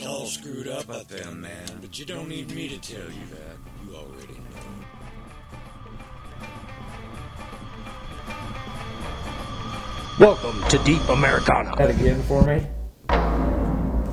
It's 0.00 0.06
all 0.06 0.26
screwed 0.26 0.68
up 0.68 0.88
out 0.90 1.08
there, 1.08 1.28
man, 1.32 1.66
but 1.80 1.98
you 1.98 2.04
don't 2.04 2.28
need 2.28 2.52
me 2.52 2.68
to 2.68 2.78
tell 2.78 3.00
you 3.00 3.26
that. 3.32 3.56
You 3.84 3.96
already 3.96 4.34
know. 4.34 4.44
Welcome 10.20 10.62
to 10.68 10.78
Deep 10.84 11.02
Americana. 11.08 11.74
that 11.78 11.90
again 11.90 12.22
for 12.22 12.44
me 12.44 12.64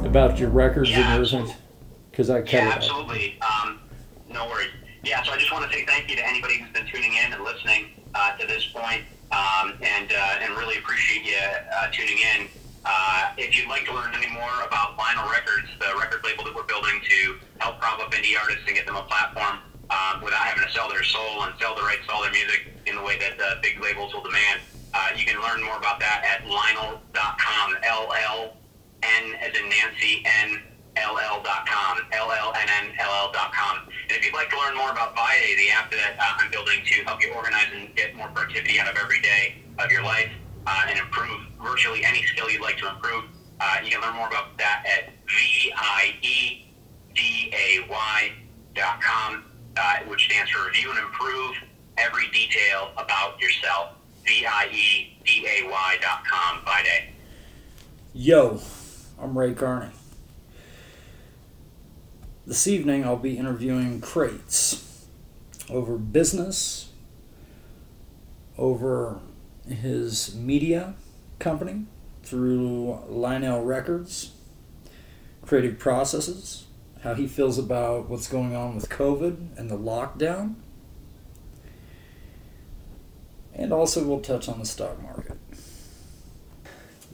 about 0.10 0.40
your 0.40 0.50
records 0.50 0.90
Yeah, 0.90 1.02
and 1.02 1.22
absolutely. 1.22 1.52
everything? 1.52 1.64
Because 2.10 2.30
I 2.32 2.42
cut 2.42 2.54
Yeah, 2.54 2.70
it 2.70 2.76
absolutely. 2.78 3.40
Um, 3.42 3.80
no 4.28 4.48
worries. 4.48 4.72
Yeah, 5.04 5.22
so 5.22 5.34
I 5.34 5.38
just 5.38 5.52
want 5.52 5.70
to 5.70 5.78
say 5.78 5.86
thank 5.86 6.10
you 6.10 6.16
to 6.16 6.28
anybody 6.28 6.58
who's 6.58 6.72
been 6.72 6.88
tuning 6.88 7.14
in 7.14 7.32
and 7.32 7.44
listening 7.44 7.92
uh, 8.16 8.36
to 8.38 8.48
this 8.48 8.66
point, 8.74 9.04
um, 9.32 9.74
and 9.84 10.12
uh, 10.12 10.40
and 10.42 10.58
really 10.58 10.80
appreciate 10.80 11.24
you 11.28 11.38
uh, 11.38 11.92
tuning 11.92 12.18
in. 12.40 12.48
Uh, 12.86 13.34
if 13.38 13.58
you'd 13.58 13.68
like 13.68 13.84
to 13.86 13.94
learn 13.94 14.14
any 14.14 14.30
more 14.30 14.62
about 14.62 14.94
Vinyl 14.98 15.26
Records, 15.32 15.66
the 15.82 15.90
record 15.98 16.22
label 16.24 16.46
that 16.46 16.54
we're 16.54 16.70
building 16.70 17.02
to 17.02 17.36
help 17.58 17.82
prop 17.82 18.00
up 18.00 18.14
indie 18.14 18.38
artists 18.38 18.62
and 18.68 18.76
get 18.76 18.86
them 18.86 18.96
a 18.96 19.02
platform 19.10 19.58
um, 19.90 20.22
without 20.22 20.46
having 20.46 20.64
to 20.64 20.72
sell 20.72 20.88
their 20.88 21.04
soul 21.04 21.44
and 21.44 21.54
sell 21.60 21.74
the 21.74 21.82
rights 21.82 22.06
to 22.06 22.14
all 22.14 22.22
their 22.22 22.32
music 22.32 22.70
in 22.86 22.96
the 22.96 23.02
way 23.02 23.18
that 23.18 23.38
the 23.38 23.58
big 23.62 23.82
labels 23.82 24.14
will 24.14 24.22
demand, 24.22 24.62
uh, 24.94 25.10
you 25.18 25.26
can 25.26 25.42
learn 25.42 25.66
more 25.66 25.78
about 25.78 26.00
that 26.00 26.22
at 26.22 26.46
Lionel.com. 26.46 27.68
L 27.84 28.14
L 28.14 28.54
N 29.02 29.34
as 29.42 29.58
in 29.58 29.68
Nancy 29.70 30.22
N 30.46 30.62
LL.com, 30.96 31.98
LLNNLL.com. 32.14 33.76
And 34.08 34.12
if 34.12 34.24
you'd 34.24 34.34
like 34.34 34.50
to 34.50 34.58
learn 34.58 34.78
more 34.78 34.92
about 34.92 35.14
Vieday, 35.16 35.56
the 35.58 35.70
app 35.72 35.92
that 35.92 36.16
uh, 36.18 36.40
I'm 36.40 36.50
building 36.52 36.80
to 36.86 37.04
help 37.04 37.22
you 37.22 37.34
organize 37.34 37.68
and 37.76 37.94
get 37.96 38.16
more 38.16 38.30
productivity 38.30 38.80
out 38.80 38.88
of 38.88 38.96
every 38.96 39.20
day 39.20 39.58
of 39.80 39.92
your 39.92 40.04
life 40.04 40.32
uh, 40.66 40.84
and 40.88 40.98
improve 40.98 41.45
virtually 41.66 42.06
any 42.06 42.24
skill 42.24 42.50
you'd 42.50 42.62
like 42.62 42.78
to 42.78 42.88
improve, 42.88 43.26
uh, 43.60 43.78
you 43.84 43.90
can 43.90 44.00
learn 44.02 44.16
more 44.16 44.28
about 44.28 44.58
that 44.58 44.86
at 44.86 45.12
V-I-E-D-A-Y.com, 45.28 46.64
uh, 49.78 49.98
which 50.08 50.26
stands 50.26 50.52
for 50.52 50.66
Review 50.68 50.92
and 50.92 51.00
Improve 51.00 51.56
Every 51.98 52.30
Detail 52.30 52.92
About 52.98 53.40
Yourself. 53.42 53.92
V-I-E-D-A-Y.com, 54.26 55.12
Vieday. 56.66 57.10
Yo, 58.14 58.60
I'm 59.22 59.38
Ray 59.38 59.54
Carney. 59.54 59.92
This 62.48 62.68
evening 62.68 63.06
I'll 63.06 63.18
be 63.18 63.38
interviewing 63.38 64.02
Crates 64.02 65.06
over 65.70 65.98
business, 65.98 66.92
over 68.58 69.20
his 69.68 70.36
media 70.36 70.96
company 71.40 71.86
through 72.24 73.00
Lionel 73.08 73.64
Records, 73.64 74.32
creative 75.46 75.78
processes, 75.78 76.66
how 77.04 77.14
he 77.14 77.28
feels 77.28 77.58
about 77.58 78.10
what's 78.10 78.28
going 78.28 78.56
on 78.56 78.76
with 78.76 78.90
COVID 78.90 79.58
and 79.58 79.70
the 79.70 79.78
lockdown, 79.78 80.56
and 83.54 83.72
also 83.72 84.04
we'll 84.04 84.20
touch 84.22 84.50
on 84.50 84.60
the 84.60 84.66
stock 84.66 85.02
market. 85.02 85.38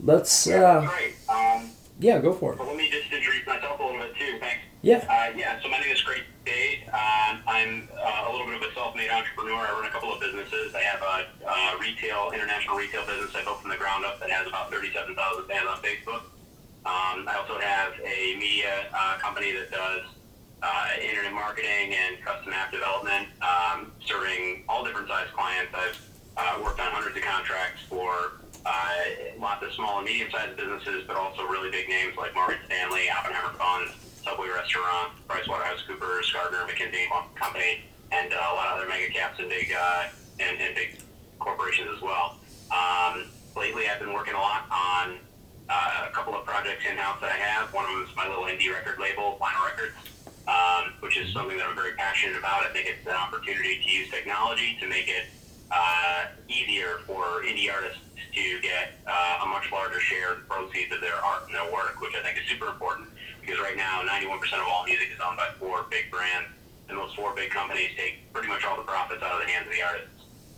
Let's, 0.02 0.46
Yeah, 0.46 0.62
uh, 0.62 0.86
Great. 0.88 1.14
Um, 1.28 1.70
yeah, 2.00 2.18
go 2.18 2.32
for 2.32 2.52
it. 2.54 2.58
Well, 2.58 2.68
let 2.68 2.76
me 2.76 2.90
just 2.90 3.12
introduce 3.12 3.46
myself 3.46 3.78
a 3.78 3.82
little 3.84 4.00
bit 4.00 4.16
too. 4.16 4.38
Thanks. 4.40 4.58
Yeah. 4.80 4.96
Uh, 5.08 5.36
yeah. 5.36 5.60
So 5.62 5.68
my 5.68 5.78
name 5.78 5.92
is 5.94 6.02
Dade. 6.02 6.24
Um, 6.92 7.40
I'm 7.48 7.88
uh, 7.96 8.28
a 8.28 8.30
little 8.30 8.44
bit 8.44 8.60
of 8.60 8.68
a 8.68 8.74
self-made 8.74 9.08
entrepreneur. 9.08 9.64
I 9.64 9.72
run 9.72 9.86
a 9.86 9.90
couple 9.90 10.12
of 10.12 10.20
businesses. 10.20 10.74
I 10.74 10.84
have 10.84 11.00
a 11.00 11.24
uh, 11.40 11.78
retail, 11.80 12.30
international 12.34 12.76
retail 12.76 13.06
business 13.06 13.32
I 13.34 13.42
built 13.44 13.62
from 13.62 13.70
the 13.70 13.80
ground 13.80 14.04
up 14.04 14.20
that 14.20 14.28
has 14.28 14.46
about 14.46 14.70
37,000 14.70 15.16
fans 15.48 15.66
on 15.72 15.80
Facebook. 15.80 16.28
Um, 16.84 17.24
I 17.24 17.40
also 17.40 17.58
have 17.58 17.94
a 18.04 18.36
media 18.36 18.92
uh, 18.92 19.16
company 19.16 19.52
that 19.52 19.70
does 19.70 20.04
uh, 20.62 20.88
internet 21.00 21.32
marketing 21.32 21.96
and 21.96 22.20
custom 22.20 22.52
app 22.52 22.70
development, 22.70 23.28
um, 23.40 23.92
serving 24.04 24.64
all 24.68 24.84
different 24.84 25.08
size 25.08 25.28
clients. 25.32 25.72
I've 25.72 25.96
uh, 26.36 26.60
worked 26.62 26.80
on 26.80 26.92
hundreds 26.92 27.16
of 27.16 27.22
contracts 27.22 27.80
for 27.88 28.42
uh, 28.66 28.94
lots 29.40 29.64
of 29.64 29.72
small 29.72 29.98
and 29.98 30.06
medium-sized 30.06 30.58
businesses, 30.58 31.04
but 31.06 31.16
also 31.16 31.44
really 31.48 31.70
big 31.70 31.88
names 31.88 32.16
like 32.18 32.34
Morgan 32.34 32.58
Stanley, 32.66 33.08
Oppenheimer 33.08 33.31
Subway 34.62 34.84
Restaurant, 34.84 35.12
PricewaterhouseCoopers, 35.28 36.32
Gartner, 36.32 36.66
McKinsey 36.66 37.06
Company, 37.34 37.80
and 38.10 38.32
uh, 38.32 38.36
a 38.36 38.54
lot 38.54 38.68
of 38.68 38.78
other 38.78 38.88
mega 38.88 39.12
caps 39.12 39.38
and 39.38 39.48
big 39.48 39.72
uh, 39.72 40.04
and, 40.40 40.60
and 40.60 40.74
big 40.74 41.00
corporations 41.38 41.88
as 41.94 42.02
well. 42.02 42.36
Um, 42.70 43.24
lately, 43.56 43.84
I've 43.88 43.98
been 44.00 44.12
working 44.12 44.34
a 44.34 44.38
lot 44.38 44.66
on 44.70 45.18
uh, 45.68 46.06
a 46.08 46.12
couple 46.12 46.34
of 46.34 46.44
projects 46.44 46.84
in-house 46.88 47.20
that 47.20 47.30
I 47.30 47.36
have. 47.36 47.72
One 47.72 47.84
of 47.84 47.90
them 47.90 48.06
is 48.08 48.16
my 48.16 48.28
little 48.28 48.44
indie 48.44 48.72
record 48.72 48.98
label, 49.00 49.38
Vinyl 49.40 49.66
Records, 49.66 49.94
um, 50.46 50.92
which 51.00 51.16
is 51.16 51.32
something 51.32 51.56
that 51.58 51.66
I'm 51.66 51.76
very 51.76 51.94
passionate 51.94 52.38
about. 52.38 52.62
I 52.64 52.72
think 52.72 52.88
it's 52.88 53.06
an 53.06 53.14
opportunity 53.14 53.82
to 53.82 53.88
use 53.90 54.10
technology 54.10 54.76
to 54.80 54.88
make 54.88 55.08
it 55.08 55.26
uh, 55.70 56.26
easier 56.48 57.00
for 57.06 57.42
indie 57.42 57.72
artists 57.72 57.98
to 58.34 58.60
get 58.60 59.00
uh, 59.06 59.44
a 59.44 59.46
much 59.46 59.70
larger 59.72 60.00
share 60.00 60.32
of 60.32 60.38
the 60.38 60.44
proceeds 60.44 60.92
of 60.92 61.00
their 61.00 61.16
art 61.16 61.44
and 61.46 61.54
their 61.54 61.70
work, 61.72 62.00
which 62.00 62.14
I 62.14 62.22
think 62.22 62.38
is 62.38 62.44
super 62.48 62.68
important 62.68 63.08
because 63.42 63.58
right 63.58 63.76
now 63.76 64.02
91% 64.06 64.38
of 64.54 64.66
all 64.70 64.86
music 64.86 65.10
is 65.12 65.18
owned 65.18 65.36
by 65.36 65.50
four 65.58 65.84
big 65.90 66.10
brands, 66.10 66.48
and 66.88 66.96
those 66.96 67.12
four 67.14 67.34
big 67.34 67.50
companies 67.50 67.90
take 67.98 68.32
pretty 68.32 68.48
much 68.48 68.64
all 68.64 68.76
the 68.76 68.86
profits 68.86 69.22
out 69.22 69.34
of 69.34 69.40
the 69.42 69.50
hands 69.50 69.66
of 69.66 69.74
the 69.74 69.82
artists. 69.82 70.08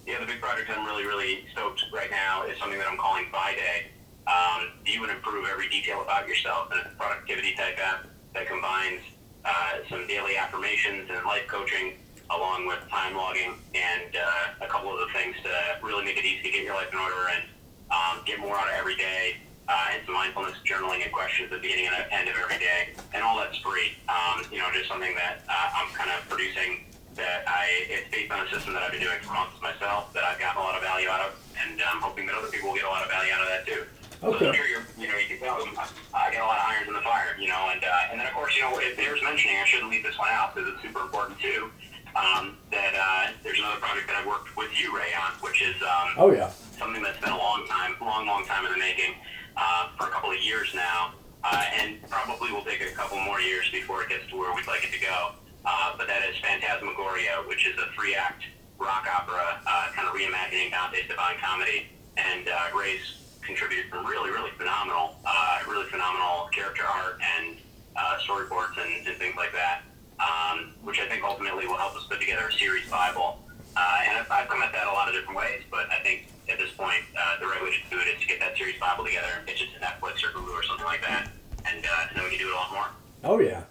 The 0.06 0.14
other 0.14 0.26
big 0.26 0.40
project 0.40 0.68
I'm 0.68 0.84
really, 0.84 1.04
really 1.04 1.48
stoked 1.52 1.82
right 1.92 2.10
now 2.10 2.44
is 2.44 2.58
something 2.58 2.78
that 2.78 2.86
I'm 2.86 2.98
calling 2.98 3.24
Vieday. 3.32 3.88
Um, 4.28 4.76
you 4.84 5.00
would 5.00 5.10
improve 5.10 5.48
every 5.48 5.68
detail 5.68 6.02
about 6.02 6.28
yourself, 6.28 6.68
and 6.70 6.80
it's 6.80 6.92
a 6.92 6.96
productivity 6.96 7.54
type 7.56 7.78
app 7.80 8.04
that 8.34 8.46
combines 8.46 9.00
uh, 9.44 9.80
some 9.88 10.06
daily 10.06 10.36
affirmations 10.36 11.08
and 11.08 11.24
life 11.24 11.48
coaching 11.48 11.96
along 12.30 12.66
with 12.66 12.80
time 12.88 13.16
logging 13.16 13.54
and 13.74 14.16
uh, 14.16 14.64
a 14.64 14.68
couple 14.68 14.92
of 14.92 14.98
the 15.00 15.12
things 15.12 15.36
to 15.42 15.50
really 15.82 16.04
make 16.04 16.16
it 16.16 16.24
easy 16.24 16.42
to 16.42 16.50
get 16.50 16.64
your 16.64 16.74
life 16.74 16.88
in 16.92 16.98
order 16.98 17.28
and 17.36 17.44
um, 17.90 18.24
get 18.24 18.40
more 18.40 18.56
out 18.56 18.66
of 18.66 18.74
every 18.74 18.96
day 18.96 19.36
uh, 19.68 19.88
some 20.04 20.14
mindfulness 20.14 20.54
journaling 20.64 21.02
and 21.02 21.12
questions 21.12 21.50
at 21.52 21.56
the 21.56 21.62
beginning 21.62 21.86
and 21.86 21.94
end 22.10 22.28
of 22.28 22.36
every 22.36 22.58
day. 22.58 22.92
And 23.14 23.22
all 23.22 23.36
that's 23.38 23.56
free. 23.58 23.96
Um, 24.08 24.44
you 24.52 24.58
know, 24.58 24.68
just 24.74 24.88
something 24.88 25.14
that 25.14 25.40
uh, 25.48 25.78
I'm 25.78 25.88
kind 25.94 26.10
of 26.10 26.28
producing 26.28 26.84
that 27.14 27.46
I, 27.46 27.86
it's 27.88 28.10
based 28.10 28.32
on 28.32 28.46
a 28.46 28.50
system 28.50 28.74
that 28.74 28.82
I've 28.82 28.90
been 28.90 29.00
doing 29.00 29.18
for 29.22 29.32
months 29.32 29.54
myself 29.62 30.12
that 30.14 30.24
I've 30.24 30.38
gotten 30.38 30.60
a 30.60 30.64
lot 30.64 30.74
of 30.74 30.82
value 30.82 31.08
out 31.08 31.20
of. 31.20 31.38
And 31.54 31.80
I'm 31.80 32.02
hoping 32.02 32.26
that 32.26 32.34
other 32.34 32.48
people 32.48 32.70
will 32.70 32.76
get 32.76 32.84
a 32.84 32.90
lot 32.90 33.04
of 33.04 33.10
value 33.10 33.32
out 33.32 33.42
of 33.42 33.48
that 33.48 33.62
too. 33.66 33.82
Okay. 34.24 34.48
I'm 34.48 34.54
sure 34.54 34.66
you're, 34.66 34.86
you 34.98 35.06
know, 35.06 35.16
you 35.18 35.28
can 35.28 35.38
tell 35.38 35.58
them 35.62 35.76
I 36.12 36.30
get 36.32 36.40
a 36.42 36.46
lot 36.46 36.58
of 36.58 36.64
irons 36.66 36.88
in 36.88 36.94
the 36.94 37.04
fire, 37.04 37.36
you 37.38 37.46
know, 37.46 37.68
and 37.70 37.84
uh, 37.84 38.10
and 38.10 38.18
then 38.18 38.26
of 38.26 38.32
course, 38.32 38.56
you 38.56 38.62
know, 38.62 38.72
if 38.80 38.96
there's 38.96 39.22
mentioning, 39.22 39.56
I 39.56 39.64
shouldn't 39.66 39.90
leave 39.90 40.02
this 40.02 40.18
one 40.18 40.28
out 40.32 40.54
because 40.54 40.72
it's 40.72 40.82
super 40.82 41.02
important 41.02 41.38
too. 41.38 41.70
Um, 42.16 42.56
that 42.70 42.94
uh, 42.94 43.32
there's 43.42 43.58
another 43.58 43.78
project 43.80 44.06
that 44.06 44.16
I 44.16 44.26
worked 44.26 44.56
with 44.56 44.70
you, 44.80 44.96
Ray, 44.96 45.12
on, 45.12 45.34
which 45.42 45.60
is 45.62 45.74
um, 45.82 46.14
Oh, 46.16 46.30
yeah. 46.32 46.48
something 46.78 47.02
that's 47.02 47.18
been 47.20 47.32
a 47.32 47.38
long 47.38 47.66
time, 47.66 47.96
long, 48.00 48.24
long 48.26 48.46
time 48.46 48.64
in 48.64 48.72
the 48.72 48.78
making, 48.78 49.14
uh, 49.56 49.90
for 49.98 50.06
a 50.06 50.10
couple 50.10 50.30
of 50.30 50.38
years 50.38 50.72
now, 50.74 51.12
uh, 51.42 51.64
and 51.82 51.98
probably 52.08 52.52
will 52.52 52.64
take 52.64 52.80
a 52.80 52.94
couple 52.94 53.18
more 53.18 53.40
years 53.40 53.68
before 53.72 54.02
it 54.04 54.08
gets 54.08 54.26
to 54.30 54.36
where 54.38 54.54
we'd 54.54 54.66
like 54.68 54.84
it 54.84 54.92
to 54.92 55.00
go. 55.00 55.32
Uh, 55.66 55.96
but 55.98 56.06
that 56.06 56.22
is 56.30 56.36
Phantasmagoria, 56.38 57.42
which 57.48 57.66
is 57.66 57.76
a 57.78 57.90
three-act 57.98 58.44
rock 58.78 59.06
opera, 59.12 59.60
uh, 59.66 59.86
kind 59.92 60.06
of 60.06 60.14
reimagining 60.14 60.70
Dante's 60.70 61.08
Divine 61.08 61.36
Comedy, 61.42 61.88
and 62.16 62.48
uh, 62.48 62.78
Ray's 62.78 63.20
contributed 63.42 63.90
some 63.90 64.06
really, 64.06 64.30
really 64.30 64.50
phenomenal, 64.56 65.16
uh, 65.26 65.58
really 65.68 65.86
phenomenal 65.90 66.48
character 66.52 66.84
art 66.84 67.18
and 67.36 67.56
uh, 67.96 68.18
storyboards 68.26 68.78
and, 68.78 69.06
and 69.06 69.16
things 69.18 69.34
like 69.36 69.52
that, 69.52 69.82
um, 70.18 70.72
which 70.82 70.98
I 70.98 71.06
think 71.08 71.22
ultimately 71.22 71.66
will 71.66 71.76
help 71.76 71.94
us 71.94 72.06
put 72.08 72.20
together 72.20 72.48
a 72.48 72.52
series 72.52 72.88
Bible. 72.90 73.40
Uh, 73.76 73.98
and 74.08 74.18
I've, 74.18 74.30
I've 74.30 74.48
come 74.48 74.62
at 74.62 74.72
that 74.72 74.86
a 74.86 74.92
lot 74.92 75.08
of 75.08 75.14
different 75.14 75.38
ways, 75.38 75.62
but 75.70 75.90
I 75.90 76.00
think 76.02 76.28
at 76.50 76.58
this 76.58 76.70
point, 76.72 77.02
uh, 77.18 77.38
the 77.40 77.46
right 77.46 77.62
way 77.62 77.70
to 77.70 77.90
do 77.90 78.00
it 78.00 78.08
is 78.08 78.20
to 78.20 78.26
get 78.26 78.40
that 78.40 78.56
series 78.56 78.78
Bible 78.80 79.04
together 79.04 79.28
and 79.36 79.46
pitch 79.46 79.60
it 79.62 79.68
to 79.74 79.80
Netflix 79.84 80.24
or 80.24 80.28
Hulu 80.28 80.52
or 80.52 80.62
something 80.62 80.86
like 80.86 81.02
that, 81.02 81.30
and, 81.66 81.84
uh, 81.84 82.06
and 82.08 82.16
then 82.16 82.24
we 82.24 82.30
can 82.30 82.38
do 82.38 82.48
it 82.48 82.52
a 82.52 82.56
lot 82.56 82.72
more. 82.72 82.86
Oh 83.24 83.40
yeah, 83.40 83.64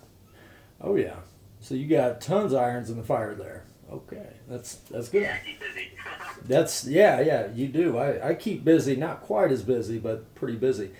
oh 0.81 0.95
yeah. 0.95 1.15
So 1.61 1.73
you 1.75 1.87
got 1.87 2.19
tons 2.43 2.53
of 2.53 2.59
irons 2.59 2.89
in 2.89 2.97
the 2.97 3.03
fire 3.03 3.33
there. 3.33 3.65
Okay, 3.91 4.27
that's 4.47 4.75
that's 4.75 5.09
good. 5.09 5.23
Yeah. 5.23 5.37
That's 6.45 6.85
yeah, 6.85 7.21
yeah. 7.21 7.47
You 7.53 7.69
do. 7.69 7.97
I, 7.97 8.29
I 8.29 8.33
keep 8.33 8.65
busy, 8.65 8.97
not 8.97 9.21
quite 9.21 9.49
as 9.49 9.63
busy, 9.63 9.97
but 9.97 10.35
pretty 10.35 10.57
busy. 10.57 10.91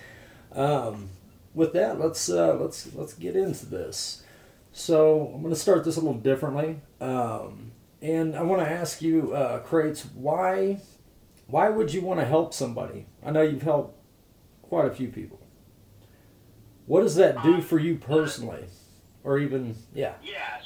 Um, 0.53 1.09
with 1.53 1.73
that, 1.73 1.99
let's 1.99 2.29
uh, 2.29 2.55
let's 2.55 2.93
let's 2.93 3.13
get 3.13 3.35
into 3.35 3.65
this. 3.65 4.23
So 4.71 5.33
I'm 5.33 5.41
going 5.41 5.53
to 5.53 5.59
start 5.59 5.83
this 5.83 5.97
a 5.97 5.99
little 5.99 6.19
differently, 6.19 6.79
um, 7.01 7.73
and 8.01 8.37
I 8.37 8.43
want 8.43 8.61
to 8.61 8.69
ask 8.69 9.01
you, 9.01 9.33
uh, 9.33 9.59
Crates, 9.59 10.05
why 10.15 10.79
why 11.47 11.67
would 11.67 11.93
you 11.93 12.01
want 12.01 12.21
to 12.21 12.25
help 12.25 12.53
somebody? 12.53 13.07
I 13.25 13.31
know 13.31 13.41
you've 13.41 13.63
helped 13.63 13.99
quite 14.61 14.85
a 14.85 14.91
few 14.91 15.09
people. 15.09 15.41
What 16.85 17.01
does 17.01 17.15
that 17.15 17.43
do 17.43 17.61
for 17.61 17.79
you 17.79 17.95
personally, 17.97 18.63
or 19.25 19.39
even 19.39 19.75
yeah? 19.93 20.13
Yeah, 20.23 20.61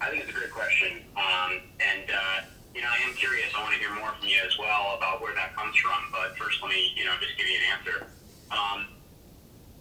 I 0.00 0.10
think 0.10 0.22
it's 0.22 0.30
a 0.30 0.34
great 0.34 0.50
question. 0.50 1.02
Um, 1.16 1.60
and, 1.82 2.06
uh, 2.10 2.38
you 2.74 2.80
know, 2.82 2.88
I 2.90 2.98
am 3.08 3.14
curious. 3.14 3.50
I 3.56 3.62
want 3.62 3.74
to 3.74 3.80
hear 3.80 3.94
more 3.94 4.14
from 4.14 4.28
you 4.28 4.38
as 4.46 4.56
well 4.58 4.94
about 4.96 5.20
where 5.20 5.34
that 5.34 5.56
comes 5.56 5.76
from. 5.76 5.98
But 6.12 6.38
first, 6.38 6.62
let 6.62 6.70
me, 6.70 6.94
you 6.96 7.04
know, 7.04 7.14
just 7.20 7.36
give 7.36 7.46
you 7.46 7.58
an 7.58 7.66
answer. 7.74 7.98
Um, 8.54 8.78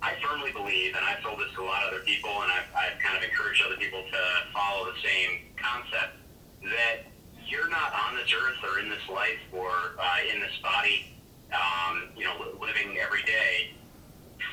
I 0.02 0.14
firmly 0.22 0.52
believe, 0.52 0.96
and 0.96 1.06
I've 1.06 1.22
told 1.22 1.40
this 1.40 1.50
to 1.56 1.62
a 1.62 1.68
lot 1.70 1.84
of 1.86 1.94
other 1.94 2.04
people, 2.04 2.30
and 2.42 2.52
I've, 2.52 2.70
I've 2.74 2.98
kind 3.02 3.18
of 3.18 3.24
encouraged 3.24 3.62
other 3.66 3.78
people 3.78 4.02
to 4.02 4.22
follow 4.54 4.90
the 4.90 4.98
same 5.06 5.54
concept, 5.58 6.18
that 6.66 7.06
you're 7.46 7.70
not 7.70 7.94
on 7.94 8.18
this 8.18 8.30
earth 8.34 8.58
or 8.66 8.80
in 8.80 8.90
this 8.90 9.06
life 9.10 9.40
or 9.54 9.98
uh, 9.98 10.34
in 10.34 10.42
this 10.42 10.54
body, 10.62 11.14
um, 11.54 12.10
you 12.18 12.26
know, 12.26 12.34
li- 12.42 12.58
living 12.62 12.98
every 12.98 13.24
day 13.24 13.74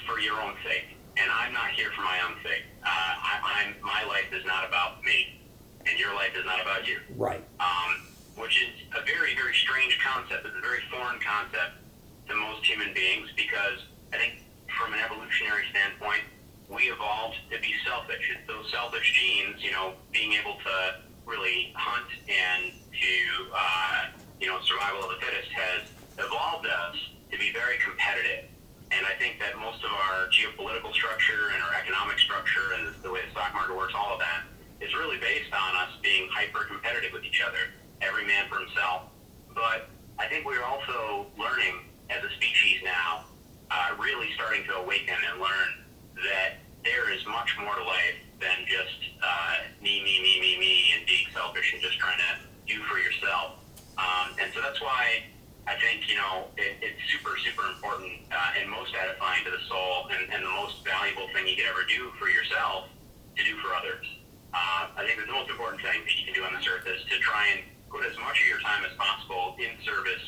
for 0.06 0.20
your 0.20 0.40
own 0.40 0.54
sake. 0.64 0.96
And 1.16 1.30
I'm 1.30 1.52
not 1.52 1.70
here 1.72 1.90
for 1.96 2.02
my 2.02 2.20
own 2.24 2.36
sake. 2.42 2.64
Uh, 2.82 2.88
I, 2.88 3.64
I'm, 3.64 3.74
my 3.82 4.04
life 4.08 4.32
is 4.32 4.44
not 4.46 4.66
about 4.66 5.02
me, 5.04 5.40
and 5.86 5.98
your 5.98 6.14
life 6.14 6.32
is 6.36 6.44
not 6.44 6.60
about 6.60 6.86
you 6.86 6.98
Right. 7.16 7.42
um, 7.60 7.92
which 8.36 8.62
is 8.62 8.72
a 8.96 9.04
very, 9.04 9.34
very 9.34 9.54
strange 9.54 9.98
concept. 10.02 10.46
It's 10.46 10.56
a 10.56 10.60
very 10.60 10.80
foreign 10.90 11.20
concept 11.20 11.78
to 12.28 12.34
most 12.34 12.64
human 12.66 12.92
beings 12.94 13.28
because 13.36 13.78
I 14.12 14.16
think 14.18 14.42
from 14.78 14.92
an 14.92 15.00
evolutionary 15.00 15.64
standpoint, 15.70 16.22
we 16.68 16.90
evolved 16.90 17.36
to 17.52 17.60
be 17.60 17.74
selfish. 17.86 18.24
It's 18.32 18.46
those 18.48 18.66
selfish 18.72 19.06
genes, 19.12 19.62
you 19.62 19.70
know, 19.70 19.94
being 20.12 20.32
able 20.32 20.56
to 20.64 20.76
really 21.26 21.72
hunt 21.76 22.08
and 22.26 22.72
to, 22.72 23.12
uh, 23.54 24.00
you 24.40 24.48
know, 24.48 24.58
survival 24.64 25.04
of 25.04 25.14
the 25.14 25.20
fittest 25.24 25.50
has 25.52 25.82
evolved 26.18 26.66
us 26.66 26.96
to 27.30 27.38
be 27.38 27.52
very 27.52 27.76
competitive. 27.78 28.50
And 28.90 29.06
I 29.06 29.14
think 29.18 29.38
that 29.40 29.58
most 29.58 29.82
of 29.84 29.90
our 29.90 30.26
geopolitical 30.30 30.92
structure 30.92 31.50
and 31.54 31.62
our 31.62 31.74
economic 31.74 32.18
structure 32.18 32.74
and 32.78 32.94
the 33.02 33.10
way 33.10 33.20
the 33.26 33.30
stock 33.32 33.52
market 33.54 33.76
works, 33.76 33.94
all 33.96 34.14
of 34.14 34.20
that, 34.20 34.42
is 34.94 35.00
really 35.00 35.18
based 35.18 35.52
on 35.52 35.76
us 35.76 35.90
being 36.02 36.28
hyper 36.30 36.64
competitive 36.64 37.12
with 37.12 37.24
each 37.24 37.42
other, 37.46 37.72
every 38.00 38.26
man 38.26 38.46
for 38.48 38.58
himself. 38.58 39.10
But 39.54 39.88
I 40.18 40.26
think 40.28 40.46
we're 40.46 40.64
also 40.64 41.26
learning 41.38 41.90
as 42.10 42.22
a 42.22 42.30
species 42.36 42.80
now, 42.84 43.24
uh, 43.70 43.94
really 43.98 44.28
starting 44.34 44.64
to 44.64 44.76
awaken 44.76 45.14
and 45.14 45.40
learn 45.40 45.70
that 46.16 46.62
there 46.84 47.12
is 47.12 47.24
much 47.26 47.56
more 47.58 47.74
to 47.74 47.84
life 47.84 48.18
than 48.40 48.66
just 48.66 48.98
uh, 49.22 49.54
me, 49.82 50.02
me, 50.04 50.20
me, 50.22 50.40
me, 50.40 50.58
me, 50.58 50.92
and 50.96 51.06
being 51.06 51.26
selfish 51.32 51.72
and 51.72 51.82
just 51.82 51.98
trying 51.98 52.18
to 52.18 52.32
do 52.66 52.82
for 52.84 52.98
yourself. 52.98 53.64
Um, 53.96 54.36
and 54.40 54.52
so 54.52 54.60
that's 54.60 54.80
why 54.80 55.24
I 55.66 55.76
think, 55.80 56.08
you 56.08 56.16
know, 56.16 56.50
it, 56.56 56.76
it's 56.82 57.00
super, 57.10 57.36
super 57.40 57.66
important 57.72 58.12
uh, 58.30 58.60
and 58.60 58.68
most 58.68 58.92
edifying 58.94 59.44
to 59.44 59.50
the 59.50 59.62
soul 59.68 60.08
and, 60.12 60.30
and 60.32 60.44
the 60.44 60.54
most 60.60 60.84
valuable 60.84 61.28
thing 61.32 61.48
you 61.48 61.56
could 61.56 61.70
ever 61.70 61.86
do 61.88 62.10
for 62.18 62.28
yourself 62.28 62.88
to 63.36 63.44
do 63.44 63.56
for 63.58 63.72
others. 63.74 64.04
Uh, 64.54 64.86
I 64.94 65.02
think 65.02 65.18
the 65.18 65.26
most 65.34 65.50
important 65.50 65.82
thing 65.82 65.98
that 66.06 66.14
you 66.14 66.24
can 66.30 66.34
do 66.38 66.46
on 66.46 66.54
this 66.54 66.62
earth 66.70 66.86
is 66.86 67.02
to 67.10 67.18
try 67.18 67.42
and 67.58 67.66
put 67.90 68.06
as 68.06 68.14
much 68.22 68.38
of 68.38 68.46
your 68.46 68.62
time 68.62 68.86
as 68.86 68.94
possible 68.94 69.58
in 69.58 69.74
service 69.82 70.22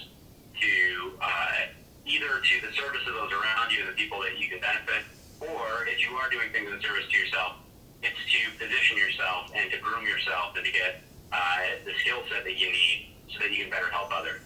to 0.58 0.74
uh, 1.22 1.70
either 2.10 2.42
to 2.42 2.54
the 2.66 2.72
service 2.74 3.06
of 3.06 3.14
those 3.14 3.30
around 3.30 3.70
you, 3.70 3.86
the 3.86 3.94
people 3.94 4.18
that 4.26 4.34
you 4.38 4.50
can 4.50 4.58
benefit, 4.58 5.06
or 5.38 5.86
if 5.86 6.02
you 6.02 6.18
are 6.18 6.26
doing 6.30 6.50
things 6.50 6.66
in 6.66 6.78
service 6.82 7.06
to 7.06 7.16
yourself, 7.22 7.62
it's 8.02 8.18
to 8.18 8.40
position 8.58 8.98
yourself 8.98 9.50
and 9.54 9.70
to 9.70 9.78
groom 9.78 10.02
yourself 10.06 10.58
and 10.58 10.66
to 10.66 10.72
get 10.74 11.06
uh, 11.30 11.86
the 11.86 11.94
skill 12.02 12.22
set 12.30 12.42
that 12.42 12.58
you 12.58 12.66
need 12.70 13.14
so 13.30 13.38
that 13.46 13.50
you 13.54 13.62
can 13.62 13.70
better 13.70 13.90
help 13.94 14.10
others. 14.10 14.42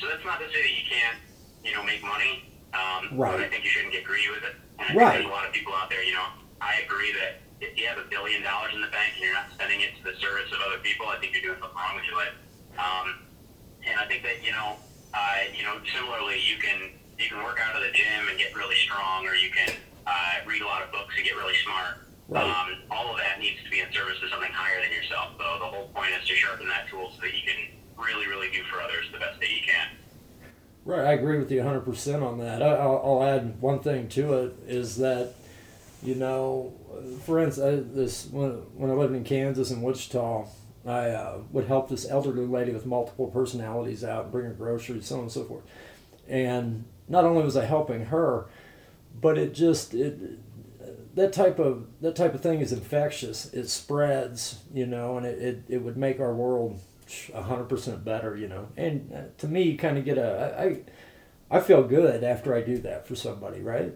So 0.00 0.08
that's 0.08 0.24
not 0.24 0.40
to 0.40 0.48
say 0.52 0.60
that 0.60 0.74
you 0.76 0.84
can't, 0.88 1.18
you 1.64 1.72
know, 1.72 1.84
make 1.84 2.04
money. 2.04 2.44
Um, 2.76 3.14
Right. 3.16 3.32
But 3.32 3.40
I 3.40 3.48
think 3.48 3.64
you 3.64 3.70
shouldn't 3.70 3.92
get 3.94 4.04
greedy 4.04 4.28
with 4.28 4.44
it. 4.44 4.56
And 4.80 4.90
I 4.90 4.92
Right. 4.92 5.16
think 5.16 5.24
there's 5.24 5.32
a 5.32 5.36
lot 5.36 5.46
of 5.46 5.52
people 5.54 5.72
out 5.72 5.88
there, 5.88 6.02
you 6.04 6.12
know, 6.12 6.26
I 6.60 6.82
agree 6.84 7.12
that 7.12 7.43
if 7.64 7.78
you 7.78 7.86
have 7.88 7.98
a 7.98 8.06
billion 8.08 8.42
dollars 8.42 8.72
in 8.74 8.80
the 8.80 8.92
bank 8.92 9.16
and 9.16 9.24
you're 9.24 9.34
not 9.34 9.48
spending 9.52 9.80
it 9.80 9.96
to 9.96 10.02
the 10.04 10.16
service 10.20 10.52
of 10.52 10.60
other 10.60 10.78
people, 10.84 11.08
I 11.08 11.18
think 11.18 11.32
you're 11.32 11.42
doing 11.42 11.60
something 11.60 11.76
wrong 11.76 11.96
with 11.96 12.04
your 12.04 12.16
life. 12.20 12.36
Um, 12.76 13.24
and 13.84 13.96
I 13.98 14.04
think 14.06 14.22
that 14.24 14.44
you 14.44 14.52
know, 14.52 14.76
uh, 15.12 15.48
you 15.52 15.64
know, 15.64 15.80
similarly, 15.92 16.40
you 16.40 16.60
can 16.60 16.92
you 17.18 17.28
can 17.28 17.40
work 17.42 17.60
out 17.60 17.76
of 17.76 17.82
the 17.82 17.92
gym 17.92 18.28
and 18.28 18.36
get 18.36 18.54
really 18.54 18.76
strong, 18.84 19.26
or 19.26 19.34
you 19.34 19.50
can 19.50 19.72
uh, 20.06 20.44
read 20.46 20.62
a 20.62 20.68
lot 20.68 20.82
of 20.82 20.92
books 20.92 21.14
and 21.16 21.24
get 21.24 21.36
really 21.36 21.56
smart. 21.64 22.04
Right. 22.28 22.44
Um, 22.44 22.80
all 22.90 23.12
of 23.12 23.18
that 23.20 23.38
needs 23.38 23.60
to 23.64 23.70
be 23.70 23.80
in 23.80 23.92
service 23.92 24.16
to 24.20 24.28
something 24.28 24.52
higher 24.52 24.80
than 24.80 24.90
yourself. 24.92 25.36
Though 25.36 25.58
the 25.60 25.68
whole 25.68 25.88
point 25.92 26.12
is 26.16 26.26
to 26.28 26.34
sharpen 26.34 26.68
that 26.68 26.88
tool 26.88 27.12
so 27.14 27.20
that 27.20 27.34
you 27.34 27.44
can 27.44 27.76
really, 27.96 28.26
really 28.26 28.50
do 28.50 28.64
for 28.64 28.80
others 28.80 29.04
the 29.12 29.18
best 29.18 29.38
that 29.40 29.50
you 29.50 29.60
can. 29.64 29.88
Right, 30.84 31.04
I 31.04 31.12
agree 31.12 31.38
with 31.38 31.50
you 31.50 31.60
100% 31.62 32.22
on 32.22 32.38
that. 32.38 32.62
I'll, 32.62 33.00
I'll 33.04 33.24
add 33.24 33.60
one 33.60 33.80
thing 33.80 34.08
to 34.10 34.34
it 34.34 34.56
is 34.66 34.96
that, 34.96 35.34
you 36.04 36.14
know, 36.14 36.72
for 37.24 37.40
instance, 37.40 37.66
I, 37.66 37.94
this 37.94 38.26
when, 38.26 38.50
when 38.76 38.90
I 38.90 38.94
lived 38.94 39.14
in 39.14 39.24
Kansas 39.24 39.70
and 39.70 39.82
Wichita, 39.82 40.46
I 40.86 41.10
uh, 41.10 41.38
would 41.50 41.66
help 41.66 41.88
this 41.88 42.08
elderly 42.08 42.46
lady 42.46 42.72
with 42.72 42.86
multiple 42.86 43.28
personalities 43.28 44.04
out, 44.04 44.30
bring 44.30 44.46
her 44.46 44.52
groceries, 44.52 45.06
so 45.06 45.16
on 45.16 45.22
and 45.22 45.32
so 45.32 45.44
forth. 45.44 45.64
And 46.28 46.84
not 47.08 47.24
only 47.24 47.42
was 47.42 47.56
I 47.56 47.64
helping 47.64 48.06
her, 48.06 48.46
but 49.20 49.38
it 49.38 49.54
just 49.54 49.94
it 49.94 50.38
that 51.14 51.32
type 51.32 51.58
of 51.58 51.86
that 52.00 52.16
type 52.16 52.34
of 52.34 52.40
thing 52.40 52.60
is 52.60 52.72
infectious. 52.72 53.52
It 53.52 53.68
spreads, 53.68 54.60
you 54.72 54.86
know, 54.86 55.16
and 55.16 55.26
it, 55.26 55.38
it, 55.38 55.62
it 55.68 55.78
would 55.82 55.96
make 55.96 56.20
our 56.20 56.34
world 56.34 56.80
hundred 57.34 57.68
percent 57.68 58.04
better, 58.04 58.36
you 58.36 58.48
know. 58.48 58.68
And 58.76 59.12
uh, 59.12 59.22
to 59.38 59.48
me, 59.48 59.76
kind 59.76 59.98
of 59.98 60.04
get 60.04 60.18
a 60.18 60.56
I 60.58 61.56
I 61.56 61.60
feel 61.60 61.82
good 61.82 62.24
after 62.24 62.54
I 62.54 62.62
do 62.62 62.78
that 62.78 63.06
for 63.06 63.14
somebody, 63.14 63.60
right? 63.60 63.92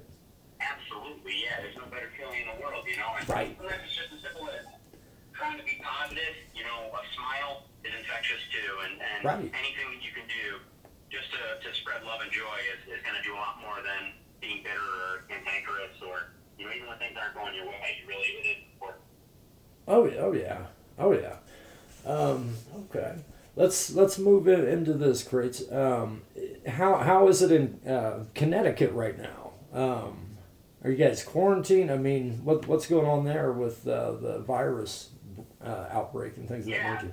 Absolutely, 0.61 1.43
yeah. 1.45 1.61
There's 1.63 1.77
no 1.77 1.87
better 1.91 2.11
feeling 2.17 2.43
in 2.43 2.55
the 2.55 2.63
world, 2.63 2.85
you 2.87 2.97
know. 2.97 3.09
And 3.18 3.18
Right. 3.29 3.57
Sometimes 3.61 3.83
it's 3.85 3.95
just 3.97 4.13
as 4.17 4.21
simple 4.25 4.49
as 4.49 4.65
trying 5.37 5.59
to 5.59 5.65
be 5.65 5.77
positive. 5.85 6.35
You 6.57 6.65
know, 6.65 6.89
a 6.97 7.03
smile 7.15 7.69
is 7.85 7.93
infectious 7.93 8.41
too, 8.51 8.73
and, 8.89 8.95
and 9.01 9.19
Right. 9.25 9.53
anything 9.53 9.89
that 9.93 10.03
you 10.03 10.13
can 10.17 10.25
do 10.27 10.59
just 11.13 11.29
to, 11.33 11.61
to 11.61 11.69
spread 11.77 12.05
love 12.05 12.21
and 12.25 12.33
joy 12.33 12.57
is, 12.73 12.81
is 12.89 13.01
going 13.05 13.17
to 13.17 13.25
do 13.25 13.33
a 13.35 13.41
lot 13.41 13.61
more 13.61 13.77
than 13.85 14.13
being 14.41 14.63
bitter 14.65 14.81
or 14.81 15.25
cantankerous 15.29 15.97
or 16.07 16.33
you 16.59 16.65
know 16.67 16.73
even 16.73 16.89
when 16.89 16.99
things 16.99 17.17
aren't 17.21 17.35
going 17.35 17.55
your 17.55 17.67
way. 17.67 18.01
Really, 18.07 18.29
it 18.41 18.47
is 18.47 18.57
important. 18.75 19.03
Oh 19.87 20.05
yeah, 20.07 20.21
oh 20.21 20.33
yeah, 20.33 20.59
oh 20.99 21.13
yeah. 21.13 21.37
Um, 22.11 22.55
okay, 22.89 23.17
let's 23.57 23.91
let's 23.93 24.19
move 24.19 24.49
in, 24.49 24.67
into 24.67 24.95
this, 24.95 25.23
crates. 25.23 25.63
Um, 25.71 26.23
how 26.67 26.97
how 26.97 27.29
is 27.29 27.43
it 27.43 27.53
in 27.53 27.81
uh, 27.89 28.25
Connecticut 28.35 28.93
right 28.93 29.17
now? 29.19 29.53
Um, 29.73 30.28
are 30.89 30.93
you 30.93 30.97
guys 30.97 31.23
quarantined? 31.23 31.91
I 31.93 31.99
mean, 31.99 32.41
what 32.45 32.67
what's 32.67 32.87
going 32.87 33.05
on 33.05 33.25
there 33.25 33.53
with 33.53 33.87
uh, 33.87 34.13
the 34.13 34.39
virus 34.41 35.11
uh, 35.63 35.85
outbreak 35.93 36.39
and 36.39 36.49
things 36.49 36.65
of 36.65 36.73
that 36.73 36.81
Yeah. 36.81 36.95
nature? 36.95 37.13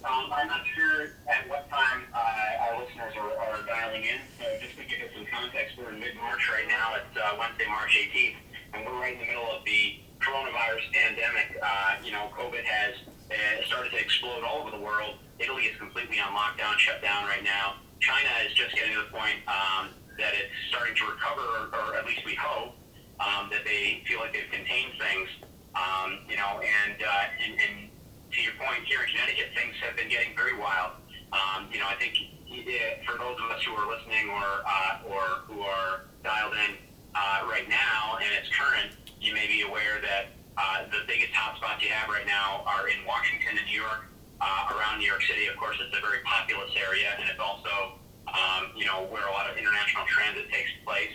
Um, 0.00 0.32
I'm 0.32 0.48
not 0.48 0.64
sure 0.74 1.12
at 1.28 1.46
what 1.46 1.68
time 1.68 2.04
uh, 2.14 2.64
our 2.64 2.80
listeners 2.80 3.12
are, 3.20 3.36
are 3.36 3.60
dialing 3.66 4.00
in. 4.04 4.16
So 4.40 4.48
just 4.64 4.78
to 4.80 4.84
give 4.88 4.96
you 4.98 5.08
some 5.14 5.26
context, 5.28 5.76
we're 5.76 5.92
in 5.92 6.00
mid-March 6.00 6.40
right 6.48 6.66
now. 6.66 6.96
It's 6.96 7.12
uh, 7.20 7.36
Wednesday, 7.38 7.68
March 7.68 7.92
18th, 7.92 8.36
and 8.72 8.86
we're 8.86 8.96
right 8.98 9.12
in 9.12 9.20
the 9.20 9.26
middle 9.26 9.44
of 9.52 9.62
the 9.66 10.00
coronavirus 10.24 10.88
pandemic. 10.96 11.52
Uh, 11.60 12.00
you 12.02 12.12
know, 12.12 12.32
COVID 12.32 12.64
has 12.64 12.94
uh, 13.28 13.66
started 13.68 13.90
to 13.92 13.98
explode 14.00 14.40
all 14.42 14.62
over 14.64 14.70
the 14.70 14.80
world. 14.80 15.16
Italy 15.38 15.64
is 15.64 15.76
completely 15.76 16.16
on 16.18 16.32
lockdown, 16.32 16.78
shut 16.78 17.02
down 17.02 17.26
right 17.28 17.44
now. 17.44 17.76
China 18.00 18.30
is 18.48 18.54
just 18.56 18.74
getting 18.74 18.94
to 18.96 19.04
the 19.04 19.12
point 19.12 19.36
um, 19.44 19.90
that 20.18 20.32
it's 20.34 20.52
starting 20.68 20.94
to 20.96 21.04
recover, 21.06 21.40
or, 21.40 21.64
or 21.70 21.94
at 21.96 22.06
least 22.06 22.24
we 22.24 22.34
hope 22.34 22.74
um, 23.20 23.48
that 23.50 23.64
they 23.64 24.02
feel 24.06 24.20
like 24.20 24.32
they've 24.32 24.50
contained 24.50 24.92
things. 24.98 25.28
Um, 25.74 26.26
you 26.28 26.36
know, 26.36 26.58
and, 26.58 26.98
uh, 26.98 27.42
and 27.46 27.54
and 27.54 27.90
to 28.32 28.38
your 28.42 28.54
point, 28.58 28.86
here 28.86 29.02
in 29.02 29.08
Connecticut, 29.10 29.54
things 29.54 29.74
have 29.82 29.96
been 29.96 30.08
getting 30.08 30.34
very 30.34 30.56
wild. 30.56 30.98
Um, 31.30 31.70
you 31.70 31.78
know, 31.78 31.86
I 31.86 31.94
think 31.94 32.14
uh, 32.50 33.02
for 33.06 33.18
those 33.18 33.38
of 33.38 33.50
us 33.54 33.62
who 33.62 33.74
are 33.74 33.86
listening 33.86 34.30
or 34.30 34.48
uh, 34.66 35.06
or 35.06 35.46
who 35.46 35.62
are 35.62 36.10
dialed 36.22 36.54
in 36.54 36.78
uh, 37.14 37.46
right 37.46 37.68
now 37.68 38.18
and 38.18 38.30
it's 38.34 38.50
current, 38.50 38.94
you 39.20 39.34
may 39.34 39.46
be 39.46 39.62
aware 39.62 40.02
that 40.02 40.34
uh, 40.58 40.86
the 40.90 41.06
biggest 41.06 41.30
hotspots 41.32 41.82
you 41.82 41.90
have 41.90 42.08
right 42.08 42.26
now 42.26 42.62
are 42.66 42.88
in 42.88 43.04
Washington 43.06 43.58
and 43.58 43.66
New 43.66 43.78
York. 43.78 44.06
Uh, 44.40 44.72
around 44.72 44.98
New 44.98 45.04
York 45.04 45.20
City, 45.28 45.48
of 45.52 45.56
course, 45.60 45.76
it's 45.84 45.94
a 45.94 46.00
very 46.00 46.24
populous 46.24 46.72
area, 46.72 47.12
and 47.20 47.28
it's 47.28 47.38
also 47.38 47.99
um, 48.34 48.72
you 48.76 48.86
know 48.86 49.06
where 49.10 49.26
a 49.26 49.32
lot 49.32 49.50
of 49.50 49.56
international 49.56 50.04
transit 50.06 50.50
takes 50.50 50.70
place. 50.84 51.14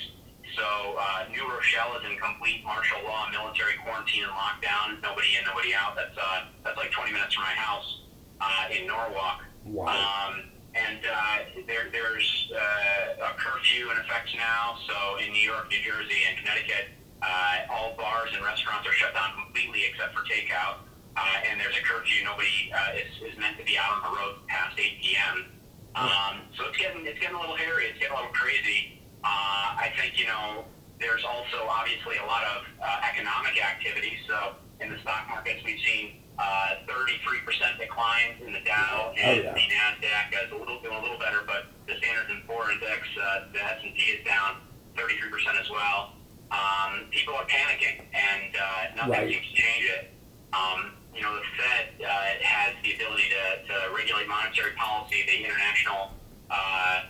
So 0.56 0.96
uh, 0.96 1.26
New 1.32 1.44
Rochelle 1.44 1.98
is 2.00 2.06
in 2.10 2.18
complete 2.18 2.64
martial 2.64 3.04
law, 3.04 3.28
military 3.30 3.76
quarantine 3.84 4.24
and 4.24 4.32
lockdown. 4.32 5.02
Nobody 5.02 5.36
in, 5.36 5.44
nobody 5.46 5.74
out. 5.74 5.96
That's 5.96 6.16
uh, 6.16 6.48
that's 6.64 6.78
like 6.78 6.92
20 6.92 7.12
minutes 7.12 7.34
from 7.34 7.44
my 7.44 7.58
house 7.58 8.02
uh, 8.40 8.72
in 8.72 8.88
Norwalk. 8.88 9.44
Wow. 9.66 9.90
Um, 9.90 10.52
and 10.76 11.00
uh, 11.08 11.64
there, 11.68 11.88
there's 11.92 12.52
uh, 12.52 13.32
a 13.32 13.34
curfew 13.40 13.92
in 13.92 13.98
effect 13.98 14.30
now. 14.36 14.76
So 14.88 15.18
in 15.24 15.32
New 15.32 15.42
York, 15.42 15.72
New 15.72 15.80
Jersey, 15.80 16.20
and 16.28 16.38
Connecticut, 16.38 16.92
uh, 17.22 17.72
all 17.72 17.96
bars 17.96 18.30
and 18.36 18.44
restaurants 18.44 18.88
are 18.88 18.94
shut 18.94 19.14
down 19.14 19.32
completely 19.40 19.84
except 19.88 20.14
for 20.14 20.22
takeout. 20.28 20.84
Uh, 21.16 21.48
and 21.50 21.60
there's 21.60 21.76
a 21.78 21.84
curfew. 21.84 22.26
Nobody 22.26 22.72
uh, 22.76 23.00
is, 23.00 23.34
is 23.34 23.40
meant 23.40 23.58
to 23.58 23.64
be 23.64 23.78
out 23.78 24.04
on 24.04 24.12
the 24.12 24.20
road 24.20 24.36
past 24.48 24.78
8 24.78 25.00
p.m. 25.02 25.56
Um, 25.96 26.42
so 26.58 26.68
it's 26.68 26.78
getting 26.78 27.06
it's 27.06 27.20
getting 27.20 27.36
a 27.36 27.40
little 27.40 27.56
hairy. 27.56 27.86
It's 27.88 28.00
getting 28.00 28.14
a 28.14 28.20
little 28.20 28.34
crazy. 28.36 29.02
Uh, 29.24 29.80
I 29.80 29.92
think 29.98 30.20
you 30.20 30.28
know 30.28 30.66
there's 31.00 31.24
also 31.24 31.66
obviously 31.68 32.18
a 32.18 32.26
lot 32.26 32.44
of 32.56 32.64
uh, 32.84 33.10
economic 33.12 33.56
activity. 33.64 34.18
So 34.28 34.56
in 34.82 34.92
the 34.92 35.00
stock 35.00 35.28
markets, 35.30 35.62
we've 35.66 35.80
seen 35.86 36.22
uh, 36.38 36.84
33% 36.88 37.80
declines 37.80 38.44
in 38.46 38.52
the 38.52 38.60
Dow 38.68 39.14
and 39.18 39.44
yeah. 39.44 39.54
the 39.54 39.60
Nasdaq 39.72 40.46
is 40.46 40.52
a 40.52 40.56
little 40.56 40.82
doing 40.82 40.96
a 40.96 41.02
little 41.02 41.18
better, 41.20 41.40
but 41.48 41.68
the 41.88 41.96
Standard 41.98 42.28
and 42.30 42.46
Poor 42.48 42.70
Index, 42.72 43.02
uh, 43.16 43.48
the 43.54 43.64
S&P 43.64 43.96
is 44.20 44.26
down 44.26 44.58
33% 44.96 45.60
as 45.60 45.70
well. 45.70 46.12
um, 46.52 47.08
people 47.12 47.34
are 47.36 47.46
panicking, 47.48 48.04
and 48.14 48.56
uh, 48.56 48.96
nothing 48.96 49.12
Right. 49.12 49.30
seems 49.32 49.48
to 49.48 49.56
change 49.56 49.86
it. 49.86 50.12
Um, 50.54 50.92
you 51.16 51.22
know, 51.22 51.34
the 51.34 51.48
Fed 51.56 51.86
uh, 52.04 52.44
has 52.44 52.76
the 52.84 52.94
ability 52.94 53.24
to, 53.32 53.68
to 53.72 53.96
regulate 53.96 54.28
monetary 54.28 54.74
policy. 54.76 55.24
The 55.26 55.44
international, 55.44 56.12
uh, 56.52 57.04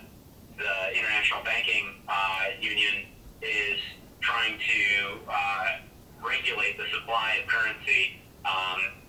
the 0.58 0.94
international 0.94 1.44
banking 1.44 2.06
uh, 2.08 2.54
union 2.62 3.10
is 3.42 3.80
trying 4.22 4.58
to 4.60 4.82
uh, 5.28 5.66
regulate 6.24 6.78
the 6.78 6.86
supply 6.94 7.42
of 7.42 7.50
currency. 7.50 8.22
Um, 8.46 9.02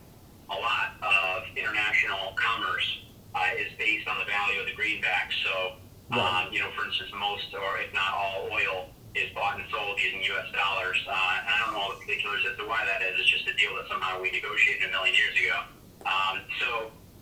a 0.49 0.57
lot 0.57 0.97
of 1.03 1.45
international 1.57 2.33
commerce 2.37 2.89
uh, 3.35 3.61
is 3.61 3.69
based 3.79 4.09
on 4.09 4.19
the 4.19 4.25
value 4.25 4.61
of 4.61 4.67
the 4.67 4.75
greenback. 4.75 5.31
So, 5.45 5.77
um, 6.17 6.49
you 6.53 6.61
know, 6.61 6.71
for 6.73 6.87
instance, 6.87 7.11
most 7.19 7.53
or 7.53 7.79
if 7.81 7.93
not 7.93 8.15
all 8.15 8.49
oil 8.51 8.89
is 9.17 9.33
bought 9.33 9.57
and 9.57 9.65
sold 9.73 9.97
using 10.01 10.21
U.S. 10.37 10.49
dollars. 10.53 11.01
Uh, 11.09 11.13
and 11.41 11.49
I 11.49 11.57
don't 11.65 11.73
know 11.73 11.81
all 11.81 11.93
the 11.97 12.01
particulars 12.05 12.45
as 12.45 12.57
to 12.61 12.65
why 12.69 12.85
that 12.85 13.01
is. 13.01 13.17
It's 13.17 13.31
just 13.33 13.49
a 13.49 13.57
deal 13.57 13.73
that 13.81 13.89
somehow 13.89 14.21
we 14.21 14.31
negotiated 14.31 14.89
a 14.89 14.93
million 14.93 15.17
years 15.17 15.37
ago. 15.41 15.57
Um, 16.05 16.45
so, 16.61 16.69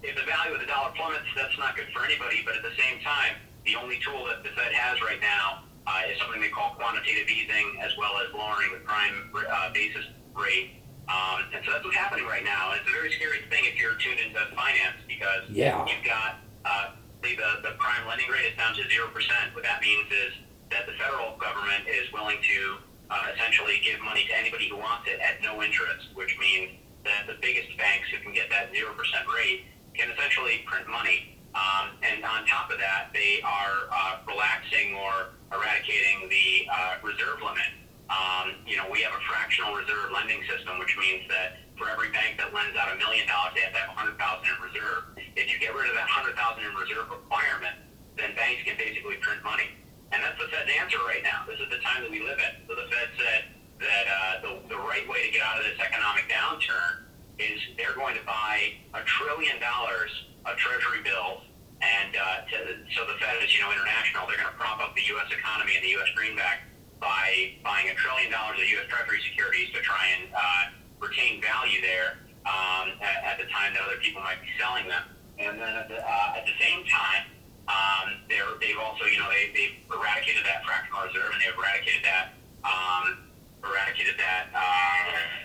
if 0.04 0.12
the 0.18 0.26
value 0.28 0.52
of 0.52 0.60
the 0.60 0.68
dollar 0.68 0.92
plummets, 0.92 1.24
that's 1.32 1.56
not 1.56 1.78
good 1.78 1.88
for 1.94 2.04
anybody. 2.04 2.42
But 2.44 2.58
at 2.58 2.62
the 2.66 2.74
same 2.76 3.00
time, 3.00 3.40
the 3.64 3.78
only 3.78 3.96
tool 4.04 4.26
that 4.28 4.44
the 4.44 4.52
Fed 4.52 4.74
has 4.76 5.00
right 5.00 5.22
now 5.22 5.64
uh, 5.88 6.10
is 6.10 6.18
something 6.20 6.42
they 6.42 6.52
call 6.52 6.76
quantitative 6.76 7.24
easing, 7.30 7.78
as 7.80 7.96
well 7.96 8.12
as 8.20 8.28
lowering 8.36 8.74
the 8.74 8.84
prime 8.84 9.32
uh, 9.32 9.72
basis 9.72 10.04
rate. 10.36 10.82
Um, 11.08 11.48
and 11.56 11.64
so 11.64 11.72
that's 11.72 11.84
what's 11.84 11.96
happening 11.96 12.26
right 12.28 12.44
now. 12.44 12.72
And 12.72 12.80
it's 12.84 12.88
a 12.88 12.92
very 12.92 13.12
scary 13.16 13.40
thing 13.48 13.64
if 13.64 13.80
you're 13.80 13.96
tuned 13.96 14.20
into 14.20 14.40
finance 14.56 15.00
because 15.08 15.48
Yeah. 15.48 15.80
you've 15.88 16.04
got 16.04 16.40
uh, 16.64 16.96
the, 17.22 17.36
the 17.64 17.72
prime 17.80 18.04
lending 18.08 18.28
rate 18.28 18.52
is 18.52 18.56
down 18.56 18.74
to 18.76 18.84
0%. 18.84 19.08
What 19.56 19.64
that 19.64 19.80
means 19.80 20.08
is 20.12 20.32
that 20.74 20.90
the 20.90 20.98
federal 20.98 21.38
government 21.38 21.86
is 21.86 22.10
willing 22.10 22.42
to 22.42 22.82
uh, 23.14 23.30
essentially 23.30 23.78
give 23.86 24.02
money 24.02 24.26
to 24.26 24.34
anybody 24.34 24.66
who 24.66 24.76
wants 24.76 25.06
it 25.06 25.22
at 25.22 25.38
no 25.38 25.62
interest, 25.62 26.10
which 26.18 26.34
means 26.42 26.74
that 27.06 27.30
the 27.30 27.38
biggest 27.38 27.70
banks 27.78 28.10
who 28.10 28.18
can 28.18 28.34
get 28.34 28.50
that 28.50 28.74
0% 28.74 28.90
rate 29.30 29.70
can 29.94 30.10
essentially 30.10 30.66
print 30.66 30.90
money. 30.90 31.38
Um, 31.54 31.94
and 32.02 32.26
on 32.26 32.42
top 32.50 32.74
of 32.74 32.82
that, 32.82 33.14
they 33.14 33.38
are 33.46 33.86
uh, 33.94 34.26
relaxing 34.26 34.98
or 34.98 35.38
eradicating 35.54 36.26
the 36.26 36.66
uh, 36.66 36.98
reserve 37.06 37.38
limit. 37.38 37.70
Um, 38.10 38.58
you 38.66 38.74
know, 38.74 38.90
we 38.90 39.06
have 39.06 39.14
a 39.14 39.22
fractional 39.30 39.78
reserve 39.78 40.10
lending 40.10 40.42
system, 40.50 40.82
which 40.82 40.98
means 40.98 41.22
that 41.30 41.62
for 41.78 41.86
every 41.86 42.10
bank 42.10 42.42
that 42.42 42.50
lends 42.50 42.74
out 42.74 42.90
a 42.90 42.98
million 42.98 43.30
dollars, 43.30 43.54
they 43.54 43.62
have 43.62 43.72
to 43.78 43.80
have 43.86 43.94
100,000 43.94 44.18
in 44.18 44.58
reserve. 44.66 45.02
If 45.38 45.46
you 45.46 45.62
get 45.62 45.70
rid 45.78 45.86
of 45.86 45.94
that 45.94 46.10
100,000 46.10 46.34
in 46.66 46.74
reserve 46.74 47.06
requirement, 47.06 47.78
then 48.18 48.34
banks 48.34 48.66
can 48.66 48.74
basically 48.74 49.22
print 49.22 49.42
money. 49.46 49.70
And 50.14 50.22
that's 50.22 50.38
the 50.38 50.46
Fed's 50.46 50.70
answer 50.78 51.02
right 51.02 51.26
now. 51.26 51.42
This 51.42 51.58
is 51.58 51.66
the 51.74 51.82
time 51.82 52.06
that 52.06 52.10
we 52.10 52.22
live 52.22 52.38
in. 52.38 52.54
So 52.70 52.78
the 52.78 52.86
Fed 52.86 53.10
said 53.18 53.42
that 53.82 54.06
uh, 54.06 54.34
the, 54.46 54.52
the 54.70 54.78
right 54.78 55.02
way 55.10 55.26
to 55.26 55.30
get 55.34 55.42
out 55.42 55.58
of 55.58 55.66
this 55.66 55.74
economic 55.82 56.30
downturn 56.30 57.10
is 57.42 57.58
they're 57.74 57.98
going 57.98 58.14
to 58.14 58.22
buy 58.22 58.78
a 58.94 59.02
trillion 59.02 59.58
dollars 59.58 60.14
of 60.46 60.54
treasury 60.54 61.02
bills. 61.02 61.42
And 61.82 62.14
uh, 62.14 62.46
to, 62.46 62.56
so 62.94 63.02
the 63.10 63.18
Fed 63.18 63.42
is, 63.42 63.50
you 63.50 63.66
know, 63.66 63.74
international. 63.74 64.30
They're 64.30 64.38
going 64.38 64.54
to 64.54 64.60
prop 64.60 64.78
up 64.78 64.94
the 64.94 65.02
U.S. 65.18 65.26
economy 65.34 65.74
and 65.74 65.82
the 65.82 65.98
U.S. 65.98 66.06
greenback 66.14 66.62
by 67.02 67.58
buying 67.66 67.90
a 67.90 67.94
trillion 67.98 68.30
dollars 68.30 68.62
of 68.62 68.70
U.S. 68.70 68.86
Treasury 68.86 69.18
securities 69.26 69.74
to 69.74 69.82
try 69.82 70.14
and 70.14 70.30
uh, 70.30 70.62
retain 71.02 71.42
value 71.42 71.82
there 71.82 72.22
um, 72.46 72.94
at, 73.02 73.34
at 73.34 73.36
the 73.42 73.50
time 73.50 73.74
that 73.74 73.82
other 73.82 73.98
people 73.98 74.22
might 74.22 74.38
be 74.38 74.48
selling 74.62 74.86
them. 74.86 75.10
And 75.42 75.58
then 75.58 75.74
at 75.74 75.90
the, 75.90 75.98
uh, 75.98 76.38
at 76.38 76.46
the 76.46 76.54
same 76.62 76.86
time, 76.86 77.33
um, 77.68 78.06
they're, 78.28 78.52
they've 78.60 78.78
also, 78.78 79.04
you 79.08 79.18
know, 79.18 79.28
they, 79.32 79.50
they've 79.56 79.76
eradicated 79.88 80.44
that 80.44 80.64
fractional 80.64 81.04
reserve 81.08 81.32
and 81.32 81.40
they've 81.40 81.56
eradicated 81.56 82.04
that, 82.04 82.36
um, 82.64 83.30
eradicated 83.64 84.14
that, 84.20 84.52
uh, 84.52 85.44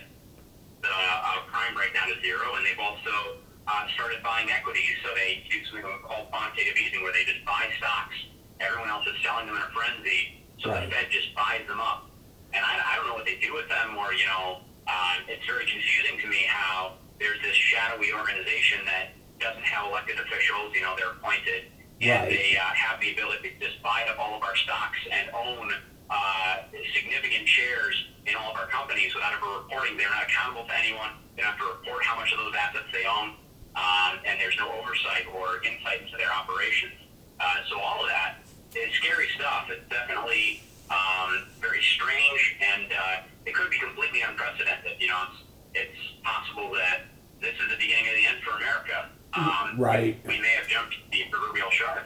the 0.82 0.88
uh, 0.88 1.44
prime 1.52 1.76
rate 1.76 1.92
down 1.92 2.08
to 2.08 2.16
zero, 2.24 2.56
and 2.56 2.64
they've 2.64 2.80
also 2.80 3.40
uh, 3.68 3.84
started 3.94 4.22
buying 4.24 4.48
equities. 4.50 4.96
So 5.04 5.12
they 5.12 5.44
do 5.52 5.60
something 5.68 5.84
called 6.04 6.32
quantitative 6.32 6.76
easing, 6.76 7.02
where 7.04 7.12
they 7.12 7.24
just 7.28 7.44
buy 7.44 7.68
stocks. 7.76 8.16
Everyone 8.60 8.88
else 8.88 9.04
is 9.08 9.16
selling 9.24 9.46
them 9.48 9.56
in 9.56 9.62
a 9.64 9.72
frenzy, 9.72 10.44
so 10.60 10.68
Right. 10.72 10.84
the 10.84 10.92
Fed 10.92 11.08
just 11.12 11.32
buys 11.36 11.64
them 11.68 11.80
up. 11.80 12.08
And 12.52 12.64
I, 12.64 12.80
I 12.80 12.96
don't 12.96 13.06
know 13.08 13.14
what 13.14 13.24
they 13.24 13.36
do 13.40 13.52
with 13.54 13.68
them, 13.68 13.96
or 13.96 14.12
you 14.12 14.26
know, 14.26 14.64
um, 14.88 15.18
it's 15.28 15.44
very 15.46 15.64
confusing 15.68 16.18
to 16.20 16.26
me 16.28 16.44
how 16.48 16.96
there's 17.20 17.40
this 17.44 17.54
shadowy 17.56 18.12
organization 18.12 18.84
that 18.88 19.12
doesn't 19.38 19.64
have 19.64 19.86
elected 19.88 20.18
officials. 20.18 20.72
You 20.74 20.82
know, 20.82 20.96
they're 20.96 21.12
appointed, 21.12 21.68
Right. 22.00 22.30
they 22.30 22.56
uh, 22.56 22.64
have 22.74 23.00
the 23.00 23.12
ability 23.12 23.52
to 23.52 23.58
just 23.60 23.82
buy 23.82 24.06
up 24.08 24.18
all 24.18 24.36
of 24.36 24.42
our 24.42 24.56
stocks 24.56 24.96
and 25.12 25.28
own 25.36 25.68
uh, 26.08 26.56
significant 26.96 27.46
shares 27.46 27.94
in 28.26 28.34
all 28.36 28.50
of 28.52 28.56
our 28.56 28.66
companies 28.66 29.14
without 29.14 29.32
ever 29.36 29.60
reporting. 29.60 29.96
They're 29.96 30.08
not 30.10 30.24
accountable 30.24 30.64
to 30.64 30.74
anyone. 30.78 31.10
They 31.36 31.42
don't 31.42 31.52
have 31.52 31.60
to 31.60 31.68
report 31.76 32.02
how 32.04 32.16
much 32.16 32.32
of 32.32 32.38
those 32.38 32.54
assets 32.56 32.88
they 32.92 33.04
own, 33.04 33.36
um, 33.76 34.18
and 34.24 34.40
there's 34.40 34.56
no 34.56 34.72
oversight 34.80 35.28
or 35.36 35.62
insight 35.62 36.02
into 36.02 36.16
their 36.16 36.32
operations. 36.32 36.96
Uh, 37.38 37.60
so 37.68 37.78
all 37.80 38.02
of 38.02 38.08
that 38.08 38.40
is 38.74 38.92
scary 38.96 39.28
stuff. 39.36 39.68
It's 39.70 39.88
definitely 39.88 40.62
um, 40.90 41.46
very 41.60 41.82
strange, 41.82 42.56
and 42.60 42.92
uh, 42.92 43.22
it 43.46 43.54
could 43.54 43.70
be 43.70 43.78
completely 43.78 44.20
unprecedented. 44.22 45.00
You 45.00 45.08
know, 45.08 45.20
it's, 45.30 45.88
it's 45.88 46.00
possible 46.24 46.72
that 46.74 47.08
this 47.40 47.54
is 47.54 47.68
the 47.70 47.76
beginning 47.76 48.08
of 48.08 48.14
the 48.16 48.26
end 48.26 48.38
for 48.44 48.56
America. 48.56 49.08
Um, 49.32 49.78
Right. 49.78 50.18
We 50.26 50.40
may 50.40 50.52
have 50.58 50.66
jumped 50.66 50.96
the 51.12 51.24
proverbial 51.30 51.70
shark. 51.70 52.02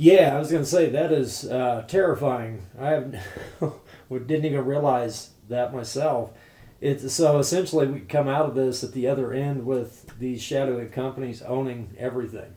Yeah. 0.00 0.34
I 0.34 0.38
was 0.38 0.50
going 0.50 0.64
to 0.64 0.68
say 0.68 0.88
that 0.88 1.12
is 1.12 1.44
uh, 1.44 1.84
terrifying. 1.86 2.66
I 2.78 2.88
have, 2.88 3.14
didn't 4.10 4.46
even 4.46 4.64
realize 4.64 5.30
that 5.50 5.74
myself. 5.74 6.32
It's 6.80 7.12
so 7.12 7.38
essentially 7.38 7.86
we 7.86 8.00
come 8.00 8.26
out 8.26 8.46
of 8.46 8.54
this 8.54 8.82
at 8.82 8.92
the 8.92 9.06
other 9.06 9.34
end 9.34 9.66
with 9.66 10.18
these 10.18 10.42
shadowy 10.42 10.86
companies 10.86 11.42
owning 11.42 11.94
everything. 11.98 12.56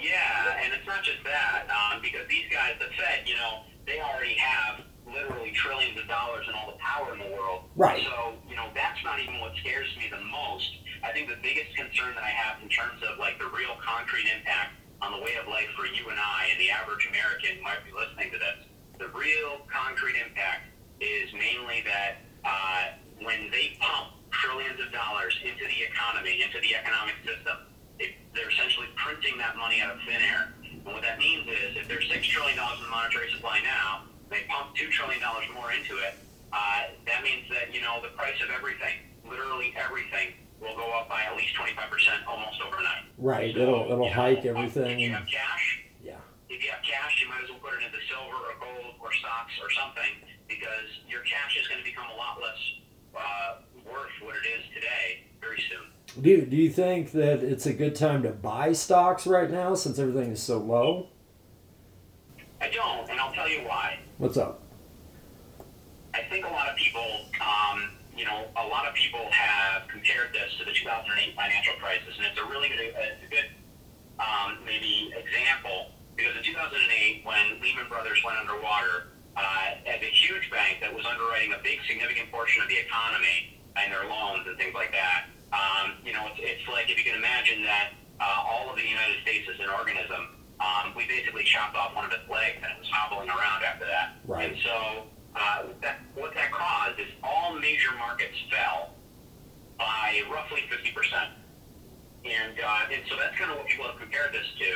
Yeah, 0.00 0.58
and 0.64 0.72
it's 0.72 0.86
not 0.86 1.04
just 1.04 1.22
that, 1.22 1.68
um, 1.70 2.02
because 2.02 2.26
these 2.28 2.50
guys, 2.50 2.74
the 2.80 2.86
Fed, 2.98 3.28
you 3.28 3.36
know, 3.36 3.62
they 3.86 4.00
already 4.00 4.34
have 4.34 4.80
literally 5.06 5.52
trillions 5.52 6.00
of 6.00 6.08
dollars 6.08 6.46
and 6.48 6.56
all 6.56 6.72
the 6.72 6.78
power 6.78 7.12
in 7.12 7.20
the 7.20 7.36
world. 7.36 7.70
Right. 7.76 8.02
So, 8.02 8.34
you 8.48 8.56
know, 8.56 8.66
that's 8.74 8.98
not 9.04 9.20
even 9.20 9.38
what 9.38 9.52
scares 9.60 9.86
me 9.98 10.10
the 10.10 10.24
most. 10.24 10.70
I 11.04 11.12
think 11.12 11.28
the 11.28 11.38
biggest 11.42 11.76
concern 11.76 12.14
that 12.16 12.24
I 12.24 12.30
have 12.30 12.60
in 12.62 12.68
terms 12.68 13.02
of 13.06 13.18
like 13.18 13.38
the 13.38 13.46
real 13.54 13.76
concrete 13.84 14.26
impact 14.26 14.79
on 15.02 15.12
the 15.12 15.20
way 15.24 15.36
of 15.40 15.48
life 15.48 15.68
for 15.76 15.86
you 15.88 16.08
and 16.08 16.18
I 16.20 16.52
and 16.52 16.60
the 16.60 16.70
average 16.70 17.08
American 17.08 17.62
might 17.62 17.80
be 17.84 17.92
listening 17.92 18.30
to 18.32 18.38
this, 18.38 18.68
the 19.00 19.08
real 19.16 19.64
concrete 19.72 20.20
impact 20.20 20.68
is 21.00 21.32
mainly 21.32 21.80
that 21.88 22.20
uh, 22.44 23.00
when 23.24 23.48
they 23.50 23.76
pump 23.80 24.20
trillions 24.30 24.76
of 24.80 24.92
dollars 24.92 25.32
into 25.40 25.64
the 25.64 25.80
economy, 25.88 26.44
into 26.44 26.60
the 26.60 26.76
economic 26.76 27.16
system, 27.24 27.64
they, 27.98 28.16
they're 28.36 28.52
essentially 28.52 28.88
printing 28.96 29.36
that 29.40 29.56
money 29.56 29.80
out 29.80 29.96
of 29.96 29.98
thin 30.04 30.20
air. 30.20 30.52
And 30.64 30.84
what 30.84 31.02
that 31.02 31.18
means 31.18 31.48
is 31.48 31.76
if 31.76 31.88
there's 31.88 32.04
$6 32.08 32.20
trillion 32.22 32.56
in 32.56 32.80
the 32.84 32.92
monetary 32.92 33.32
supply 33.32 33.60
now, 33.64 34.04
they 34.28 34.44
pump 34.48 34.76
$2 34.76 34.88
trillion 34.92 35.20
more 35.56 35.72
into 35.72 35.96
it, 35.96 36.14
uh, 36.52 36.92
that 37.06 37.24
means 37.24 37.48
that, 37.48 37.72
you 37.72 37.80
know, 37.80 38.00
the 38.02 38.12
price 38.16 38.36
of 38.44 38.50
everything, 38.52 39.00
literally 39.24 39.72
everything, 39.76 40.36
will 40.60 40.76
go 40.76 40.86
up 40.98 41.08
by 41.08 41.22
at 41.22 41.36
least 41.36 41.54
25% 41.56 42.26
almost 42.28 42.60
overnight. 42.66 43.04
Right. 43.18 43.54
So, 43.54 43.60
It'll 43.62 43.84
it'll 43.84 44.04
you 44.04 44.10
know, 44.10 44.22
hike 44.22 44.38
If 44.44 44.46
everything. 44.56 44.98
you 44.98 45.10
have 45.12 45.26
cash, 45.26 45.80
Yeah. 46.04 46.16
if 46.48 46.62
you 46.62 46.70
have 46.70 46.82
cash, 46.82 47.20
you 47.22 47.28
might 47.28 47.42
as 47.44 47.50
well 47.50 47.58
put 47.60 47.74
it 47.80 47.84
into 47.86 47.98
silver 48.08 48.36
or 48.36 48.54
gold 48.60 48.94
or 49.00 49.12
stocks 49.14 49.52
or 49.62 49.70
something 49.70 50.12
because 50.48 50.88
your 51.08 51.22
cash 51.22 51.56
is 51.60 51.66
going 51.68 51.80
to 51.80 51.84
become 51.84 52.06
a 52.12 52.16
lot 52.16 52.38
less 52.40 52.60
uh, 53.16 53.54
worth 53.90 54.10
what 54.22 54.36
it 54.36 54.46
is 54.58 54.64
today 54.74 55.24
very 55.40 55.62
soon. 55.70 56.22
Do 56.22 56.44
do 56.44 56.56
you 56.56 56.70
think 56.70 57.12
that 57.12 57.42
it's 57.42 57.66
a 57.66 57.72
good 57.72 57.94
time 57.94 58.22
to 58.24 58.30
buy 58.30 58.72
stocks 58.72 59.26
right 59.26 59.48
now 59.50 59.74
since 59.76 59.98
everything 59.98 60.32
is 60.32 60.42
so 60.42 60.58
low? 60.58 61.08
I 62.60 62.68
don't, 62.68 63.08
and 63.08 63.18
I'll 63.20 63.32
tell 63.32 63.48
you 63.48 63.60
why. 63.60 64.00
What's 64.18 64.36
up? 64.36 64.60
I 66.12 66.22
think 66.28 66.44
a 66.44 66.48
lot 66.50 66.68
of 66.68 66.76
people, 66.76 67.06
um, 67.40 67.90
you 68.16 68.24
know, 68.24 68.44
a 68.56 68.66
lot 68.66 68.86
of 68.86 68.94
people 68.94 69.20
have 69.30 69.86
compared 69.88 70.32
this 70.32 70.50
to 70.58 70.64
the 70.64 70.69
2008 70.80 71.36
financial 71.36 71.74
crisis, 71.76 72.16
and 72.16 72.26
it's 72.26 72.40
a 72.40 72.46
really 72.48 72.68
good, 72.68 72.80
a 72.80 73.28
good 73.28 73.48
um, 74.20 74.60
maybe 74.64 75.12
example 75.16 75.92
because 76.16 76.36
in 76.36 76.44
2008, 76.44 77.24
when 77.24 77.60
Lehman 77.64 77.88
Brothers 77.88 78.20
went 78.24 78.36
underwater, 78.36 79.16
uh, 79.36 79.88
as 79.88 80.00
a 80.02 80.12
huge 80.12 80.50
bank 80.50 80.78
that 80.84 80.92
was 80.92 81.06
underwriting 81.06 81.52
a 81.56 81.60
big 81.62 81.80
significant 81.88 82.30
portion 82.30 82.62
of 82.62 82.68
the 82.68 82.76
economy 82.76 83.56
and 83.76 83.92
their 83.92 84.04
loans 84.04 84.44
and 84.44 84.58
things 84.58 84.74
like 84.74 84.92
that, 84.92 85.32
um, 85.56 85.96
you 86.04 86.12
know, 86.12 86.28
it's, 86.28 86.40
it's 86.42 86.66
like 86.68 86.90
if 86.90 86.98
you 86.98 87.04
can 87.04 87.16
imagine 87.16 87.62
that 87.64 87.96
uh, 88.20 88.44
all 88.44 88.68
of 88.68 88.76
the 88.76 88.84
United 88.84 89.16
States 89.22 89.48
is 89.48 89.58
an 89.60 89.70
organism. 89.70 90.36
Um, 90.60 90.92
we 90.92 91.08
basically 91.08 91.44
chopped 91.44 91.74
off 91.74 91.96
one 91.96 92.04
of 92.04 92.12
its 92.12 92.28
legs 92.28 92.60
and 92.60 92.68
it 92.68 92.78
was 92.78 92.90
hobbling 92.92 93.30
around 93.30 93.64
after 93.64 93.86
that. 93.86 94.20
Right. 94.28 94.52
And 94.52 94.60
so 94.60 95.08
uh, 95.34 95.72
that, 95.80 96.04
what 96.14 96.34
that 96.34 96.52
caused 96.52 97.00
is 97.00 97.08
all 97.24 97.56
major 97.56 97.96
markets 97.96 98.36
fell 98.52 98.92
by 99.80 100.20
roughly 100.30 100.62
50%. 100.68 100.92
And, 102.28 102.60
uh, 102.60 102.92
and 102.92 103.02
so 103.08 103.16
that's 103.16 103.34
kind 103.40 103.50
of 103.50 103.56
what 103.56 103.66
people 103.66 103.86
have 103.88 103.96
compared 103.98 104.32
this 104.36 104.46
to. 104.60 104.70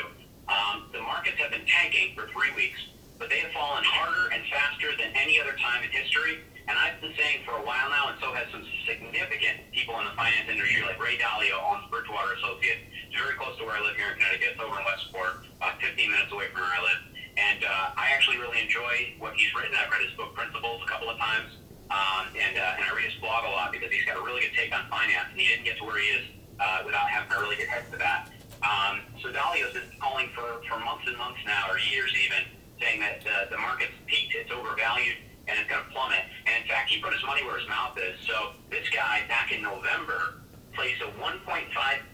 Um, 0.48 0.88
the 0.92 1.00
markets 1.04 1.36
have 1.38 1.52
been 1.52 1.66
tanking 1.68 2.16
for 2.16 2.26
three 2.32 2.50
weeks. 2.56 2.80
but 3.18 3.30
they 3.30 3.38
have 3.40 3.52
fallen 3.52 3.84
harder 3.86 4.32
and 4.34 4.42
faster 4.50 4.90
than 4.98 5.14
any 5.14 5.40
other 5.40 5.54
time 5.62 5.84
in 5.86 5.90
history. 5.90 6.42
And 6.66 6.74
I've 6.78 7.00
been 7.00 7.14
saying 7.16 7.44
for 7.46 7.60
a 7.60 7.64
while 7.64 7.88
now, 7.92 8.10
and 8.10 8.18
so 8.20 8.32
has 8.34 8.48
some 8.50 8.64
significant 8.88 9.70
people 9.72 9.94
in 10.00 10.04
the 10.08 10.16
finance 10.16 10.48
industry, 10.50 10.82
like 10.82 10.98
Ray 10.98 11.20
Dalio 11.20 11.60
owns 11.62 11.84
Bridgewater 11.92 12.34
Associates. 12.40 12.88
It's 13.06 13.16
very 13.16 13.36
close 13.36 13.54
to 13.60 13.64
where 13.68 13.76
I 13.76 13.82
live 13.84 13.96
here 13.96 14.10
in 14.10 14.16
Connecticut. 14.18 14.56
It's 14.56 14.62
over 14.62 14.80
in 14.80 14.84
Westport, 14.84 15.46
about 15.60 15.78
15 15.80 15.94
minutes 16.10 16.32
away 16.32 16.48
from 16.50 16.64
where 16.66 16.74
I 16.74 16.82
live. 16.82 17.00
And 17.36 17.60
uh, 17.64 18.00
I 18.00 18.10
actually 18.16 18.40
really 18.40 18.60
enjoy 18.60 19.14
what 19.20 19.36
he's 19.36 19.52
written. 19.54 19.76
I've 19.76 19.92
read 19.92 20.02
his 20.02 20.14
book 20.16 20.34
Principles 20.34 20.80
a 20.82 20.88
couple 20.88 21.10
of 21.10 21.18
times, 21.20 21.52
um, 21.94 22.26
and 22.34 22.58
uh, 22.58 22.74
and 22.76 22.82
I 22.82 22.90
read 22.90 23.06
his 23.06 23.14
blog 23.22 23.46
a 23.46 23.52
lot 23.54 23.70
because 23.70 23.90
he's 23.94 24.04
got 24.04 24.18
a 24.18 24.24
really 24.26 24.42
good 24.42 24.54
take 24.58 24.74
on 24.74 24.82
finance, 24.90 25.30
and 25.30 25.38
he 25.38 25.46
didn't 25.46 25.64
get 25.64 25.78
to 25.78 25.84
where 25.86 25.98
he 26.02 26.08
is 26.18 26.24
uh, 26.58 26.82
without 26.84 27.06
having 27.06 27.30
a 27.30 27.38
really 27.40 27.54
good 27.56 27.70
head 27.70 27.86
to 27.92 27.98
that. 27.98 28.30
Um, 28.66 29.00
so 29.22 29.30
Dalio's 29.30 29.74
been 29.74 29.86
calling 30.00 30.28
for, 30.34 30.62
for 30.66 30.80
months 30.80 31.04
and 31.06 31.16
months 31.16 31.38
now, 31.46 31.70
or 31.70 31.78
years 31.78 32.10
even, 32.24 32.48
saying 32.80 32.98
that 33.00 33.20
uh, 33.22 33.50
the 33.50 33.58
market's 33.58 33.92
peaked, 34.06 34.34
it's 34.34 34.50
overvalued, 34.50 35.16
and 35.46 35.58
it's 35.60 35.68
going 35.68 35.84
to 35.84 35.90
plummet. 35.92 36.24
And 36.46 36.62
in 36.62 36.66
fact, 36.68 36.90
he 36.90 36.98
put 37.00 37.12
his 37.12 37.22
money 37.24 37.44
where 37.44 37.58
his 37.58 37.68
mouth 37.68 37.96
is. 38.00 38.16
So 38.26 38.56
this 38.70 38.88
guy, 38.88 39.22
back 39.28 39.52
in 39.52 39.60
November, 39.60 40.40
placed 40.72 41.02
a 41.02 41.12
$1.5 41.20 41.44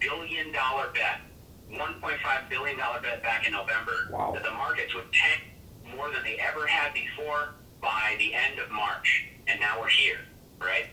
billion 0.00 0.50
bet, 0.52 1.20
$1.5 1.70 2.50
billion 2.50 2.76
bet 2.76 3.22
back 3.22 3.46
in 3.46 3.52
November 3.52 4.10
Wow. 4.10 4.32
that 4.34 4.42
the 4.42 4.50
markets 4.50 4.92
would 4.94 5.06
tank 5.14 5.54
more 5.94 6.10
than 6.10 6.22
they 6.24 6.36
ever 6.42 6.66
had 6.66 6.92
before 6.92 7.54
by 7.80 8.16
the 8.18 8.34
end 8.34 8.58
of 8.58 8.70
March. 8.70 9.26
And 9.46 9.60
now 9.60 9.80
we're 9.80 9.88
here, 9.88 10.20
right? 10.60 10.86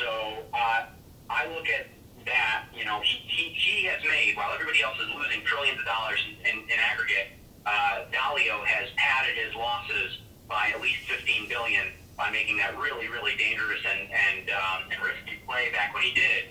So 0.00 0.42
uh, 0.52 0.86
I 1.30 1.46
look 1.54 1.66
at 1.68 1.86
that, 2.26 2.66
you 2.74 2.84
know, 2.84 3.00
he, 3.02 3.18
he, 3.26 3.44
he 3.54 3.84
has 3.86 4.02
made, 4.02 4.36
while 4.36 4.52
everybody 4.52 4.82
else 4.82 4.98
is 4.98 5.08
losing 5.14 5.44
trillions 5.44 5.78
of 5.78 5.86
dollars 5.86 6.18
in, 6.26 6.34
in, 6.46 6.56
in 6.66 6.78
aggregate, 6.78 7.38
uh, 7.64 8.06
Dalio 8.12 8.64
has 8.66 8.90
padded 8.96 9.38
his 9.38 9.54
losses 9.54 10.18
by 10.48 10.70
at 10.74 10.80
least 10.80 10.98
15 11.08 11.48
billion 11.48 11.86
by 12.16 12.30
making 12.30 12.56
that 12.58 12.76
really, 12.78 13.08
really 13.08 13.36
dangerous 13.36 13.80
and, 13.84 14.08
and, 14.10 14.50
um, 14.50 14.90
and 14.90 14.98
risky 15.02 15.38
play 15.46 15.70
back 15.70 15.94
when 15.94 16.02
he 16.02 16.14
did. 16.14 16.50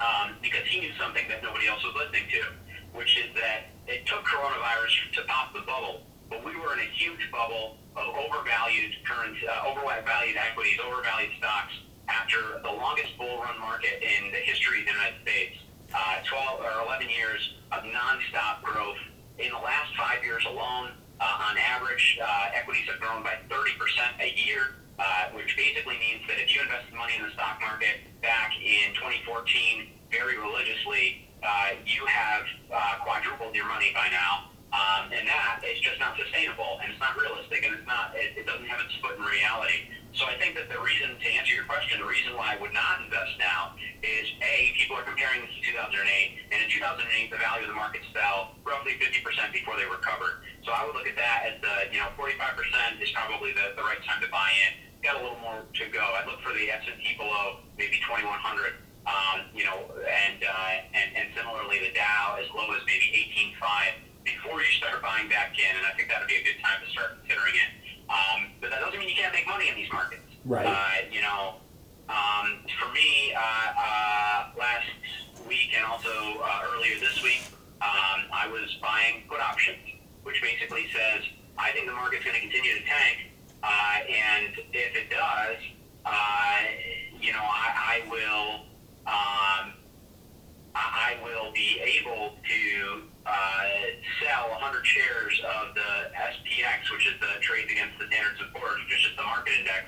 Um, 0.00 0.36
because 0.40 0.64
he 0.64 0.80
knew 0.80 0.92
something 0.98 1.28
that 1.28 1.42
nobody 1.42 1.68
else 1.68 1.84
was 1.84 1.92
listening 1.92 2.24
to, 2.32 2.40
which 2.96 3.18
is 3.20 3.28
that 3.36 3.68
it 3.86 4.06
took 4.06 4.24
coronavirus 4.24 5.12
to 5.12 5.22
pop 5.28 5.52
the 5.52 5.60
bubble, 5.60 6.00
but 6.30 6.44
we 6.44 6.56
were 6.56 6.72
in 6.72 6.80
a 6.80 6.90
huge 6.96 7.20
bubble 7.30 7.76
overvalued 7.96 8.92
currency, 9.04 9.46
uh, 9.46 9.66
overvalued 9.66 10.36
equities, 10.36 10.78
overvalued 10.84 11.32
stocks 11.38 11.74
after 12.08 12.60
the 12.62 12.70
longest 12.70 13.16
bull 13.18 13.38
run 13.38 13.58
market 13.60 14.02
in 14.02 14.30
the 14.30 14.38
history 14.38 14.80
of 14.80 14.86
the 14.86 14.92
United 14.92 15.22
States. 15.22 15.56
Uh, 15.92 16.22
12 16.28 16.60
or 16.60 16.86
11 16.86 17.08
years 17.10 17.54
of 17.72 17.82
nonstop 17.82 18.62
growth. 18.62 18.98
In 19.38 19.50
the 19.50 19.58
last 19.58 19.90
five 19.96 20.22
years 20.22 20.44
alone, 20.46 20.92
uh, 21.20 21.46
on 21.50 21.58
average, 21.58 22.18
uh, 22.22 22.50
equities 22.54 22.86
have 22.86 23.00
grown 23.00 23.22
by 23.22 23.34
30% 23.48 23.74
a 24.20 24.30
year, 24.46 24.76
uh, 24.98 25.30
which 25.34 25.56
basically 25.56 25.98
means 25.98 26.22
that 26.28 26.38
if 26.38 26.54
you 26.54 26.62
invested 26.62 26.94
money 26.94 27.14
in 27.18 27.22
the 27.22 27.30
stock 27.32 27.58
market 27.60 28.06
back 28.22 28.52
in 28.62 28.94
2014 28.94 29.88
very 30.10 30.38
religiously, 30.38 31.26
uh, 31.42 31.70
you 31.86 32.04
have 32.06 32.42
uh, 32.72 33.02
quadrupled 33.02 33.54
your 33.54 33.66
money 33.66 33.90
by 33.94 34.08
now. 34.10 34.49
Um, 34.70 35.10
and 35.10 35.26
that 35.26 35.66
is 35.66 35.82
just 35.82 35.98
not 35.98 36.14
sustainable, 36.14 36.78
and 36.78 36.94
it's 36.94 37.02
not 37.02 37.18
realistic, 37.18 37.66
and 37.66 37.74
it's 37.74 37.86
not. 37.90 38.14
It, 38.14 38.38
it 38.38 38.46
doesn't 38.46 38.70
have 38.70 38.78
its 38.86 38.94
foot 39.02 39.18
in 39.18 39.24
reality. 39.26 39.90
So 40.14 40.26
I 40.26 40.34
think 40.38 40.54
that 40.58 40.70
the 40.70 40.78
reason, 40.78 41.14
to 41.18 41.28
answer 41.38 41.54
your 41.54 41.66
question, 41.66 41.98
the 41.98 42.06
reason 42.06 42.34
why 42.34 42.54
I 42.54 42.56
would 42.58 42.74
not 42.74 43.02
invest 43.02 43.34
now 43.38 43.74
is 44.02 44.26
a 44.42 44.74
people 44.78 44.94
are 44.98 45.06
comparing 45.06 45.42
this 45.42 45.50
to 45.58 45.74
2008, 45.74 46.54
and 46.54 46.58
in 46.62 46.70
2008 46.70 47.30
the 47.30 47.38
value 47.38 47.66
of 47.66 47.70
the 47.70 47.78
markets 47.78 48.06
fell 48.14 48.58
roughly 48.62 48.94
50% 48.98 49.22
before 49.50 49.74
they 49.74 49.86
recovered. 49.86 50.42
So 50.66 50.70
I 50.70 50.86
would 50.86 50.94
look 50.94 51.06
at 51.06 51.18
that 51.18 51.50
as 51.50 51.54
the 51.62 51.90
you 51.94 51.98
know 51.98 52.10
45% 52.18 52.38
is 53.02 53.10
probably 53.10 53.50
the, 53.54 53.74
the 53.74 53.82
right 53.82 54.02
time 54.06 54.22
to 54.22 54.30
buy 54.30 54.50
in. 54.66 54.86
Got 55.02 55.18
a 55.18 55.22
little 55.22 55.40
more 55.42 55.66
to 55.66 55.84
go. 55.90 56.02
I'd 56.18 56.26
look 56.26 56.42
for 56.46 56.52
the 56.52 56.70
S&P 56.70 57.16
below 57.18 57.62
maybe 57.78 57.98
2100. 58.06 58.82
Um, 59.08 59.48
you 59.56 59.64
know, 59.64 59.88
and, 60.04 60.44
uh, 60.44 60.94
and 60.94 61.08
and 61.16 61.26
similarly 61.34 61.80
the 61.80 61.90
Dow 61.96 62.36
as 62.36 62.46
low 62.52 62.68
as 62.76 62.84
maybe 62.84 63.08
18.5 63.58 64.09
before 64.36 64.60
you 64.60 64.72
start 64.78 65.02
buying 65.02 65.28
back 65.28 65.56
in, 65.58 65.76
and 65.76 65.86
I 65.86 65.92
think 65.96 66.08
that 66.08 66.20
would 66.20 66.28
be 66.28 66.36
a 66.36 66.44
good 66.44 66.60
time 66.62 66.78
to 66.84 66.90
start 66.90 67.18
considering 67.20 67.54
it. 67.54 67.70
Um, 68.10 68.50
but 68.60 68.70
that 68.70 68.80
doesn't 68.80 68.98
mean 68.98 69.08
you 69.08 69.14
can't 69.14 69.32
make 69.32 69.46
money 69.46 69.68
in 69.68 69.74
these 69.76 69.90
markets. 69.92 70.22
Right. 70.44 70.66
Uh, 70.66 71.06
you 71.10 71.20
know, 71.22 71.62
um, 72.08 72.66
for 72.78 72.90
me, 72.92 73.32
uh, 73.34 73.40
uh, 73.40 74.50
last 74.58 74.90
week 75.46 75.70
and 75.76 75.84
also 75.84 76.10
uh, 76.42 76.66
earlier 76.74 76.98
this 76.98 77.22
week, 77.22 77.42
um, 77.82 78.26
I 78.32 78.48
was 78.50 78.68
buying 78.82 79.24
put 79.28 79.40
options, 79.40 79.78
which 80.22 80.42
basically 80.42 80.86
says 80.92 81.22
I 81.56 81.70
think 81.72 81.86
the 81.86 81.94
market's 81.94 82.24
going 82.24 82.34
to 82.34 82.40
continue 82.42 82.74
to 82.74 82.84
tank, 82.84 83.30
uh, 83.62 83.98
and 84.08 84.58
if 84.72 84.96
it 84.96 85.10
does, 85.10 85.56
uh, 86.04 86.56
you 87.20 87.32
know, 87.32 87.42
I, 87.42 88.02
I 88.02 88.10
will. 88.10 88.66
Um, 89.06 89.74
I 90.74 91.16
I 91.18 91.24
will 91.24 91.52
be 91.52 91.80
able 91.80 92.36
to 92.48 93.02
uh, 93.30 93.62
sell 94.18 94.50
100 94.58 94.82
shares 94.82 95.38
of 95.46 95.74
the 95.78 96.10
SPX, 96.18 96.90
which 96.90 97.06
is 97.06 97.14
the 97.22 97.38
trades 97.40 97.70
against 97.70 97.94
the 98.02 98.10
Standard 98.10 98.42
and 98.42 98.50
Poor's, 98.50 98.82
which 98.82 98.98
is 98.98 99.02
just 99.06 99.16
the 99.16 99.22
market 99.22 99.54
index. 99.54 99.86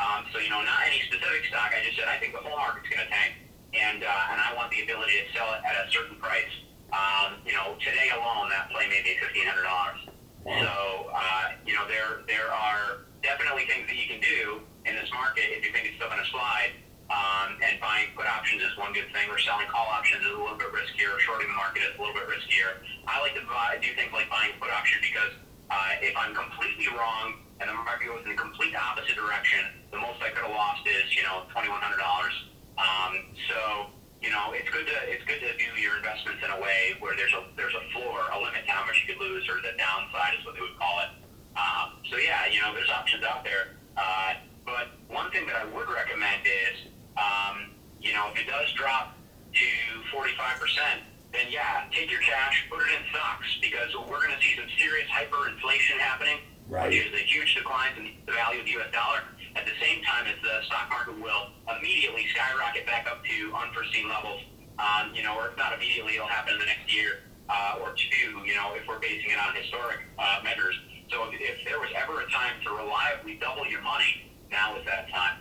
Um, 0.00 0.24
so 0.32 0.40
you 0.40 0.48
know, 0.48 0.62
not 0.64 0.88
any 0.88 1.04
specific 1.10 1.44
stock. 1.52 1.74
I 1.74 1.84
just 1.84 1.98
said 1.98 2.08
I 2.08 2.16
think 2.16 2.32
the 2.32 2.40
whole 2.40 2.56
market's 2.56 2.88
going 2.88 3.02
to 3.02 3.10
tank, 3.10 3.34
and 3.74 4.00
uh, 4.00 4.30
and 4.32 4.38
I 4.40 4.54
want 4.54 4.70
the 4.70 4.80
ability 4.86 5.12
to 5.20 5.26
sell 5.34 5.52
it 5.58 5.60
at 5.66 5.74
a 5.74 5.90
certain 5.90 6.16
price. 6.22 6.54
Um, 6.94 7.42
you 7.44 7.52
know, 7.52 7.76
today 7.82 8.08
alone, 8.14 8.48
that 8.48 8.70
play 8.70 8.88
may 8.88 9.02
be 9.02 9.18
fifteen 9.18 9.44
hundred 9.44 9.66
dollars. 9.66 10.00
So 10.46 11.12
uh, 11.12 11.44
you 11.66 11.74
know, 11.74 11.84
there 11.90 12.22
there 12.30 12.48
are 12.48 13.10
definitely 13.26 13.66
things 13.66 13.90
that 13.90 13.98
you 13.98 14.06
can 14.06 14.22
do 14.22 14.62
in 14.86 14.94
this 14.94 15.10
market 15.12 15.50
if 15.50 15.66
you 15.66 15.74
think 15.74 15.90
it's 15.90 15.98
still 15.98 16.08
going 16.08 16.22
to 16.22 16.30
slide. 16.30 16.78
Um, 17.08 17.56
and 17.64 17.80
buying 17.80 18.12
put 18.12 18.28
options 18.28 18.60
is 18.60 18.76
one 18.76 18.92
good 18.92 19.08
thing, 19.16 19.32
or 19.32 19.40
selling 19.40 19.64
call 19.72 19.88
options 19.88 20.20
is 20.20 20.32
a 20.32 20.36
little 20.36 20.60
bit 20.60 20.68
riskier, 20.76 21.16
or 21.16 21.20
shorting 21.24 21.48
the 21.48 21.56
market 21.56 21.80
is 21.88 21.96
a 21.96 21.98
little 22.00 22.12
bit 22.12 22.28
riskier. 22.28 22.84
I 23.08 23.16
like 23.24 23.32
to 23.32 23.44
buy, 23.48 23.80
do 23.80 23.88
things 23.96 24.12
like 24.12 24.28
buying 24.28 24.52
put 24.60 24.68
option 24.68 25.00
because 25.00 25.32
uh, 25.72 26.04
if 26.04 26.12
I'm 26.16 26.36
completely 26.36 26.84
wrong 26.92 27.40
and 27.60 27.68
the 27.68 27.74
market 27.74 28.12
goes 28.12 28.20
in 28.28 28.36
the 28.36 28.40
complete 28.40 28.76
opposite 28.76 29.16
direction, 29.16 29.88
the 29.90 29.96
most 29.96 30.20
I 30.20 30.28
could 30.36 30.44
have 30.44 30.52
lost 30.52 30.84
is 30.84 31.08
you 31.16 31.24
know 31.24 31.48
twenty 31.48 31.72
one 31.72 31.80
hundred 31.80 32.04
dollars. 32.04 32.36
Um, 32.76 33.12
so 33.48 33.88
you 34.20 34.28
know 34.28 34.52
it's 34.52 34.68
good 34.68 34.84
to 34.84 34.96
it's 35.08 35.24
good 35.24 35.40
to 35.40 35.50
do 35.56 35.68
your 35.80 35.96
investments 35.96 36.44
in 36.44 36.52
a 36.52 36.60
way 36.60 36.92
where 37.00 37.16
there's 37.16 37.32
a 37.32 37.48
there's 37.56 37.74
a 37.74 37.84
floor, 37.96 38.28
a 38.32 38.36
limit 38.36 38.68
to 38.68 38.72
how 38.72 38.84
much 38.84 39.00
you 39.00 39.16
could 39.16 39.20
lose, 39.24 39.48
or 39.48 39.64
the 39.64 39.72
downside 39.80 40.36
is 40.36 40.44
what 40.44 40.54
they 40.54 40.62
would 40.62 40.76
call 40.76 41.08
it. 41.08 41.10
Um, 41.56 42.04
so 42.12 42.20
yeah, 42.20 42.46
you 42.52 42.60
know 42.60 42.76
there's 42.76 42.92
options 42.92 43.24
out 43.24 43.48
there. 43.48 43.80
Uh, 43.96 44.44
but 44.68 44.92
one 45.08 45.32
thing 45.32 45.48
that 45.48 45.56
I 45.56 45.64
would 45.64 45.88
recommend 45.88 46.44
is 46.44 46.92
um, 47.18 47.74
you 48.00 48.12
know, 48.14 48.30
if 48.32 48.38
it 48.38 48.46
does 48.46 48.70
drop 48.72 49.14
to 49.52 49.66
45%, 50.14 51.02
then 51.32 51.46
yeah, 51.50 51.84
take 51.90 52.10
your 52.10 52.20
cash, 52.20 52.64
put 52.70 52.80
it 52.80 52.88
in 52.94 53.02
stocks, 53.10 53.46
because 53.60 53.90
we're 54.08 54.22
going 54.22 54.32
to 54.34 54.40
see 54.40 54.54
some 54.56 54.70
serious 54.78 55.08
hyperinflation 55.10 55.98
happening, 55.98 56.38
Right. 56.68 56.88
which 56.88 57.00
is 57.06 57.12
a 57.14 57.24
huge 57.24 57.54
decline 57.54 57.96
in 57.96 58.12
the 58.26 58.32
value 58.32 58.60
of 58.60 58.66
the 58.66 58.72
U.S. 58.80 58.92
dollar. 58.92 59.22
At 59.56 59.64
the 59.66 59.74
same 59.80 60.04
time 60.04 60.26
as 60.28 60.36
the 60.42 60.62
stock 60.66 60.88
market 60.90 61.18
will 61.18 61.50
immediately 61.66 62.26
skyrocket 62.30 62.86
back 62.86 63.08
up 63.10 63.24
to 63.24 63.54
unforeseen 63.56 64.08
levels, 64.08 64.40
um, 64.78 65.10
you 65.14 65.22
know, 65.22 65.34
or 65.34 65.48
if 65.48 65.56
not 65.56 65.72
immediately, 65.72 66.14
it'll 66.14 66.28
happen 66.28 66.54
in 66.54 66.60
the 66.60 66.66
next 66.66 66.94
year 66.94 67.24
uh, 67.48 67.80
or 67.82 67.94
two, 67.96 68.38
you 68.46 68.54
know, 68.54 68.74
if 68.76 68.86
we're 68.86 69.00
basing 69.00 69.30
it 69.30 69.38
on 69.38 69.54
historic 69.56 70.00
uh, 70.18 70.40
measures. 70.44 70.78
So 71.10 71.24
if, 71.32 71.40
if 71.40 71.64
there 71.64 71.80
was 71.80 71.88
ever 71.96 72.20
a 72.20 72.30
time 72.30 72.60
to 72.64 72.70
reliably 72.70 73.38
double 73.40 73.66
your 73.66 73.80
money, 73.82 74.30
now 74.52 74.76
is 74.76 74.84
that 74.84 75.10
time. 75.10 75.38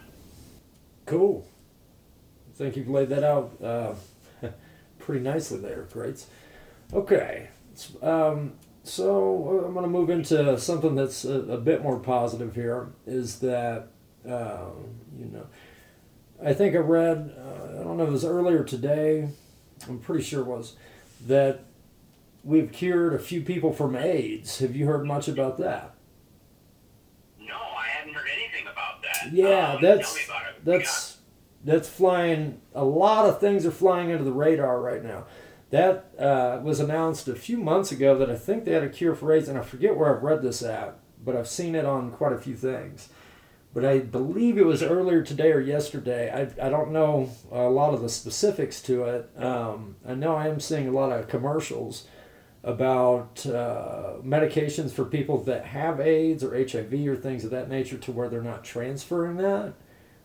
Cool. 1.06 1.46
I 2.58 2.64
think 2.64 2.76
you've 2.76 2.90
laid 2.90 3.10
that 3.10 3.24
out 3.24 3.52
uh, 3.64 3.94
pretty 5.00 5.22
nicely 5.24 5.60
there, 5.60 5.88
Greats. 5.94 6.26
Okay. 6.92 7.50
Um, 8.02 8.54
so 8.84 9.64
I'm 9.66 9.74
going 9.74 9.84
to 9.84 9.90
move 9.92 10.10
into 10.10 10.58
something 10.60 10.96
that's 10.96 11.24
a, 11.24 11.40
a 11.42 11.58
bit 11.58 11.84
more 11.84 12.00
positive 12.00 12.56
here. 12.56 12.90
Is 13.06 13.40
that 13.40 13.90
um, 14.26 14.96
you 15.20 15.26
know, 15.26 15.46
I 16.44 16.54
think 16.54 16.74
I 16.76 16.80
read 16.80 17.36
uh, 17.38 17.80
I 17.80 17.84
don't 17.84 17.98
know 17.98 18.04
if 18.04 18.10
it 18.10 18.14
was 18.14 18.26
earlier 18.26 18.64
today. 18.64 19.30
I'm 19.88 20.00
pretty 20.00 20.24
sure 20.24 20.42
it 20.42 20.48
was 20.48 20.76
that 21.28 21.60
we've 22.44 22.72
cured 22.72 23.14
a 23.14 23.20
few 23.20 23.42
people 23.42 23.72
from 23.74 23.96
AIDS. 23.96 24.58
Have 24.60 24.76
you 24.76 24.88
heard 24.88 25.06
much 25.06 25.28
about 25.28 25.58
that? 25.60 25.94
No, 27.40 27.54
I 27.56 27.86
haven't 27.88 28.16
heard 28.16 28.28
anything 28.36 28.66
about 28.72 29.04
that. 29.04 29.32
Yeah, 29.32 29.74
Um, 29.74 29.82
that's 29.82 30.08
tell 30.08 30.16
me 30.16 30.22
about 30.28 30.56
it. 30.56 30.66
that's 30.66 31.17
that's 31.68 31.90
flying. 31.90 32.62
A 32.74 32.86
lot 32.86 33.28
of 33.28 33.40
things 33.40 33.66
are 33.66 33.72
flying 33.72 34.12
under 34.12 34.24
the 34.24 34.32
radar 34.32 34.80
right 34.80 35.04
now. 35.04 35.26
That 35.70 36.12
uh, 36.18 36.62
was 36.64 36.80
announced 36.80 37.28
a 37.28 37.36
few 37.36 37.58
months 37.58 37.92
ago 37.92 38.18
that 38.18 38.30
I 38.30 38.36
think 38.36 38.64
they 38.64 38.72
had 38.72 38.84
a 38.84 38.90
cure 38.90 39.16
for 39.16 39.34
AIDS, 39.34 39.50
and 39.50 39.58
I 39.58 39.62
forget 39.62 39.98
where 39.98 40.16
I've 40.16 40.24
read 40.24 40.42
this 40.42 40.64
at, 40.64 40.98
but 41.24 41.36
I've 41.36 41.48
seen 41.48 41.76
it 41.76 41.86
on 41.86 42.12
quite 42.12 42.32
a 42.32 42.38
few 42.38 42.56
things. 42.56 43.10
But 43.74 43.84
I 43.84 44.00
believe 44.00 44.58
it 44.58 44.66
was 44.66 44.82
earlier 44.82 45.22
today 45.22 45.52
or 45.52 45.60
yesterday. 45.60 46.32
I, 46.32 46.68
I 46.68 46.70
don't 46.70 46.92
know 46.92 47.30
a 47.52 47.70
lot 47.70 47.94
of 47.94 48.02
the 48.02 48.10
specifics 48.10 48.82
to 48.84 49.04
it. 49.04 49.30
Um, 49.38 49.98
I 50.08 50.16
know 50.16 50.36
I 50.36 50.48
am 50.48 50.62
seeing 50.62 50.88
a 50.88 50.92
lot 50.92 51.12
of 51.12 51.28
commercials 51.28 52.08
about 52.64 53.46
uh, 53.46 54.14
medications 54.24 54.92
for 54.92 55.06
people 55.06 55.44
that 55.44 55.66
have 55.66 56.00
AIDS 56.00 56.44
or 56.44 56.56
HIV 56.58 56.94
or 57.08 57.16
things 57.18 57.44
of 57.44 57.52
that 57.52 57.70
nature 57.70 57.98
to 57.98 58.12
where 58.12 58.30
they're 58.30 58.42
not 58.42 58.64
transferring 58.64 59.38
that, 59.38 59.74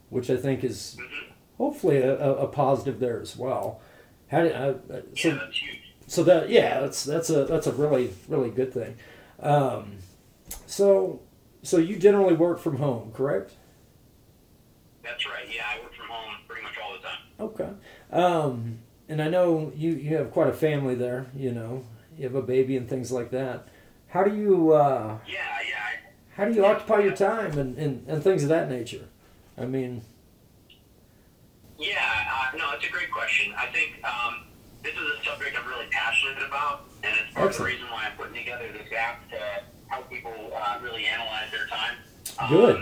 which 0.08 0.30
I 0.30 0.36
think 0.36 0.62
is 0.64 0.96
hopefully 1.62 1.98
a, 1.98 2.16
a, 2.16 2.48
positive 2.48 2.98
there 2.98 3.20
as 3.20 3.36
well. 3.36 3.80
How 4.28 4.42
do, 4.42 4.48
uh, 4.48 4.74
so, 5.14 5.28
yeah, 5.28 5.34
that's 5.34 5.58
huge. 5.58 5.94
so 6.08 6.24
that 6.24 6.48
yeah, 6.48 6.80
that's 6.80 7.04
that's 7.04 7.30
a 7.30 7.44
that's 7.44 7.68
a 7.68 7.72
really 7.72 8.12
really 8.28 8.50
good 8.50 8.74
thing. 8.74 8.96
Um, 9.38 9.98
so 10.66 11.20
so 11.62 11.76
you 11.76 11.98
generally 11.98 12.34
work 12.34 12.58
from 12.58 12.78
home, 12.78 13.12
correct? 13.12 13.52
That's 15.04 15.24
right. 15.26 15.44
Yeah, 15.54 15.62
I 15.68 15.80
work 15.82 15.94
from 15.94 16.06
home 16.08 16.34
pretty 16.48 16.62
much 16.62 16.74
all 16.82 16.94
the 16.94 16.98
time. 16.98 17.18
Okay. 17.38 17.70
Um, 18.10 18.78
and 19.08 19.22
I 19.22 19.28
know 19.28 19.72
you, 19.76 19.92
you 19.92 20.16
have 20.16 20.32
quite 20.32 20.48
a 20.48 20.52
family 20.52 20.94
there, 20.94 21.26
you 21.36 21.52
know, 21.52 21.84
you 22.16 22.24
have 22.24 22.34
a 22.34 22.42
baby 22.42 22.76
and 22.76 22.88
things 22.88 23.12
like 23.12 23.30
that. 23.30 23.68
How 24.08 24.24
do 24.24 24.34
you, 24.34 24.72
uh, 24.72 25.18
Yeah, 25.26 25.34
yeah. 25.68 25.74
I- 25.76 26.08
how 26.36 26.46
do 26.46 26.54
you 26.54 26.64
occupy 26.64 27.00
your 27.00 27.14
time 27.14 27.58
and, 27.58 27.76
and, 27.76 28.04
and 28.08 28.22
things 28.22 28.42
of 28.42 28.48
that 28.48 28.70
nature? 28.70 29.06
I 29.58 29.66
mean, 29.66 30.02
Yeah, 31.82 31.98
uh, 31.98 32.56
no, 32.56 32.70
it's 32.78 32.86
a 32.86 32.92
great 32.94 33.10
question. 33.10 33.52
I 33.58 33.66
think 33.66 33.98
um, 34.06 34.46
this 34.86 34.94
is 34.94 35.02
a 35.02 35.24
subject 35.26 35.58
I'm 35.58 35.66
really 35.66 35.90
passionate 35.90 36.38
about, 36.46 36.86
and 37.02 37.10
it's 37.18 37.34
part 37.34 37.50
of 37.50 37.58
the 37.58 37.64
reason 37.64 37.90
why 37.90 38.06
I'm 38.06 38.16
putting 38.16 38.38
together 38.38 38.70
this 38.70 38.86
app 38.94 39.28
to 39.30 39.40
help 39.90 40.08
people 40.08 40.30
uh, 40.54 40.78
really 40.78 41.06
analyze 41.06 41.50
their 41.50 41.66
time. 41.66 41.98
Um, 42.38 42.48
Good. 42.48 42.78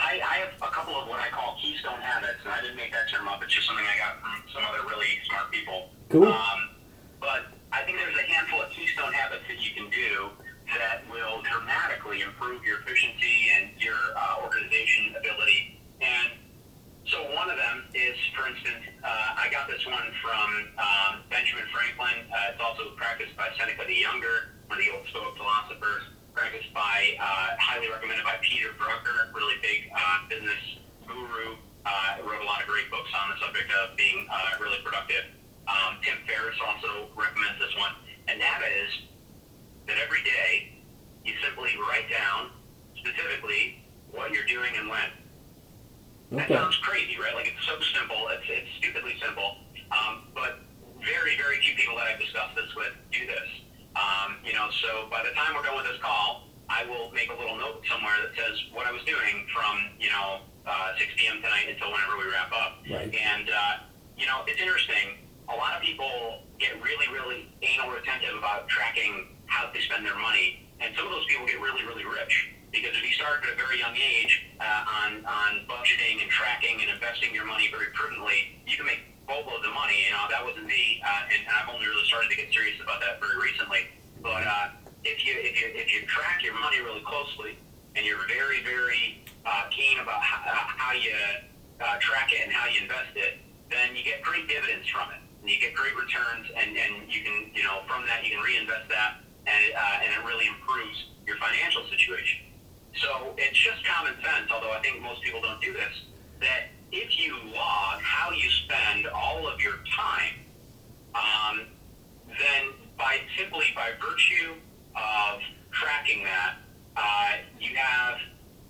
I, 0.00 0.16
I 0.24 0.34
have 0.48 0.56
a 0.64 0.72
couple 0.72 0.96
of 0.96 1.12
what 1.12 1.20
I 1.20 1.28
call 1.28 1.60
keystone 1.60 2.00
habits, 2.00 2.40
and 2.40 2.48
I 2.48 2.62
didn't 2.64 2.80
make 2.80 2.92
that 2.96 3.12
term 3.12 3.28
up. 3.28 3.44
It's 3.44 3.52
just 3.52 3.66
something 3.68 3.84
I 3.84 4.00
got 4.00 4.16
from 4.24 4.40
some 4.48 4.64
other 4.64 4.80
really 4.88 5.20
smart 5.28 5.52
people. 5.52 5.92
Cool. 6.08 6.32
Um, 6.32 6.72
but 7.20 7.52
I 7.70 7.84
think 7.84 7.98
there's 8.00 8.16
a 8.16 8.26
handful 8.32 8.62
of 8.64 8.70
keystone 8.72 9.12
habits 9.12 9.44
that 9.44 9.60
you 9.60 9.76
can 9.76 9.92
do 9.92 10.32
that 10.72 11.04
will 11.12 11.44
dramatically 11.44 12.22
improve 12.24 12.64
your 12.64 12.80
efficiency 12.80 13.52
and 13.60 13.76
your 13.76 14.00
uh, 14.16 14.40
organization 14.40 15.16
ability. 15.20 15.80
And 16.00 16.32
so 17.08 17.24
one 17.34 17.48
of 17.48 17.56
them 17.56 17.84
is, 17.94 18.16
for 18.36 18.46
instance, 18.48 18.84
uh, 19.02 19.40
I 19.40 19.48
got 19.50 19.67
this 19.78 19.86
one 19.86 20.10
from 20.18 20.50
um, 20.74 21.22
Benjamin 21.30 21.62
Franklin. 21.70 22.26
Uh, 22.34 22.50
it's 22.50 22.58
also 22.58 22.90
practiced 22.98 23.30
by 23.38 23.46
Seneca 23.54 23.86
the 23.86 23.94
Younger, 23.94 24.58
one 24.66 24.78
of 24.78 24.82
the 24.82 24.90
old 24.90 25.06
Stoic 25.14 25.38
philosophers. 25.38 26.02
Practiced 26.34 26.74
by, 26.74 27.14
uh, 27.18 27.54
highly 27.58 27.86
recommended 27.90 28.24
by 28.26 28.38
Peter 28.42 28.74
Drucker, 28.78 29.30
really 29.34 29.54
big 29.62 29.90
uh, 29.94 30.26
business 30.26 30.82
guru. 31.06 31.58
Uh, 31.86 32.22
wrote 32.26 32.42
a 32.42 32.46
lot 32.46 32.62
of 32.62 32.66
great 32.66 32.90
books 32.90 33.10
on 33.14 33.30
the 33.30 33.38
subject 33.38 33.70
of 33.70 33.96
being 33.96 34.26
uh, 34.30 34.58
really 34.58 34.78
productive. 34.82 35.30
Um, 35.66 35.98
Tim 36.02 36.18
Ferriss 36.26 36.58
also 36.58 37.10
recommends 37.14 37.58
this 37.58 37.74
one, 37.78 37.94
and 38.26 38.40
that 38.40 38.62
is 38.66 38.90
that 39.86 39.98
every 39.98 40.22
day 40.26 40.78
you 41.22 41.34
simply 41.42 41.70
write 41.86 42.10
down 42.10 42.50
specifically 42.98 43.82
what 44.10 44.30
you're 44.30 44.46
doing 44.46 44.74
and 44.78 44.90
when. 44.90 45.10
That 46.32 46.48
sounds 46.48 46.76
crazy, 46.82 47.18
right? 47.18 47.34
Like 47.34 47.46
it's 47.46 47.66
so 47.66 47.78
simple. 47.98 48.28
It's, 48.30 48.46
it's 48.46 48.68
stupidly 48.78 49.14
simple. 49.22 49.58
Um, 49.90 50.28
but 50.34 50.60
very, 51.00 51.36
very 51.36 51.60
few 51.60 51.67
people 51.78 51.94
that 51.94 52.10
I've 52.10 52.18
discussed 52.18 52.58
this 52.58 52.74
with 52.74 52.90
do 53.14 53.22
this. 53.24 53.48
Um, 53.94 54.42
you 54.42 54.52
know, 54.52 54.66
so 54.82 55.06
by 55.10 55.22
the 55.22 55.30
time 55.38 55.54
we're 55.54 55.62
done 55.62 55.78
with 55.78 55.86
this 55.86 56.02
call, 56.02 56.50
I 56.68 56.84
will 56.84 57.14
make 57.14 57.30
a 57.30 57.38
little 57.38 57.56
note 57.56 57.86
somewhere 57.86 58.18
that 58.20 58.34
says 58.34 58.58
what 58.74 58.84
I 58.84 58.92
was 58.92 59.02
doing 59.06 59.46
from, 59.54 59.94
you 59.98 60.10
know, 60.10 60.42
uh, 60.66 60.92
6 60.98 61.08
p.m. 61.16 61.40
tonight 61.40 61.70
until 61.70 61.94
whenever 61.94 62.18
we 62.18 62.26
wrap 62.28 62.52
up. 62.52 62.82
Right. 62.84 63.08
And, 63.08 63.48
uh, 63.48 63.88
you 64.18 64.26
know, 64.26 64.44
it's 64.46 64.60
interesting. 64.60 65.22
A 65.48 65.56
lot 65.56 65.78
of 65.78 65.80
people 65.80 66.44
get 66.58 66.76
really, 66.82 67.08
really 67.08 67.48
anal 67.62 67.94
retentive 67.94 68.36
about 68.36 68.68
tracking 68.68 69.38
how 69.46 69.70
they 69.72 69.80
spend 69.80 70.04
their 70.04 70.18
money. 70.18 70.68
And 70.82 70.94
some 70.94 71.06
of 71.06 71.12
those 71.12 71.24
people 71.26 71.46
get 71.46 71.62
really, 71.62 71.86
really 71.86 72.04
rich. 72.04 72.52
Because 72.70 72.92
if 72.92 73.02
you 73.02 73.14
start 73.16 73.40
at 73.48 73.54
a 73.54 73.56
very 73.56 73.78
young 73.80 73.96
age 73.96 74.44
uh, 74.60 74.84
on, 74.84 75.24
on 75.24 75.64
budgeting 75.64 76.20
and 76.20 76.28
tracking 76.28 76.84
and 76.84 76.90
investing 76.90 77.32
your 77.32 77.46
money 77.46 77.72
very 77.72 77.88
prudently, 77.94 78.17
started 82.08 82.32
to 82.32 82.36
get 82.36 82.48
serious 82.52 82.80
about 82.80 83.00
that 83.04 83.20
very 83.20 83.36
recently. 83.36 83.84
But 84.24 84.42
uh, 84.48 84.72
if 85.04 85.24
you 85.24 85.36
if 85.36 85.60
you 85.60 85.68
if 85.76 85.92
you 85.92 86.08
track 86.08 86.42
your 86.42 86.58
money 86.58 86.80
really 86.80 87.04
closely 87.04 87.60
and 87.94 88.04
you're 88.04 88.26
very 88.26 88.64
very 88.64 89.22
uh, 89.44 89.68
keen 89.70 90.00
about 90.00 90.24
how, 90.24 90.40
uh, 90.42 90.56
how 90.74 90.92
you 90.96 91.12
uh, 91.80 92.00
track 92.00 92.32
it 92.32 92.40
and 92.42 92.50
how 92.50 92.66
you 92.66 92.82
invest 92.82 93.14
it, 93.14 93.38
then 93.70 93.94
you 93.94 94.02
get 94.02 94.24
great 94.24 94.48
dividends 94.48 94.88
from 94.88 95.12
it. 95.12 95.20
And 95.40 95.46
you 95.48 95.60
get 95.60 95.72
great 95.72 95.94
returns, 95.94 96.50
and, 96.56 96.74
and 96.74 97.06
you 97.06 97.22
can 97.22 97.52
you 97.54 97.62
know 97.62 97.84
from 97.86 98.02
that 98.08 98.24
you 98.24 98.34
can 98.34 98.42
reinvest 98.42 98.88
that, 98.88 99.22
and 99.46 99.62
uh, 99.76 100.02
and 100.02 100.10
it 100.10 100.26
really 100.26 100.48
improves 100.48 101.12
your 101.28 101.36
financial 101.36 101.84
situation. 101.92 102.48
So 102.96 103.36
it's 103.36 103.56
just 103.56 103.84
common 103.84 104.16
sense, 104.24 104.50
although 104.50 104.72
I 104.72 104.80
think 104.80 105.00
most 105.00 105.22
people 105.22 105.40
don't 105.40 105.60
do 105.60 105.72
this, 105.72 105.92
that 106.40 106.72
if 106.90 107.20
you 107.20 107.36
log 107.54 108.00
how 108.00 108.32
you 108.32 108.48
spend 108.64 109.06
all 109.06 109.46
of 109.46 109.60
your 109.60 109.78
time, 109.94 110.34
um, 111.14 111.66
then 112.26 112.72
by 112.96 113.20
simply 113.38 113.66
by 113.74 113.90
virtue 114.00 114.54
of 114.96 115.40
tracking 115.70 116.24
that, 116.24 116.56
uh, 116.96 117.32
you 117.60 117.74
have 117.76 118.18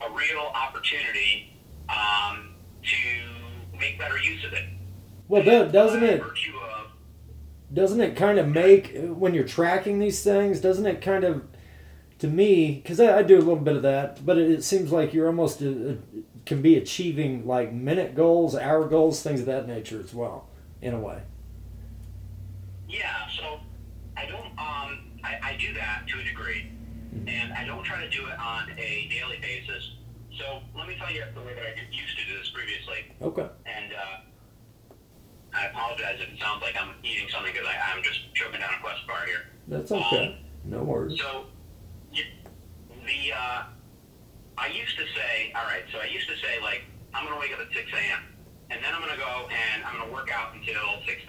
a 0.02 0.14
real 0.14 0.52
opportunity 0.54 1.56
um, 1.88 2.54
to 2.82 3.78
make 3.78 3.98
better 3.98 4.18
use 4.18 4.44
of 4.44 4.52
it. 4.52 4.64
Well, 5.28 5.42
do- 5.42 5.70
doesn't 5.70 6.02
it 6.02 6.22
doesn't 7.72 8.00
it 8.00 8.16
kind 8.16 8.38
of 8.38 8.48
make 8.48 8.96
when 8.96 9.34
you're 9.34 9.44
tracking 9.44 9.98
these 9.98 10.22
things? 10.22 10.60
Doesn't 10.60 10.86
it 10.86 11.00
kind 11.02 11.24
of 11.24 11.44
to 12.18 12.26
me 12.26 12.74
because 12.76 12.98
I, 12.98 13.18
I 13.18 13.22
do 13.22 13.36
a 13.36 13.40
little 13.40 13.56
bit 13.56 13.76
of 13.76 13.82
that, 13.82 14.24
but 14.24 14.38
it, 14.38 14.50
it 14.50 14.64
seems 14.64 14.90
like 14.90 15.12
you're 15.12 15.26
almost 15.26 15.62
uh, 15.62 15.66
uh, 15.66 15.94
can 16.46 16.62
be 16.62 16.76
achieving 16.76 17.46
like 17.46 17.72
minute 17.72 18.14
goals, 18.14 18.56
hour 18.56 18.86
goals, 18.86 19.22
things 19.22 19.40
of 19.40 19.46
that 19.46 19.66
nature 19.66 20.00
as 20.00 20.14
well, 20.14 20.48
in 20.80 20.94
a 20.94 20.98
way. 20.98 21.22
Yeah, 22.88 23.28
so 23.28 23.60
I 24.16 24.26
don't, 24.26 24.58
um, 24.58 25.17
I, 25.28 25.52
I 25.52 25.56
do 25.60 25.74
that 25.74 26.08
to 26.08 26.20
a 26.20 26.24
degree, 26.24 26.72
and 27.26 27.52
I 27.52 27.64
don't 27.64 27.84
try 27.84 28.00
to 28.00 28.08
do 28.08 28.24
it 28.26 28.38
on 28.40 28.70
a 28.72 29.08
daily 29.12 29.36
basis. 29.40 29.92
So 30.40 30.60
let 30.76 30.88
me 30.88 30.96
tell 30.96 31.12
you 31.12 31.24
the 31.34 31.42
way 31.42 31.52
that 31.54 31.62
I 31.62 31.74
used 31.92 32.16
to 32.18 32.24
do 32.24 32.38
this 32.38 32.48
previously, 32.50 33.12
Okay. 33.20 33.48
and 33.66 33.92
uh, 33.92 34.96
I 35.52 35.66
apologize 35.66 36.16
if 36.20 36.32
it 36.32 36.40
sounds 36.40 36.62
like 36.62 36.76
I'm 36.80 36.94
eating 37.04 37.28
something 37.28 37.52
because 37.52 37.68
I'm 37.68 38.02
just 38.02 38.32
choking 38.34 38.60
down 38.60 38.70
a 38.72 38.80
Quest 38.80 39.04
bar 39.06 39.26
here. 39.26 39.52
That's 39.68 39.92
okay. 39.92 40.40
No 40.64 40.82
worries. 40.82 41.20
So, 41.20 41.44
the 42.12 43.32
uh, 43.32 43.62
I 44.58 44.66
used 44.68 44.96
to 44.96 45.04
say, 45.16 45.52
all 45.56 45.64
right. 45.64 45.84
So 45.92 45.98
I 45.98 46.08
used 46.12 46.28
to 46.28 46.36
say 46.40 46.60
like, 46.62 46.84
I'm 47.14 47.24
gonna 47.24 47.40
wake 47.40 47.52
up 47.52 47.60
at 47.60 47.72
6 47.72 47.84
a.m. 47.92 48.22
and 48.70 48.80
then 48.84 48.92
I'm 48.94 49.00
gonna 49.00 49.16
go 49.20 49.48
and 49.48 49.84
I'm 49.84 49.96
gonna 49.98 50.12
work 50.12 50.28
out 50.32 50.54
until 50.54 51.00
6:30, 51.08 51.24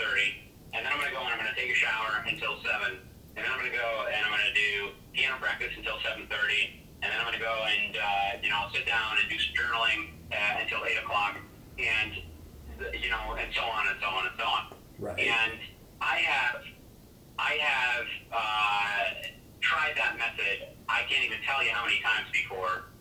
and 0.75 0.83
then 0.85 0.91
I'm 0.91 0.99
gonna 0.99 1.11
go 1.15 1.23
and 1.23 1.31
I'm 1.31 1.39
gonna 1.39 1.55
take 1.55 1.71
a 1.71 1.75
shower 1.79 2.23
until 2.27 2.59
7, 2.63 2.99
and 3.39 3.47
then 3.47 3.55
I'm 3.55 3.63
gonna 3.63 3.71
go 3.71 4.03
and 4.11 4.19
I'm 4.19 4.31
gonna 4.35 4.51
do 4.51 4.91
piano 5.15 5.39
practice 5.39 5.71
until 5.79 5.95
7:30, 6.03 6.27
and 6.99 7.07
then 7.07 7.15
I'm 7.15 7.23
gonna 7.23 7.39
go 7.39 7.63
and 7.63 7.95
uh, 7.95 8.43
you 8.43 8.51
know 8.51 8.67
I'll 8.67 8.73
sit 8.75 8.83
down 8.83 9.15
and 9.15 9.31
do 9.31 9.39
some 9.39 9.55
journaling 9.55 10.11
uh, 10.27 10.59
until 10.59 10.83
8 10.83 10.99
o'clock, 10.99 11.39
and 11.79 12.19
you 12.99 13.09
know, 13.09 13.39
and 13.39 13.47
so 13.55 13.63
on 13.63 13.87
and 13.87 13.97
so 14.03 14.07
on 14.07 14.27
and 14.27 14.35
so 14.35 14.45
on. 14.45 14.63
Right. 14.99 15.19
And 15.19 15.59
I 16.01 16.17
have, 16.19 16.63
I 17.37 17.51
have 17.63 18.05
uh, 18.31 19.27
tried 19.61 19.95
that 19.95 20.17
method. 20.19 20.75
I 20.87 21.03
can't 21.07 21.23
even 21.23 21.39
tell 21.47 21.63
you 21.63 21.71
how 21.71 21.85
many 21.85 21.99
times 22.01 22.27
before. 22.31 22.91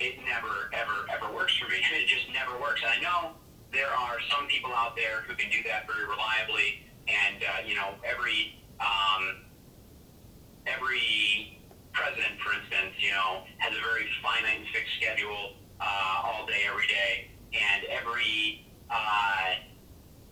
It 0.00 0.18
never, 0.24 0.72
ever, 0.72 1.06
ever 1.12 1.32
works 1.34 1.56
for 1.56 1.68
me. 1.68 1.76
It 1.92 2.08
just 2.08 2.32
never 2.32 2.58
works. 2.60 2.80
And 2.82 2.90
I 2.90 3.00
know 3.00 3.36
there 3.72 3.92
are 3.92 4.16
some 4.28 4.48
people 4.48 4.72
out 4.72 4.96
there 4.96 5.22
who 5.28 5.34
can 5.34 5.50
do 5.50 5.62
that 5.68 5.86
very 5.86 6.08
reliably. 6.08 6.88
And 7.08 7.42
uh, 7.42 7.66
you 7.66 7.74
know, 7.74 7.94
every 8.04 8.58
um, 8.80 9.51
every 10.66 11.60
president, 11.92 12.40
for 12.40 12.52
instance, 12.54 12.94
you 12.98 13.10
know, 13.10 13.44
has 13.58 13.72
a 13.76 13.80
very 13.80 14.08
finite 14.22 14.58
and 14.58 14.68
fixed 14.72 14.94
schedule 15.00 15.56
uh, 15.80 16.22
all 16.24 16.46
day, 16.46 16.64
every 16.68 16.86
day, 16.86 17.30
and 17.52 17.84
every 17.90 18.66
uh, 18.90 19.56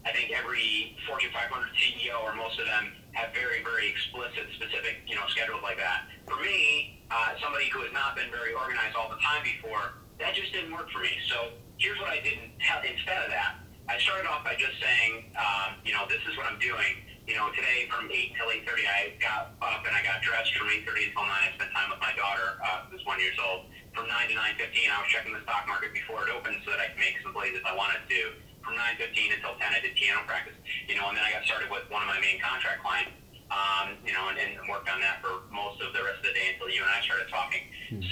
I 0.05 0.13
think 0.13 0.33
every 0.33 0.97
Fortune 1.07 1.31
500 1.33 1.53
CEO 1.77 2.17
or 2.25 2.35
most 2.35 2.59
of 2.59 2.67
them 2.67 2.93
have 3.13 3.35
very, 3.35 3.63
very 3.63 3.89
explicit, 3.89 4.49
specific, 4.57 5.05
you 5.07 5.15
know, 5.15 5.27
schedules 5.29 5.61
like 5.63 5.77
that. 5.77 6.09
For 6.29 6.41
me, 6.41 7.03
uh, 7.11 7.37
somebody 7.43 7.69
who 7.69 7.83
has 7.85 7.93
not 7.93 8.17
been 8.17 8.31
very 8.31 8.55
organized 8.55 8.97
all 8.97 9.11
the 9.11 9.21
time 9.21 9.43
before, 9.45 10.01
that 10.19 10.35
just 10.35 10.53
didn't 10.53 10.73
work 10.73 10.89
for 10.91 11.01
me. 11.01 11.13
So 11.29 11.57
here's 11.77 11.99
what 11.99 12.09
I 12.09 12.21
did 12.21 12.39
instead 12.39 13.19
of 13.25 13.31
that. 13.31 13.61
I 13.89 13.99
started 13.99 14.29
off 14.29 14.45
by 14.45 14.55
just 14.55 14.79
saying, 14.79 15.35
um, 15.35 15.83
you 15.85 15.93
know, 15.93 16.07
this 16.07 16.23
is 16.31 16.37
what 16.39 16.47
I'm 16.47 16.61
doing. 16.63 17.03
You 17.31 17.39
know, 17.39 17.47
today 17.55 17.87
from 17.87 18.11
8 18.11 18.35
till 18.35 18.51
8.30, 18.51 18.91
I 18.91 19.15
got 19.23 19.55
up 19.63 19.87
and 19.87 19.95
I 19.95 20.03
got 20.03 20.19
dressed. 20.19 20.51
From 20.59 20.67
8.30 20.67 21.15
until 21.15 21.23
9, 21.23 21.31
I 21.31 21.55
spent 21.55 21.71
time 21.71 21.87
with 21.95 22.03
my 22.03 22.11
daughter, 22.19 22.59
uh, 22.59 22.91
who's 22.91 23.07
one 23.07 23.23
years 23.23 23.39
old. 23.39 23.71
From 23.95 24.11
9 24.11 24.35
to 24.35 24.35
9.15, 24.59 24.67
I 24.91 24.99
was 24.99 25.07
checking 25.15 25.31
the 25.31 25.43
stock 25.47 25.63
market 25.71 25.95
before 25.95 26.27
it 26.27 26.31
opened 26.35 26.59
so 26.67 26.75
that 26.75 26.83
I 26.83 26.91
could 26.91 26.99
make 26.99 27.23
some 27.23 27.31
plays 27.31 27.55
if 27.55 27.63
I 27.63 27.71
wanted 27.71 28.03
to 28.11 28.35
from 28.67 28.75
9.15 28.75 29.39
until 29.39 29.55
10 29.55 29.63
I 29.63 29.79
did 29.79 29.95
piano 29.95 30.27
practice, 30.27 30.59
you 30.91 30.99
know, 30.99 31.07
and 31.07 31.15
then 31.15 31.23
I 31.23 31.31
got 31.31 31.47
started 31.47 31.71
with 31.71 31.87
one 31.87 32.03
of 32.03 32.11
my 32.11 32.19
main 32.19 32.43
contract 32.43 32.83
clients. 32.83 33.15
um, 33.55 33.95
you 34.03 34.11
know, 34.11 34.27
and, 34.35 34.39
and 34.39 34.67
worked 34.67 34.91
on 34.91 34.99
that 34.99 35.23
for 35.23 35.47
most 35.55 35.79
of 35.83 35.95
the 35.95 36.03
rest 36.03 36.19
of 36.23 36.27
the 36.27 36.35
day 36.35 36.59
until 36.59 36.67
you 36.67 36.83
and 36.83 36.91
I 36.91 36.99
started 37.07 37.31
talking. 37.31 37.63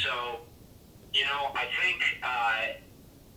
So, 0.07 0.47
you 1.11 1.27
know, 1.27 1.51
I 1.59 1.67
think 1.83 1.99
uh, 2.23 2.79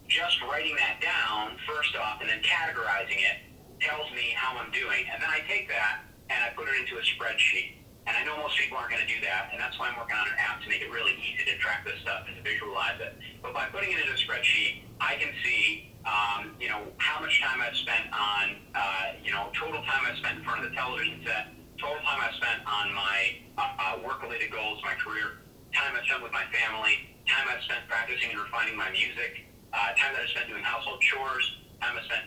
just 0.09 0.37
writing 0.45 0.77
that 0.77 1.01
down 1.01 1.57
first 1.65 1.97
off 1.97 2.21
and 2.21 2.29
then 2.29 2.41
categorizing 2.45 3.17
it 3.17 3.49
tells 3.81 4.09
me 4.13 4.33
how 4.37 4.57
I'm 4.57 4.71
doing, 4.71 5.05
and 5.11 5.21
then 5.21 5.29
I 5.29 5.41
take 5.49 5.67
that 5.69 6.05
and 6.29 6.39
I 6.39 6.49
put 6.55 6.69
it 6.69 6.79
into 6.79 6.95
a 6.95 7.03
spreadsheet. 7.03 7.81
And 8.07 8.17
I 8.17 8.25
know 8.25 8.37
most 8.37 8.57
people 8.57 8.77
aren't 8.77 8.89
going 8.89 9.05
to 9.05 9.11
do 9.11 9.21
that, 9.21 9.53
and 9.53 9.61
that's 9.61 9.77
why 9.77 9.89
I'm 9.89 9.97
working 9.97 10.17
on 10.17 10.25
an 10.25 10.37
app 10.41 10.61
to 10.63 10.67
make 10.69 10.81
it 10.81 10.89
really 10.89 11.13
easy 11.21 11.45
to 11.45 11.57
track 11.61 11.85
this 11.85 12.01
stuff 12.01 12.25
and 12.25 12.33
to 12.33 12.41
visualize 12.41 12.97
it. 12.97 13.13
But 13.45 13.53
by 13.53 13.69
putting 13.69 13.93
it 13.93 14.01
into 14.01 14.09
a 14.09 14.17
spreadsheet, 14.17 14.89
I 14.97 15.21
can 15.21 15.29
see, 15.45 15.93
um, 16.01 16.57
you 16.57 16.65
know, 16.65 16.81
how 16.97 17.21
much 17.21 17.33
time 17.41 17.61
I've 17.61 17.77
spent 17.77 18.09
on, 18.09 18.57
uh, 18.73 19.21
you 19.21 19.29
know, 19.29 19.53
total 19.53 19.85
time 19.85 20.01
I've 20.09 20.17
spent 20.17 20.41
in 20.41 20.43
front 20.43 20.65
of 20.65 20.71
the 20.71 20.75
television 20.75 21.21
set, 21.21 21.53
total 21.77 22.01
time 22.01 22.25
I've 22.25 22.37
spent 22.41 22.65
on 22.65 22.89
my 22.93 23.37
uh, 23.57 23.69
uh, 23.77 23.95
work-related 24.01 24.49
goals, 24.49 24.81
my 24.81 24.97
career, 24.97 25.45
time 25.73 25.93
I've 25.93 26.05
spent 26.09 26.25
with 26.25 26.33
my 26.33 26.45
family, 26.49 27.05
time 27.29 27.45
I've 27.53 27.61
spent 27.69 27.85
practicing 27.85 28.33
and 28.33 28.39
refining 28.41 28.73
my 28.73 28.89
music, 28.89 29.45
uh, 29.73 29.93
time 29.93 30.17
that 30.17 30.25
I've 30.25 30.33
spent 30.33 30.49
doing 30.49 30.65
household 30.65 31.01
chores, 31.05 31.45
time 31.81 32.01
I've 32.01 32.05
spent 32.09 32.20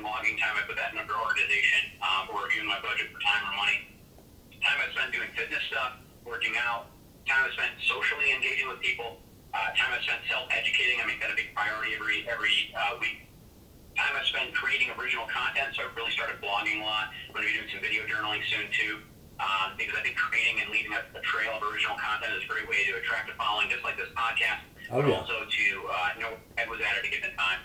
including 0.00 0.08
logging 0.08 0.36
time. 0.40 0.56
I 0.56 0.64
put 0.64 0.76
that 0.80 0.92
in 0.92 0.98
under 0.98 1.12
organization 1.12 1.92
um, 2.00 2.32
or 2.32 2.48
reviewing 2.48 2.68
my 2.68 2.80
budget 2.80 3.12
for 3.12 3.20
time 3.20 3.44
or 3.52 3.56
money 3.56 3.86
time 4.60 4.76
I 4.76 4.92
spent 4.92 5.08
doing 5.08 5.28
fitness 5.32 5.64
stuff, 5.72 5.96
working 6.20 6.52
out, 6.60 6.92
time 7.24 7.48
I 7.48 7.50
spent 7.56 7.72
socially 7.88 8.28
engaging 8.28 8.68
with 8.68 8.76
people, 8.84 9.16
uh, 9.56 9.72
time 9.72 9.88
I 9.96 10.00
spent 10.04 10.20
self-educating. 10.28 11.00
I 11.00 11.08
make 11.08 11.16
that 11.24 11.32
a 11.32 11.36
big 11.36 11.56
priority 11.56 11.96
every 11.96 12.28
every 12.28 12.68
uh, 12.76 13.00
week. 13.00 13.24
Time 13.96 14.12
I 14.12 14.20
spent 14.28 14.52
creating 14.52 14.92
original 15.00 15.24
content, 15.32 15.72
so 15.72 15.84
I 15.84 15.88
really 15.96 16.12
started 16.12 16.44
blogging 16.44 16.80
a 16.80 16.84
lot. 16.84 17.08
I'm 17.08 17.32
going 17.32 17.48
to 17.48 17.48
be 17.48 17.56
doing 17.56 17.72
some 17.72 17.80
video 17.80 18.04
journaling 18.04 18.44
soon 18.52 18.68
too, 18.68 19.00
um, 19.40 19.80
because 19.80 19.96
I 19.96 20.04
think 20.04 20.20
creating 20.20 20.60
and 20.60 20.68
leaving 20.68 20.92
a, 20.92 21.00
a 21.16 21.22
trail 21.24 21.56
of 21.56 21.64
original 21.64 21.96
content 21.96 22.36
is 22.36 22.44
a 22.44 22.50
great 22.52 22.68
way 22.68 22.84
to 22.92 23.00
attract 23.00 23.32
a 23.32 23.34
following, 23.40 23.72
just 23.72 23.80
like 23.80 23.96
this 23.96 24.12
podcast, 24.12 24.60
Oh, 24.92 25.00
but 25.00 25.08
yeah. 25.08 25.16
also 25.24 25.48
to 25.48 25.64
uh, 25.88 26.20
know 26.20 26.32
Ed 26.60 26.68
was 26.68 26.84
at 26.84 27.00
it 27.00 27.08
a 27.08 27.10
given 27.10 27.32
time. 27.32 27.64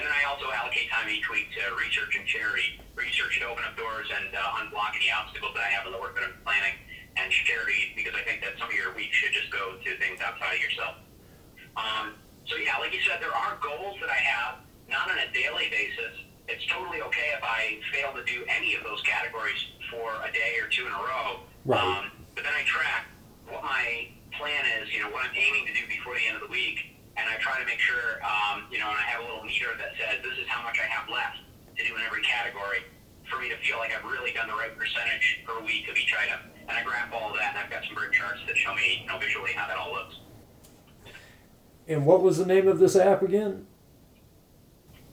And 0.00 0.08
then 0.08 0.16
I 0.16 0.24
also 0.32 0.48
allocate 0.48 0.88
time 0.88 1.12
each 1.12 1.28
week 1.28 1.52
to 1.60 1.76
research 1.76 2.16
and 2.16 2.24
charity. 2.24 2.80
Research 2.96 3.36
to 3.44 3.52
open 3.52 3.68
up 3.68 3.76
doors 3.76 4.08
and 4.08 4.32
uh, 4.32 4.56
unblock 4.64 4.96
any 4.96 5.12
obstacles 5.12 5.52
that 5.52 5.60
I 5.60 5.68
have 5.76 5.84
in 5.84 5.92
the 5.92 6.00
work 6.00 6.16
that 6.16 6.24
I'm 6.24 6.40
planning, 6.40 6.72
and 7.20 7.28
charity 7.28 7.92
because 7.92 8.16
I 8.16 8.24
think 8.24 8.40
that 8.40 8.56
some 8.56 8.72
of 8.72 8.76
your 8.80 8.96
week 8.96 9.12
should 9.12 9.36
just 9.36 9.52
go 9.52 9.76
to 9.76 9.90
things 10.00 10.24
outside 10.24 10.56
of 10.56 10.62
yourself. 10.64 10.94
Um, 11.76 12.16
so 12.48 12.56
yeah, 12.56 12.80
like 12.80 12.96
you 12.96 13.04
said, 13.04 13.20
there 13.20 13.36
are 13.36 13.60
goals 13.60 14.00
that 14.00 14.08
I 14.08 14.16
have, 14.16 14.64
not 14.88 15.12
on 15.12 15.20
a 15.20 15.28
daily 15.36 15.68
basis. 15.68 16.16
It's 16.48 16.64
totally 16.72 17.04
okay 17.12 17.36
if 17.36 17.44
I 17.44 17.76
fail 17.92 18.16
to 18.16 18.24
do 18.24 18.40
any 18.48 18.80
of 18.80 18.82
those 18.88 19.04
categories 19.04 19.60
for 19.92 20.16
a 20.24 20.32
day 20.32 20.56
or 20.64 20.72
two 20.72 20.88
in 20.88 20.92
a 20.96 21.02
row. 21.04 21.44
Right. 21.68 21.76
Um, 21.76 22.24
but 22.32 22.48
then 22.48 22.56
I 22.56 22.64
track 22.64 23.04
what 23.52 23.60
my 23.60 24.16
plan 24.32 24.64
is, 24.80 24.88
you 24.96 25.04
know, 25.04 25.12
what 25.12 25.28
I'm 25.28 25.36
aiming 25.36 25.68
to 25.68 25.76
do 25.76 25.84
before 25.92 26.16
the 26.16 26.24
end 26.24 26.40
of 26.40 26.48
the 26.48 26.48
week, 26.48 26.96
and 27.20 27.28
I 27.28 27.36
try 27.36 27.60
to 27.60 27.66
make 27.66 27.78
sure, 27.78 28.16
um, 28.24 28.64
you 28.72 28.80
know, 28.80 28.88
and 28.88 28.96
I 28.96 29.04
have 29.12 29.20
a 29.20 29.26
little 29.28 29.44
meter 29.44 29.76
that 29.76 29.92
says 30.00 30.24
this 30.24 30.40
is 30.40 30.48
how 30.48 30.64
much 30.64 30.80
I 30.80 30.88
have 30.88 31.08
left 31.08 31.44
to 31.76 31.80
do 31.84 31.92
in 31.94 32.02
every 32.02 32.22
category 32.24 32.88
for 33.28 33.38
me 33.38 33.48
to 33.52 33.56
feel 33.60 33.76
like 33.76 33.92
I've 33.92 34.04
really 34.08 34.32
done 34.32 34.48
the 34.48 34.56
right 34.56 34.72
percentage 34.72 35.44
per 35.44 35.60
week 35.60 35.88
of 35.88 35.96
each 35.96 36.12
item. 36.16 36.40
And 36.64 36.72
I 36.72 36.82
graph 36.82 37.12
all 37.12 37.30
of 37.30 37.36
that, 37.36 37.54
and 37.54 37.58
I've 37.58 37.70
got 37.70 37.84
some 37.84 37.94
great 37.94 38.12
charts 38.12 38.40
that 38.46 38.56
show 38.56 38.74
me, 38.74 39.02
you 39.02 39.08
know, 39.08 39.18
visually 39.18 39.52
how 39.52 39.68
that 39.68 39.76
all 39.76 39.92
looks. 39.92 40.16
And 41.88 42.06
what 42.06 42.22
was 42.22 42.38
the 42.38 42.46
name 42.46 42.68
of 42.68 42.78
this 42.78 42.96
app 42.96 43.22
again? 43.22 43.66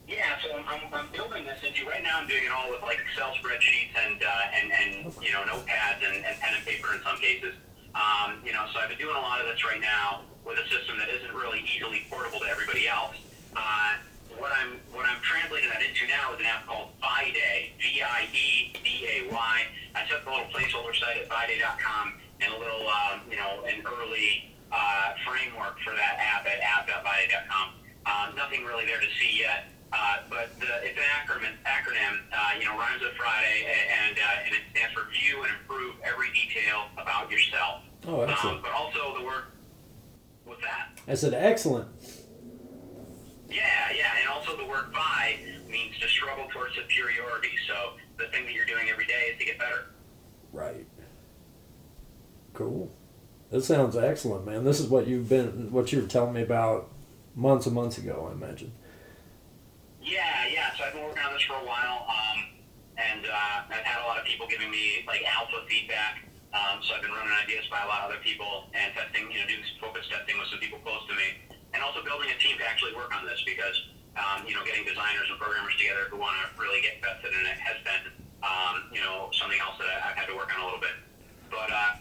Yeah, 0.08 0.40
so 0.40 0.56
I'm, 0.56 0.64
I'm, 0.70 0.94
I'm 0.94 1.12
building 1.12 1.44
this 1.44 1.60
into 1.68 1.86
right 1.86 2.02
now. 2.02 2.20
I'm 2.22 2.28
doing 2.28 2.46
it 2.46 2.52
all 2.52 2.70
with 2.72 2.82
like 2.82 3.00
Excel 3.04 3.34
spreadsheets 3.44 3.92
and 4.08 4.24
uh, 4.24 4.56
and 4.56 4.72
and 4.72 5.14
you 5.20 5.34
know 5.34 5.44
notepads 5.44 6.00
and, 6.00 6.24
and 6.24 6.40
pen 6.40 6.54
and 6.56 6.66
paper 6.66 6.96
in 6.96 7.02
some 7.04 7.18
cases. 7.18 7.56
Um, 7.92 8.40
you 8.46 8.54
know, 8.54 8.64
so 8.72 8.80
I've 8.80 8.88
been 8.88 8.98
doing 8.98 9.18
a 9.18 9.20
lot 9.20 9.42
of 9.42 9.48
this 9.48 9.66
right 9.66 9.82
now 9.82 10.22
with 10.48 10.58
a 10.58 10.68
system 10.72 10.98
that 10.98 11.12
isn't 11.12 11.36
really 11.36 11.60
easily 11.68 12.08
portable 12.10 12.40
to 12.40 12.48
everybody 12.48 12.88
else. 12.88 13.20
Uh, 13.52 14.00
what 14.40 14.52
I'm 14.56 14.80
what 14.96 15.04
I'm 15.04 15.20
translating 15.20 15.68
that 15.70 15.84
into 15.84 16.08
now 16.08 16.32
is 16.34 16.40
an 16.40 16.48
app 16.48 16.66
called 16.66 16.96
Vieday, 17.04 17.76
V-I-E-D-A-Y. 17.84 19.56
I 19.96 20.00
set 20.08 20.24
the 20.24 20.32
little 20.32 20.48
placeholder 20.54 20.96
site 20.96 21.18
at 21.20 21.28
Vieday.com 21.28 22.14
and 22.40 22.54
a 22.54 22.58
little 22.58 22.88
um, 22.88 23.28
you 23.30 23.36
know 23.36 23.68
an 23.68 23.84
early 23.84 24.56
uh, 24.72 25.20
framework 25.28 25.80
for 25.84 25.92
that 25.92 26.16
app 26.22 26.48
at 26.48 26.64
app.vieday.com. 26.64 27.68
Uh, 28.06 28.32
nothing 28.38 28.64
really 28.64 28.86
there 28.86 29.02
to 29.02 29.12
see 29.20 29.44
yet. 29.44 29.68
Uh, 29.92 30.20
but 30.30 30.52
the, 30.60 30.68
it's 30.84 31.00
an 31.00 31.08
acronym, 31.16 31.56
acronym 31.64 32.20
uh, 32.36 32.60
you 32.60 32.66
know, 32.66 32.76
rhymes 32.76 33.02
with 33.02 33.16
Friday, 33.16 33.64
and, 33.72 34.20
uh, 34.20 34.44
and 34.46 34.54
it 34.54 34.60
stands 34.76 34.94
for 34.94 35.08
View 35.16 35.44
and 35.44 35.52
Improve 35.62 35.96
Every 36.04 36.28
Detail 36.36 36.92
About 36.98 37.32
Yourself. 37.32 37.84
Oh, 38.06 38.22
excellent. 38.22 38.58
Um, 38.58 38.64
but 38.64 38.72
also 38.74 39.18
the 39.18 39.24
word, 39.24 39.48
what's 40.48 40.62
that? 40.62 41.00
I 41.08 41.14
said 41.16 41.34
excellent. 41.34 41.88
Yeah, 43.50 43.92
yeah, 43.96 44.12
and 44.20 44.30
also 44.30 44.58
the 44.58 44.66
word 44.66 44.92
by 44.92 45.38
means 45.70 45.98
to 46.00 46.08
struggle 46.08 46.48
towards 46.52 46.76
superiority. 46.76 47.52
So 47.68 47.94
the 48.18 48.28
thing 48.32 48.46
that 48.46 48.54
you're 48.54 48.66
doing 48.66 48.90
every 48.90 49.06
day 49.06 49.32
is 49.32 49.40
to 49.40 49.46
get 49.46 49.60
better. 49.60 49.86
Right. 50.52 50.88
Cool. 52.54 52.92
This 53.52 53.68
sounds 53.68 53.96
excellent, 53.96 54.46
man. 54.46 54.66
This 54.66 54.80
is 54.80 54.88
what 54.88 55.08
you've 55.08 55.30
been, 55.30 55.72
what 55.72 55.92
you 55.94 56.02
were 56.02 56.08
telling 56.08 56.34
me 56.34 56.42
about 56.42 56.90
months 57.36 57.66
and 57.66 57.76
months 57.76 57.98
ago. 57.98 58.28
I 58.30 58.34
imagine. 58.34 58.74
Yeah, 60.02 60.48
yeah. 60.52 60.76
So 60.78 60.84
I've 60.84 60.94
been 60.94 61.04
working 61.04 61.24
on 61.24 61.34
this 61.34 61.44
for 61.44 61.54
a 61.54 61.66
while, 61.66 62.06
um, 62.10 62.44
and 62.98 63.26
uh, 63.26 63.62
I've 63.70 63.84
had 63.84 64.04
a 64.04 64.08
lot 64.08 64.20
of 64.20 64.26
people 64.26 64.48
giving 64.50 64.70
me 64.70 65.04
like 65.08 65.22
alpha 65.26 65.66
feedback. 65.70 66.27
Um, 66.56 66.80
so 66.80 66.96
I've 66.96 67.04
been 67.04 67.12
running 67.12 67.36
ideas 67.44 67.68
by 67.68 67.84
a 67.84 67.88
lot 67.92 68.08
of 68.08 68.16
other 68.16 68.22
people 68.24 68.72
and 68.72 68.96
testing, 68.96 69.28
you 69.28 69.44
know, 69.44 69.48
doing 69.52 69.64
focus 69.84 70.08
testing 70.08 70.40
with 70.40 70.48
some 70.48 70.64
people 70.64 70.80
close 70.80 71.04
to 71.12 71.16
me, 71.16 71.44
and 71.76 71.84
also 71.84 72.00
building 72.08 72.32
a 72.32 72.38
team 72.40 72.56
to 72.56 72.66
actually 72.66 72.96
work 72.96 73.12
on 73.12 73.28
this 73.28 73.44
because, 73.44 73.76
um, 74.16 74.48
you 74.48 74.56
know, 74.56 74.64
getting 74.64 74.88
designers 74.88 75.28
and 75.28 75.36
programmers 75.36 75.76
together 75.76 76.08
who 76.08 76.16
want 76.16 76.40
to 76.40 76.46
really 76.56 76.80
get 76.80 77.04
invested 77.04 77.36
in 77.36 77.44
it 77.44 77.60
has 77.60 77.78
been, 77.84 78.04
um, 78.48 78.88
you 78.96 79.04
know, 79.04 79.28
something 79.36 79.60
else 79.60 79.76
that 79.76 79.92
I've 80.08 80.16
had 80.16 80.32
to 80.32 80.36
work 80.40 80.48
on 80.56 80.64
a 80.64 80.66
little 80.66 80.80
bit. 80.80 80.96
But 81.52 81.68
uh, 81.68 82.00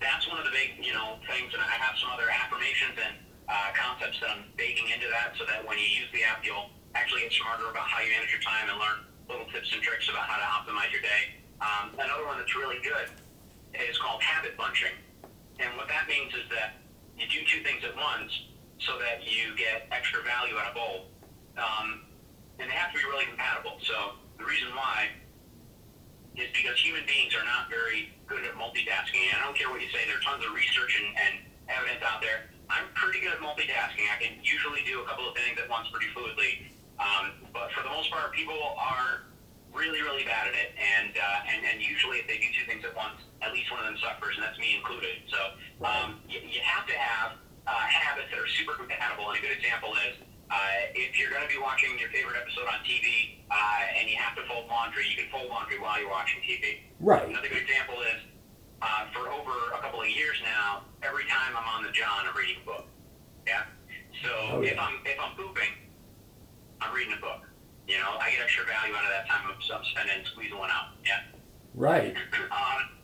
that's 0.00 0.24
one 0.32 0.40
of 0.40 0.48
the 0.48 0.54
big, 0.54 0.80
you 0.80 0.96
know, 0.96 1.20
things, 1.28 1.52
and 1.52 1.60
I 1.60 1.76
have 1.76 1.94
some 2.00 2.08
other 2.08 2.32
affirmations 2.32 2.96
and 2.96 3.14
uh, 3.52 3.68
concepts 3.76 4.16
that 4.24 4.32
I'm 4.32 4.48
baking 4.56 4.88
into 4.88 5.12
that, 5.12 5.36
so 5.36 5.44
that 5.44 5.60
when 5.68 5.76
you 5.76 5.86
use 5.86 6.08
the 6.16 6.24
app, 6.24 6.40
you'll 6.40 6.72
actually 6.96 7.28
get 7.28 7.36
smarter 7.36 7.68
about 7.68 7.84
how 7.84 8.00
you 8.00 8.08
manage 8.16 8.32
your 8.32 8.40
time 8.40 8.72
and 8.72 8.80
learn 8.80 9.04
little 9.28 9.46
tips 9.52 9.68
and 9.76 9.84
tricks 9.84 10.08
about 10.08 10.24
how 10.24 10.40
to 10.40 10.46
optimize 10.48 10.88
your 10.88 11.04
day. 11.04 11.36
Um, 11.60 11.92
another 12.00 12.24
one 12.24 12.40
that's 12.40 12.56
really 12.56 12.80
good 12.80 13.12
is 13.74 13.98
called 13.98 14.22
habit 14.22 14.56
bunching, 14.56 14.94
and 15.58 15.76
what 15.76 15.88
that 15.88 16.08
means 16.08 16.32
is 16.34 16.48
that 16.50 16.80
you 17.16 17.28
do 17.28 17.40
two 17.46 17.62
things 17.62 17.84
at 17.84 17.94
once, 17.96 18.32
so 18.80 18.98
that 18.98 19.22
you 19.22 19.54
get 19.56 19.86
extra 19.92 20.22
value 20.22 20.58
out 20.58 20.72
of 20.72 20.74
both, 20.74 21.04
um, 21.56 22.02
and 22.58 22.68
they 22.68 22.74
have 22.74 22.92
to 22.92 22.98
be 22.98 23.04
really 23.04 23.26
compatible. 23.26 23.78
So 23.84 24.18
the 24.38 24.44
reason 24.44 24.74
why 24.74 25.08
is 26.36 26.48
because 26.56 26.80
human 26.80 27.04
beings 27.04 27.36
are 27.36 27.44
not 27.44 27.68
very 27.68 28.16
good 28.26 28.44
at 28.44 28.56
multitasking. 28.56 29.20
And 29.28 29.36
I 29.36 29.44
don't 29.44 29.56
care 29.56 29.68
what 29.68 29.80
you 29.80 29.90
say, 29.92 30.08
there's 30.08 30.24
tons 30.24 30.40
of 30.44 30.52
research 30.56 30.96
and, 30.96 31.12
and 31.12 31.34
evidence 31.68 32.00
out 32.00 32.24
there. 32.24 32.48
I'm 32.72 32.88
pretty 32.96 33.20
good 33.20 33.36
at 33.36 33.40
multitasking. 33.44 34.08
I 34.08 34.16
can 34.16 34.40
usually 34.40 34.80
do 34.88 35.04
a 35.04 35.06
couple 35.06 35.28
of 35.28 35.36
things 35.36 35.60
at 35.60 35.68
once 35.68 35.92
pretty 35.92 36.08
fluidly. 36.16 36.72
Um, 36.96 37.44
but 37.52 37.68
for 37.76 37.84
the 37.84 37.92
most 37.92 38.08
part, 38.10 38.32
people 38.32 38.56
are 38.80 39.28
really, 39.74 40.00
really 40.02 40.24
bad 40.24 40.48
at 40.48 40.54
it. 40.54 40.72
And, 40.76 41.12
uh, 41.16 41.50
and, 41.52 41.60
and 41.64 41.76
usually 41.82 42.18
if 42.20 42.26
they 42.28 42.38
do 42.38 42.48
two 42.52 42.64
things 42.68 42.84
at 42.84 42.94
once, 42.96 43.18
at 43.40 43.52
least 43.52 43.70
one 43.72 43.80
of 43.80 43.86
them 43.88 43.98
suffers, 43.98 44.36
and 44.36 44.44
that's 44.44 44.58
me 44.60 44.76
included. 44.76 45.24
So 45.32 45.40
um, 45.84 46.20
you, 46.28 46.38
you 46.44 46.60
have 46.62 46.86
to 46.86 46.96
have 46.96 47.40
uh, 47.66 47.72
habits 47.88 48.28
that 48.30 48.38
are 48.38 48.48
super 48.58 48.74
compatible. 48.76 49.28
And 49.32 49.38
a 49.38 49.42
good 49.42 49.54
example 49.56 49.96
is 50.08 50.20
uh, 50.52 50.92
if 50.94 51.16
you're 51.18 51.32
going 51.32 51.42
to 51.42 51.48
be 51.50 51.56
watching 51.60 51.96
your 51.98 52.12
favorite 52.12 52.36
episode 52.36 52.68
on 52.68 52.84
TV 52.84 53.40
uh, 53.48 53.96
and 53.98 54.08
you 54.10 54.16
have 54.20 54.36
to 54.36 54.44
fold 54.44 54.68
laundry, 54.68 55.08
you 55.08 55.16
can 55.16 55.26
fold 55.32 55.48
laundry 55.48 55.80
while 55.80 55.96
you're 55.96 56.12
watching 56.12 56.38
TV. 56.44 56.84
Right. 57.00 57.24
Another 57.26 57.48
good 57.48 57.64
example 57.64 57.96
is 58.04 58.20
uh, 58.84 59.08
for 59.16 59.32
over 59.32 59.54
a 59.72 59.80
couple 59.80 60.02
of 60.02 60.10
years 60.12 60.36
now, 60.44 60.84
every 61.02 61.24
time 61.30 61.56
I'm 61.56 61.66
on 61.72 61.82
the 61.82 61.92
John, 61.96 62.28
I'm 62.28 62.36
reading 62.36 62.60
a 62.62 62.66
book. 62.66 62.86
Yeah. 63.46 63.64
So 64.22 64.28
Oh, 64.52 64.60
yeah. 64.60 64.72
if 64.74 64.78
I'm 64.78 65.00
if 65.06 65.18
I'm 65.18 65.34
pooping, 65.34 65.72
I'm 66.80 66.94
reading 66.94 67.14
a 67.16 67.20
book. 67.20 67.42
You 67.92 68.00
know, 68.00 68.16
I 68.16 68.32
get 68.32 68.40
extra 68.40 68.64
value 68.64 68.96
out 68.96 69.04
of 69.04 69.12
that 69.12 69.28
time 69.28 69.44
I'm, 69.52 69.60
I'm 69.60 69.84
spending 69.84 70.24
squeezing 70.32 70.56
one 70.56 70.72
out. 70.72 70.96
Yeah. 71.04 71.28
Right. 71.76 72.16
Um, 72.48 73.00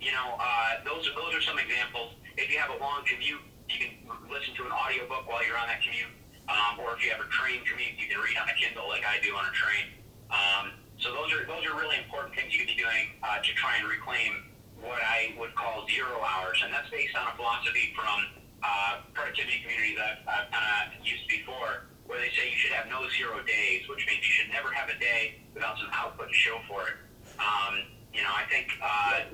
you 0.00 0.10
know, 0.10 0.34
uh, 0.40 0.82
those 0.82 1.06
are 1.06 1.14
those 1.14 1.30
are 1.36 1.44
some 1.44 1.58
examples. 1.58 2.16
If 2.34 2.50
you 2.50 2.58
have 2.58 2.72
a 2.72 2.78
long 2.80 3.04
commute, 3.04 3.42
you 3.68 3.76
can 3.78 3.92
listen 4.26 4.56
to 4.56 4.66
an 4.66 4.72
audiobook 4.72 5.28
while 5.28 5.44
you're 5.44 5.58
on 5.58 5.68
that 5.68 5.82
commute. 5.84 6.10
Um, 6.48 6.80
or 6.82 6.96
if 6.96 7.04
you 7.04 7.10
have 7.14 7.20
a 7.20 7.28
train 7.30 7.62
commute, 7.68 7.94
you 8.00 8.10
can 8.10 8.18
read 8.18 8.34
on 8.40 8.48
a 8.48 8.56
Kindle 8.56 8.88
like 8.88 9.04
I 9.06 9.22
do 9.22 9.30
on 9.36 9.44
a 9.46 9.54
train. 9.54 9.86
Um, 10.32 10.64
so 10.98 11.12
those 11.12 11.30
are 11.36 11.46
those 11.46 11.62
are 11.68 11.76
really 11.76 11.98
important 12.00 12.34
things 12.34 12.50
you 12.50 12.64
could 12.64 12.72
be 12.74 12.80
doing 12.80 13.14
uh, 13.22 13.38
to 13.38 13.50
try 13.54 13.76
and 13.78 13.86
reclaim 13.86 14.50
what 14.80 15.02
I 15.04 15.36
would 15.36 15.54
call 15.54 15.86
zero 15.86 16.18
hours, 16.24 16.58
and 16.64 16.72
that's 16.72 16.88
based 16.88 17.14
on 17.14 17.28
a 17.28 17.34
philosophy 17.36 17.92
from 17.92 18.18
uh, 18.64 19.04
productivity 19.12 19.60
communities 19.60 19.98
I've, 20.00 20.24
I've 20.24 20.48
kind 20.48 20.64
of 20.64 21.04
used 21.04 21.28
before, 21.28 21.89
where 22.10 22.18
they 22.18 22.34
say 22.34 22.50
you 22.50 22.58
should 22.58 22.74
have 22.74 22.90
no 22.90 23.06
zero 23.14 23.38
days, 23.46 23.86
which 23.86 24.02
means 24.10 24.18
you 24.26 24.34
should 24.34 24.50
never 24.50 24.74
have 24.74 24.90
a 24.90 24.98
day 24.98 25.38
without 25.54 25.78
some 25.78 25.86
output 25.94 26.26
to 26.26 26.34
show 26.34 26.58
for 26.66 26.90
it. 26.90 26.98
Um, 27.38 27.86
you 28.10 28.26
know, 28.26 28.34
I 28.34 28.42
think 28.50 28.66
uh, 28.82 29.30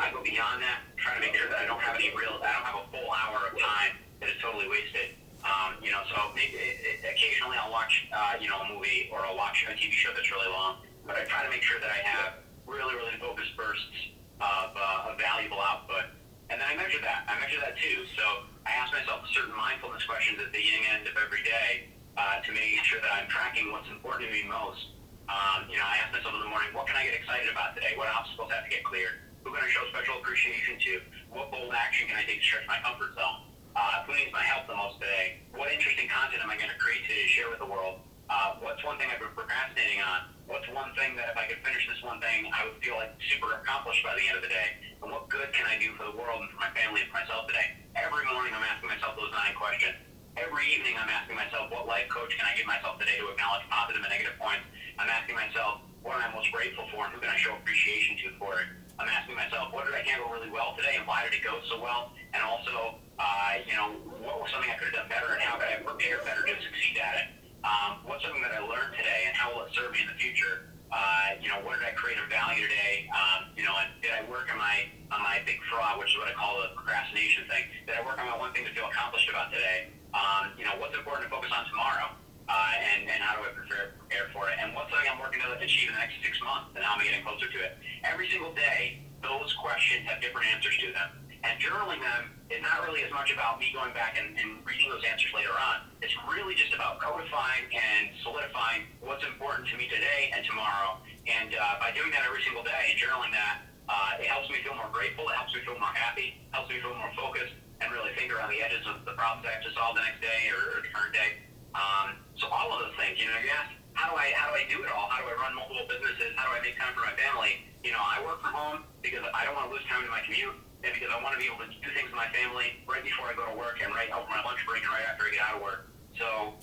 I 0.00 0.08
go 0.08 0.24
beyond 0.24 0.64
that, 0.64 0.88
trying 0.96 1.20
to 1.20 1.22
make 1.28 1.36
sure 1.36 1.52
that 1.52 1.60
I 1.60 1.68
don't 1.68 1.84
have 1.84 2.00
any 2.00 2.08
real, 2.16 2.40
I 2.40 2.48
don't 2.48 2.64
have 2.64 2.80
a 2.80 2.88
full 2.88 3.12
hour 3.12 3.52
of 3.52 3.54
time 3.60 4.00
that 4.24 4.32
is 4.32 4.40
totally 4.40 4.64
wasted. 4.72 5.20
Um, 5.44 5.76
you 5.84 5.92
know, 5.92 6.00
so 6.08 6.32
maybe, 6.32 6.56
it, 6.56 7.04
occasionally 7.04 7.60
I'll 7.60 7.68
watch, 7.68 8.08
uh, 8.08 8.40
you 8.40 8.48
know, 8.48 8.64
a 8.64 8.66
movie 8.72 9.12
or 9.12 9.20
I'll 9.20 9.36
watch 9.36 9.60
a 9.68 9.76
TV 9.76 9.92
show 9.92 10.08
that's 10.16 10.32
really 10.32 10.48
long, 10.48 10.80
but 11.04 11.20
I 11.20 11.28
try 11.28 11.44
to 11.44 11.52
make 11.52 11.60
sure 11.60 11.76
that 11.84 11.92
I 11.92 12.00
have 12.08 12.40
really, 12.64 12.96
really 12.96 13.20
focused 13.20 13.52
bursts 13.52 14.16
of, 14.40 14.72
uh, 14.72 15.12
of 15.12 15.20
valuable 15.20 15.60
output. 15.60 16.08
And 16.48 16.56
then 16.56 16.64
I 16.64 16.72
measure 16.80 17.04
that. 17.04 17.28
I 17.28 17.36
measure 17.36 17.60
that 17.60 17.76
too. 17.76 18.08
So 18.16 18.48
I 18.64 18.72
ask 18.72 18.88
myself 18.96 19.28
certain 19.36 19.52
mindfulness 19.52 20.08
questions 20.08 20.40
at 20.40 20.48
the 20.48 20.56
beginning 20.56 20.88
end 20.88 21.04
of 21.04 21.20
every 21.20 21.44
day 21.44 21.92
uh, 22.16 22.38
to 22.42 22.50
make 22.52 22.78
sure 22.86 23.00
that 23.02 23.10
I'm 23.10 23.28
tracking 23.28 23.70
what's 23.74 23.88
important 23.90 24.28
to 24.28 24.30
me 24.30 24.46
most. 24.46 24.94
Um, 25.26 25.66
you 25.72 25.80
know, 25.80 25.86
I 25.88 26.04
ask 26.04 26.12
myself 26.12 26.36
in 26.36 26.42
the 26.44 26.52
morning, 26.52 26.70
what 26.76 26.86
can 26.86 26.96
I 26.96 27.08
get 27.08 27.16
excited 27.16 27.48
about 27.48 27.74
today? 27.74 27.96
What 27.96 28.12
obstacles 28.12 28.52
have 28.52 28.68
to 28.68 28.70
get 28.70 28.84
cleared? 28.84 29.24
Who 29.42 29.52
can 29.52 29.64
I 29.64 29.70
show 29.72 29.84
special 29.90 30.20
appreciation 30.20 30.76
to? 30.78 30.92
What 31.32 31.50
bold 31.50 31.72
action 31.72 32.08
can 32.08 32.16
I 32.16 32.24
take 32.24 32.40
to 32.40 32.46
stretch 32.46 32.68
my 32.68 32.78
comfort 32.84 33.16
zone? 33.16 33.50
Uh, 33.74 34.06
who 34.06 34.14
needs 34.14 34.30
my 34.30 34.44
help 34.44 34.70
the 34.70 34.76
most 34.76 35.00
today? 35.02 35.42
What 35.56 35.72
interesting 35.72 36.06
content 36.06 36.44
am 36.44 36.52
I 36.52 36.56
going 36.60 36.70
to 36.70 36.78
create 36.78 37.02
today 37.08 37.26
to 37.26 37.30
share 37.32 37.48
with 37.50 37.58
the 37.58 37.66
world? 37.66 38.04
Uh, 38.30 38.56
what's 38.64 38.80
one 38.86 38.96
thing 38.96 39.10
I've 39.10 39.20
been 39.20 39.34
procrastinating 39.34 40.00
on? 40.00 40.32
What's 40.46 40.68
one 40.72 40.92
thing 40.96 41.16
that 41.16 41.32
if 41.32 41.36
I 41.36 41.48
could 41.48 41.60
finish 41.64 41.84
this 41.88 42.00
one 42.04 42.20
thing, 42.20 42.48
I 42.52 42.68
would 42.68 42.78
feel 42.84 42.96
like 42.96 43.16
super 43.32 43.52
accomplished 43.58 44.04
by 44.04 44.14
the 44.16 44.24
end 44.28 44.36
of 44.38 44.44
the 44.44 44.52
day? 44.52 44.80
And 45.02 45.08
what 45.10 45.28
good 45.28 45.52
can 45.52 45.66
I 45.66 45.76
do 45.80 45.92
for 45.96 46.08
the 46.08 46.16
world 46.16 46.40
and 46.44 46.48
for 46.52 46.60
my 46.60 46.70
family 46.72 47.04
and 47.04 47.08
for 47.10 47.20
myself 47.20 47.48
today? 47.48 47.74
Every 47.96 48.24
morning 48.28 48.52
I'm 48.52 48.64
asking 48.64 48.92
myself 48.92 49.16
those 49.16 49.32
nine 49.32 49.56
questions. 49.56 49.96
Every 50.34 50.66
evening 50.66 50.98
I'm 50.98 51.06
asking 51.06 51.38
myself, 51.38 51.70
what 51.70 51.86
life 51.86 52.10
coach 52.10 52.34
can 52.34 52.42
I 52.42 52.58
give 52.58 52.66
myself 52.66 52.98
today 52.98 53.22
to 53.22 53.30
acknowledge 53.30 53.62
positive 53.70 54.02
and 54.02 54.10
negative 54.10 54.34
points? 54.34 54.66
I'm 54.98 55.06
asking 55.06 55.38
myself, 55.38 55.86
what 56.02 56.18
am 56.18 56.26
I 56.26 56.28
most 56.34 56.50
grateful 56.50 56.90
for 56.90 57.06
and 57.06 57.14
who 57.14 57.22
can 57.22 57.30
I 57.30 57.38
show 57.38 57.54
appreciation 57.54 58.18
to 58.18 58.26
for 58.34 58.58
it? 58.58 58.66
I'm 58.98 59.06
asking 59.06 59.38
myself, 59.38 59.70
what 59.70 59.86
did 59.86 59.94
I 59.94 60.02
handle 60.02 60.26
really 60.34 60.50
well 60.50 60.74
today 60.74 60.98
and 60.98 61.06
why 61.06 61.22
did 61.22 61.38
it 61.38 61.46
go 61.46 61.62
so 61.70 61.78
well? 61.78 62.10
And 62.34 62.42
also, 62.42 62.98
uh, 63.22 63.62
you 63.62 63.78
know, 63.78 63.94
what 64.26 64.42
was 64.42 64.50
something 64.50 64.66
I 64.66 64.74
could 64.74 64.90
have 64.90 65.06
done 65.06 65.10
better 65.10 65.38
and 65.38 65.42
how 65.42 65.54
could 65.54 65.70
I 65.70 65.78
prepare 65.86 66.18
better 66.26 66.42
to 66.42 66.54
succeed 66.66 66.98
at 66.98 67.14
it? 67.14 67.26
Um, 67.62 68.02
what's 68.02 68.26
something 68.26 68.42
that 68.42 68.58
I 68.58 68.60
learned 68.66 68.98
today 68.98 69.30
and 69.30 69.38
how 69.38 69.54
will 69.54 69.70
it 69.70 69.72
serve 69.78 69.94
me 69.94 70.02
in 70.02 70.10
the 70.10 70.18
future? 70.18 70.73
Uh, 70.92 71.40
you 71.42 71.48
know, 71.48 71.58
what 71.64 71.78
did 71.78 71.86
I 71.86 71.92
create 71.96 72.18
of 72.18 72.28
value 72.30 72.64
today? 72.66 73.08
Um, 73.10 73.50
you 73.56 73.64
know, 73.64 73.74
and 73.76 73.90
did 74.02 74.12
I 74.12 74.22
work 74.30 74.46
on 74.52 74.58
my 74.58 74.86
on 75.10 75.20
my 75.22 75.42
big 75.46 75.58
fraud, 75.70 75.98
which 75.98 76.10
is 76.10 76.16
what 76.18 76.28
I 76.28 76.34
call 76.34 76.60
the 76.62 76.74
procrastination 76.74 77.46
thing? 77.46 77.64
Did 77.86 77.98
I 77.98 78.02
work 78.06 78.18
on 78.18 78.26
my 78.26 78.36
one 78.38 78.52
thing 78.54 78.64
to 78.66 78.72
feel 78.74 78.86
accomplished 78.86 79.28
about 79.28 79.50
today? 79.50 79.90
Um, 80.14 80.54
you 80.58 80.64
know, 80.64 80.74
what's 80.78 80.94
important 80.94 81.26
to 81.26 81.30
focus 81.30 81.50
on 81.50 81.66
tomorrow? 81.66 82.14
Uh, 82.46 82.72
and, 82.76 83.08
and 83.08 83.18
how 83.24 83.40
do 83.40 83.42
I 83.42 83.50
prepare, 83.56 83.96
prepare 83.98 84.28
for 84.30 84.52
it? 84.52 84.60
And 84.60 84.76
what's 84.76 84.92
something 84.92 85.08
I'm 85.08 85.18
working 85.18 85.40
to 85.42 85.56
achieve 85.58 85.88
in 85.88 85.96
the 85.96 86.02
next 86.02 86.20
six 86.22 86.36
months? 86.44 86.76
And 86.76 86.84
how 86.84 86.94
am 86.94 87.00
I 87.00 87.08
getting 87.08 87.24
closer 87.24 87.48
to 87.48 87.58
it? 87.58 87.80
Every 88.04 88.28
single 88.28 88.52
day, 88.52 89.00
those 89.24 89.50
questions 89.56 90.04
have 90.06 90.20
different 90.20 90.46
answers 90.52 90.76
to 90.84 90.92
them. 90.92 91.23
And 91.44 91.60
journaling 91.60 92.00
them 92.00 92.32
is 92.48 92.64
not 92.64 92.80
really 92.88 93.04
as 93.04 93.12
much 93.12 93.28
about 93.28 93.60
me 93.60 93.68
going 93.76 93.92
back 93.92 94.16
and, 94.16 94.32
and 94.40 94.64
reading 94.64 94.88
those 94.88 95.04
answers 95.04 95.28
later 95.36 95.52
on. 95.52 95.84
It's 96.00 96.16
really 96.24 96.56
just 96.56 96.72
about 96.72 97.04
codifying 97.04 97.68
and 97.68 98.08
solidifying 98.24 98.88
what's 99.04 99.20
important 99.28 99.68
to 99.68 99.76
me 99.76 99.84
today 99.92 100.32
and 100.32 100.40
tomorrow. 100.48 100.96
And 101.28 101.52
uh, 101.52 101.76
by 101.76 101.92
doing 101.92 102.08
that 102.16 102.24
every 102.24 102.40
single 102.48 102.64
day 102.64 102.88
and 102.88 102.96
journaling 102.96 103.32
that, 103.36 103.60
uh, 103.92 104.24
it 104.24 104.24
helps 104.24 104.48
me 104.48 104.64
feel 104.64 104.72
more 104.72 104.88
grateful. 104.88 105.28
It 105.28 105.36
helps 105.36 105.52
me 105.52 105.60
feel 105.68 105.76
more 105.76 105.92
happy. 105.92 106.40
Helps 106.56 106.72
me 106.72 106.80
feel 106.80 106.96
more 106.96 107.12
focused 107.12 107.52
and 107.84 107.92
really 107.92 108.16
finger 108.16 108.40
on 108.40 108.48
the 108.48 108.64
edges 108.64 108.80
of 108.88 109.04
the 109.04 109.12
problems 109.12 109.44
I 109.44 109.60
have 109.60 109.64
to 109.68 109.72
solve 109.76 110.00
the 110.00 110.04
next 110.08 110.24
day 110.24 110.48
or, 110.48 110.60
or 110.72 110.78
the 110.80 110.88
current 110.88 111.12
day. 111.12 111.44
Um, 111.76 112.16
so 112.40 112.48
all 112.48 112.72
of 112.72 112.88
those 112.88 112.96
things, 112.96 113.20
you 113.20 113.28
know, 113.28 113.36
you 113.44 113.52
ask, 113.52 113.68
how 113.92 114.08
do 114.08 114.16
I 114.16 114.32
how 114.32 114.48
do 114.48 114.56
I 114.56 114.64
do 114.72 114.80
it 114.80 114.88
all? 114.88 115.12
How 115.12 115.20
do 115.20 115.28
I 115.28 115.36
run 115.36 115.52
multiple 115.52 115.84
businesses? 115.86 116.32
How 116.40 116.48
do 116.48 116.56
I 116.56 116.64
make 116.64 116.80
time 116.80 116.96
for 116.96 117.04
my 117.04 117.14
family? 117.14 117.62
You 117.84 117.92
know, 117.92 118.00
I 118.00 118.24
work 118.24 118.40
from 118.40 118.56
home 118.56 118.78
because 119.04 119.22
I 119.36 119.44
don't 119.44 119.54
want 119.54 119.68
to 119.68 119.72
lose 119.76 119.84
time 119.86 120.02
to 120.02 120.10
my 120.10 120.24
commute 120.24 120.56
and 120.84 120.92
because 120.92 121.08
I 121.08 121.16
want 121.24 121.32
to 121.32 121.40
be 121.40 121.48
able 121.48 121.64
to 121.64 121.70
do 121.72 121.90
things 121.96 122.12
with 122.12 122.20
my 122.20 122.28
family 122.28 122.76
right 122.84 123.00
before 123.00 123.32
I 123.32 123.34
go 123.34 123.48
to 123.48 123.56
work 123.56 123.80
and 123.80 123.88
right 123.96 124.12
over 124.12 124.28
my 124.28 124.44
lunch 124.44 124.60
break 124.68 124.84
and 124.84 124.92
right 124.92 125.08
after 125.08 125.24
I 125.24 125.32
get 125.32 125.40
out 125.40 125.56
of 125.56 125.62
work. 125.64 125.88
So, 126.20 126.60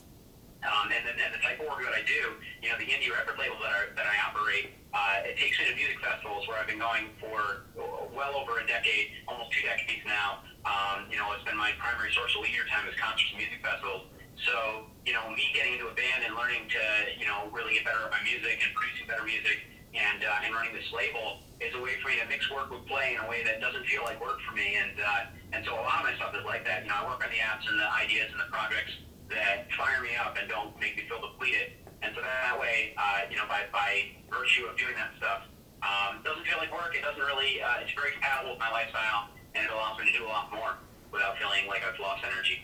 um, 0.62 0.94
and, 0.94 1.02
then, 1.02 1.18
and 1.18 1.34
the 1.34 1.42
type 1.42 1.58
of 1.58 1.66
work 1.66 1.82
that 1.82 1.98
I 1.98 2.06
do, 2.06 2.38
you 2.62 2.70
know, 2.70 2.78
the 2.78 2.86
indie 2.86 3.10
record 3.10 3.42
label 3.42 3.58
that 3.66 3.74
I, 3.74 3.82
that 3.98 4.06
I 4.06 4.16
operate, 4.22 4.78
uh, 4.94 5.26
it 5.26 5.42
takes 5.42 5.58
me 5.58 5.74
to 5.74 5.74
music 5.74 5.98
festivals 6.06 6.46
where 6.46 6.62
I've 6.62 6.70
been 6.70 6.78
going 6.78 7.10
for 7.18 7.66
well 8.14 8.38
over 8.38 8.62
a 8.62 8.66
decade, 8.70 9.26
almost 9.26 9.50
two 9.50 9.66
decades 9.66 10.06
now. 10.06 10.46
Um, 10.62 11.10
you 11.10 11.18
know, 11.18 11.34
it's 11.34 11.42
been 11.42 11.58
my 11.58 11.74
primary 11.82 12.14
source 12.14 12.38
of 12.38 12.46
leisure 12.46 12.70
time 12.70 12.86
is 12.86 12.94
concerts 13.02 13.34
and 13.34 13.42
music 13.42 13.66
festivals. 13.66 14.06
So, 14.46 14.86
you 15.02 15.18
know, 15.18 15.26
me 15.34 15.50
getting 15.58 15.82
into 15.82 15.90
a 15.90 15.96
band 15.98 16.22
and 16.22 16.38
learning 16.38 16.70
to, 16.70 16.84
you 17.18 17.26
know, 17.26 17.50
really 17.50 17.82
get 17.82 17.90
better 17.90 18.06
at 18.06 18.14
my 18.14 18.22
music 18.22 18.62
and 18.62 18.70
producing 18.78 19.10
better 19.10 19.26
music 19.26 19.66
and 19.94 20.24
uh, 20.24 20.46
and 20.46 20.56
running 20.56 20.74
this 20.74 20.88
label 20.96 21.44
is 21.60 21.74
a 21.76 21.82
way 21.82 22.00
for 22.02 22.10
me 22.10 22.18
to 22.18 22.28
mix 22.28 22.50
work 22.50 22.72
with 22.72 22.86
play 22.88 23.16
in 23.16 23.20
a 23.24 23.28
way 23.30 23.44
that 23.44 23.60
doesn't 23.62 23.86
feel 23.86 24.04
like 24.04 24.20
work 24.24 24.40
for 24.48 24.56
me. 24.56 24.76
And 24.76 24.96
uh, 25.00 25.32
and 25.54 25.66
so 25.66 25.76
a 25.76 25.84
lot 25.84 26.02
of 26.02 26.06
my 26.08 26.16
stuff 26.16 26.34
is 26.36 26.46
like 26.46 26.66
that. 26.66 26.84
You 26.84 26.90
know, 26.90 27.04
I 27.04 27.06
work 27.08 27.24
on 27.24 27.32
the 27.32 27.44
apps 27.44 27.68
and 27.68 27.78
the 27.78 27.90
ideas 27.92 28.32
and 28.32 28.40
the 28.40 28.50
projects 28.52 28.92
that 29.30 29.68
fire 29.76 30.02
me 30.02 30.16
up 30.16 30.36
and 30.40 30.48
don't 30.50 30.78
make 30.80 30.96
me 30.96 31.04
feel 31.08 31.22
depleted. 31.22 31.80
And 32.02 32.16
so 32.16 32.22
that 32.22 32.58
way, 32.60 32.96
uh, 32.98 33.30
you 33.30 33.38
know, 33.38 33.46
by 33.48 33.68
by 33.72 34.16
virtue 34.32 34.66
of 34.66 34.78
doing 34.78 34.96
that 34.96 35.12
stuff, 35.20 35.46
um, 35.84 36.24
doesn't 36.24 36.48
feel 36.48 36.58
like 36.58 36.72
work. 36.72 36.96
It 36.96 37.04
doesn't 37.04 37.22
really. 37.22 37.62
Uh, 37.62 37.84
it's 37.84 37.94
very 37.94 38.12
compatible 38.16 38.58
with 38.58 38.60
my 38.60 38.72
lifestyle, 38.72 39.30
and 39.56 39.66
it 39.66 39.72
allows 39.72 40.00
me 40.00 40.10
to 40.10 40.14
do 40.18 40.26
a 40.26 40.32
lot 40.32 40.52
more 40.52 40.80
without 41.12 41.38
feeling 41.38 41.68
like 41.68 41.84
I've 41.84 42.00
lost 42.00 42.24
energy. 42.24 42.64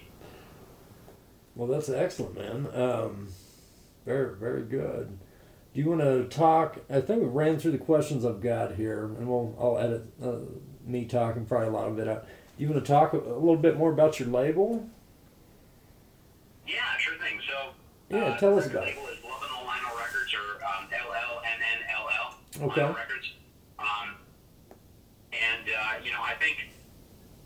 Well, 1.56 1.68
that's 1.68 1.90
excellent, 1.90 2.36
man. 2.36 2.68
Um, 2.74 3.28
very, 4.06 4.36
very 4.36 4.64
good. 4.64 5.18
Do 5.78 5.84
you 5.84 5.90
want 5.92 6.02
to 6.02 6.24
talk? 6.36 6.80
I 6.90 7.02
think 7.02 7.22
we 7.22 7.28
ran 7.28 7.60
through 7.60 7.70
the 7.70 7.78
questions 7.78 8.26
I've 8.26 8.42
got 8.42 8.74
here, 8.74 9.04
and 9.04 9.28
we'll 9.28 9.56
I'll 9.62 9.78
edit 9.78 10.06
uh, 10.20 10.38
me 10.84 11.06
talking 11.06 11.46
probably 11.46 11.68
a 11.68 11.72
lot 11.72 11.88
of 11.88 12.00
it 12.00 12.08
out. 12.08 12.26
Do 12.58 12.64
you 12.64 12.72
want 12.72 12.84
to 12.84 12.92
talk 12.92 13.14
a, 13.14 13.18
a 13.20 13.38
little 13.38 13.58
bit 13.58 13.78
more 13.78 13.92
about 13.92 14.20
your 14.20 14.28
label? 14.28 14.90
Yeah, 16.66 16.82
sure 16.98 17.14
thing. 17.20 17.40
So 17.48 17.74
yeah, 18.10 18.24
uh, 18.24 18.38
tell 18.40 18.58
us 18.58 18.66
about 18.66 18.86
label 18.86 19.04
it. 19.06 19.20
Is 19.20 19.24
Love 19.24 19.44
and 19.44 19.68
Lionel 19.68 19.96
Records 19.96 20.34
or 20.34 20.66
um, 20.66 20.90
LLNNLL. 20.90 22.72
Okay. 22.72 22.82
Lionel 22.82 22.96
Records. 22.96 23.34
Um, 23.78 24.16
and 25.32 25.70
uh, 25.70 26.04
you 26.04 26.10
know, 26.10 26.24
I 26.24 26.34
think 26.40 26.58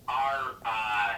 our 0.07 0.55
uh, 0.63 1.15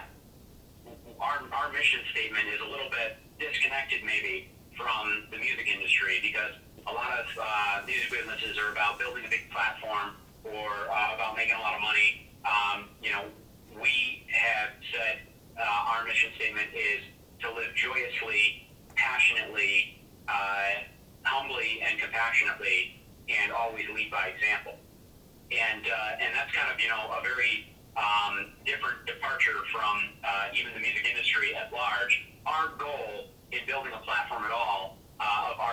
our 1.20 1.42
our 1.52 1.72
mission 1.72 2.00
statement 2.10 2.48
is 2.52 2.60
a 2.60 2.68
little 2.68 2.90
bit 2.90 3.18
disconnected, 3.38 4.02
maybe, 4.02 4.50
from 4.76 5.28
the 5.30 5.38
music 5.38 5.68
industry 5.68 6.18
because 6.20 6.58
a 6.86 6.92
lot 6.92 7.18
of 7.18 7.26
uh, 7.40 7.86
music 7.86 8.10
businesses 8.10 8.58
are 8.58 8.72
about 8.72 8.98
building 8.98 9.24
a 9.24 9.30
big 9.30 9.48
platform 9.50 10.16
or 10.44 10.68
uh, 10.92 11.14
about 11.14 11.36
making 11.36 11.54
a 11.54 11.60
lot 11.60 11.74
of 11.74 11.80
money. 11.80 12.28
Um, 12.44 12.88
you 13.02 13.10
know, 13.10 13.24
we 13.80 14.26
have 14.28 14.76
said 14.92 15.24
uh, 15.56 15.92
our 15.96 16.04
mission 16.04 16.30
statement 16.36 16.68
is 16.76 17.00
to 17.40 17.48
live 17.52 17.72
joyously, 17.74 18.68
passionately, 18.96 20.02
uh, 20.28 20.84
humbly, 21.24 21.80
and 21.80 21.98
compassionately, 21.98 23.00
and 23.28 23.52
always 23.52 23.88
lead 23.94 24.10
by 24.10 24.28
example. 24.28 24.76
And 25.52 25.86
uh, 25.88 26.20
and 26.20 26.34
that's 26.34 26.52
kind 26.52 26.72
of 26.72 26.80
you 26.80 26.88
know 26.88 27.16
a 27.16 27.20
very 27.24 27.72
um, 27.96 28.52
different 28.66 29.06
departure 29.06 29.64
from 29.72 30.12
uh, 30.24 30.52
even 30.52 30.72
the 30.74 30.80
music 30.80 31.06
industry 31.08 31.54
at 31.56 31.72
large. 31.72 32.28
Our 32.44 32.76
goal 32.76 33.32
in 33.52 33.60
building 33.66 33.92
a 33.94 34.02
platform 34.04 34.44
at 34.44 34.50
all 34.52 34.93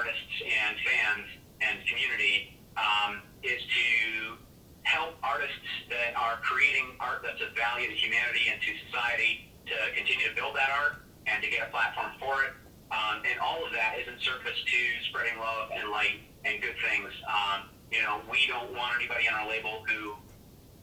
artists 0.02 0.34
and 0.42 0.74
fans 0.82 1.30
and 1.62 1.78
community 1.86 2.58
um, 2.74 3.22
is 3.46 3.62
to 3.62 4.34
help 4.82 5.14
artists 5.22 5.70
that 5.94 6.18
are 6.18 6.42
creating 6.42 6.98
art 6.98 7.22
that's 7.22 7.38
of 7.38 7.54
value 7.54 7.86
to 7.86 7.94
humanity 7.94 8.50
and 8.50 8.58
to 8.66 8.74
society 8.90 9.54
to 9.70 9.78
continue 9.94 10.26
to 10.26 10.34
build 10.34 10.58
that 10.58 10.74
art 10.74 11.06
and 11.30 11.38
to 11.46 11.48
get 11.54 11.62
a 11.62 11.70
platform 11.70 12.18
for 12.18 12.42
it. 12.50 12.58
Um, 12.90 13.22
and 13.30 13.38
all 13.38 13.62
of 13.62 13.70
that 13.78 14.02
is 14.02 14.10
in 14.10 14.18
service 14.26 14.58
to 14.58 14.80
spreading 15.14 15.38
love 15.38 15.70
and 15.70 15.94
light 15.94 16.26
and 16.50 16.58
good 16.58 16.76
things. 16.82 17.14
Um, 17.30 17.70
you 17.94 18.02
know, 18.02 18.26
we 18.26 18.42
don't 18.50 18.74
want 18.74 18.98
anybody 18.98 19.30
on 19.30 19.38
our 19.38 19.46
label 19.46 19.86
who 19.86 20.18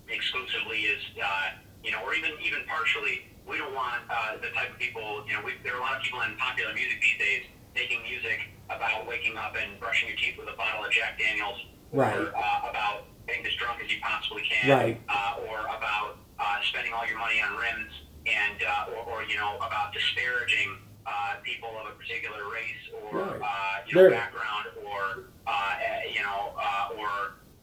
exclusively 0.07 0.86
is, 0.86 1.03
uh, 1.18 1.59
you 1.82 1.90
know, 1.90 2.07
or 2.07 2.14
even 2.14 2.38
even 2.38 2.62
partially. 2.70 3.26
We 3.51 3.59
don't 3.59 3.74
want 3.74 4.07
uh, 4.07 4.38
the 4.38 4.55
type 4.55 4.70
of 4.70 4.78
people. 4.78 5.26
You 5.26 5.34
know, 5.34 5.42
we, 5.42 5.59
there 5.66 5.74
are 5.74 5.82
a 5.82 5.84
lot 5.84 5.99
of 5.99 6.07
people 6.07 6.22
in 6.22 6.38
popular 6.38 6.70
music 6.70 7.03
these 7.03 7.18
days 7.18 7.42
making 7.74 8.07
music 8.07 8.57
about 8.70 9.06
waking 9.06 9.36
up 9.36 9.54
and 9.56 9.78
brushing 9.80 10.08
your 10.08 10.16
teeth 10.16 10.36
with 10.38 10.48
a 10.48 10.56
bottle 10.56 10.84
of 10.84 10.90
Jack 10.92 11.18
Daniels, 11.18 11.58
Right. 11.92 12.16
or 12.16 12.28
uh, 12.36 12.70
about 12.70 13.04
getting 13.26 13.44
as 13.46 13.54
drunk 13.54 13.80
as 13.82 13.90
you 13.90 13.98
possibly 14.02 14.42
can, 14.42 14.68
Right. 14.70 15.00
uh, 15.08 15.40
or 15.48 15.60
about 15.62 16.16
uh, 16.38 16.58
spending 16.68 16.92
all 16.92 17.06
your 17.06 17.18
money 17.18 17.40
on 17.40 17.56
rims, 17.56 17.92
and 18.26 18.62
uh, 18.62 18.92
or, 18.92 19.20
or 19.20 19.24
you 19.24 19.36
know 19.36 19.56
about 19.56 19.92
disparaging 19.92 20.76
uh, 21.06 21.36
people 21.42 21.70
of 21.80 21.86
a 21.92 21.96
particular 21.96 22.48
race 22.52 22.84
or 22.92 23.18
Right. 23.24 23.40
uh, 23.42 23.84
you 23.86 23.94
know 23.94 24.02
There- 24.02 24.10
background 24.10 24.66
or 24.84 25.24
uh, 25.46 25.74
eh, 25.82 26.12
you 26.12 26.22
know 26.22 26.52
uh, 26.60 26.90
or 26.98 27.08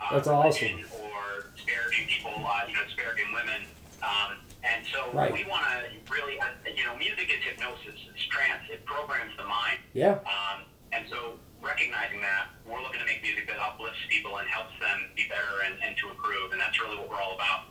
uh, 0.02 0.14
That's 0.14 0.28
awesome. 0.28 0.82
or 1.02 1.52
disparaging 1.56 2.08
people, 2.08 2.34
uh, 2.46 2.62
you 2.68 2.74
know, 2.74 2.84
disparaging 2.86 3.32
women. 3.34 3.62
Um, 4.04 4.38
and 4.64 4.86
so 4.92 5.10
Right. 5.14 5.32
we 5.32 5.46
want 5.46 5.64
to 5.66 6.12
really, 6.12 6.40
uh, 6.40 6.46
you 6.76 6.84
know, 6.84 6.96
music 6.98 7.30
is 7.30 7.44
hypnosis, 7.44 7.96
it's 8.14 8.26
trance, 8.28 8.62
it 8.70 8.84
programs 8.86 9.36
the 9.38 9.44
mind. 9.46 9.80
Yeah. 9.94 10.20
Um, 10.26 10.64
and 10.96 11.06
so 11.10 11.34
recognizing 11.62 12.22
that, 12.22 12.48
we're 12.66 12.82
looking 12.82 13.00
to 13.00 13.06
make 13.06 13.22
music 13.22 13.48
that 13.48 13.58
uplifts 13.60 14.00
people 14.10 14.38
and 14.38 14.48
helps 14.48 14.78
them 14.80 15.10
be 15.16 15.24
better 15.28 15.66
and, 15.66 15.76
and 15.84 15.98
to 15.98 16.10
improve. 16.10 16.52
And 16.52 16.62
that's 16.62 16.80
really 16.80 16.98
what 16.98 17.10
we're 17.10 17.22
all 17.22 17.36
about. 17.36 17.66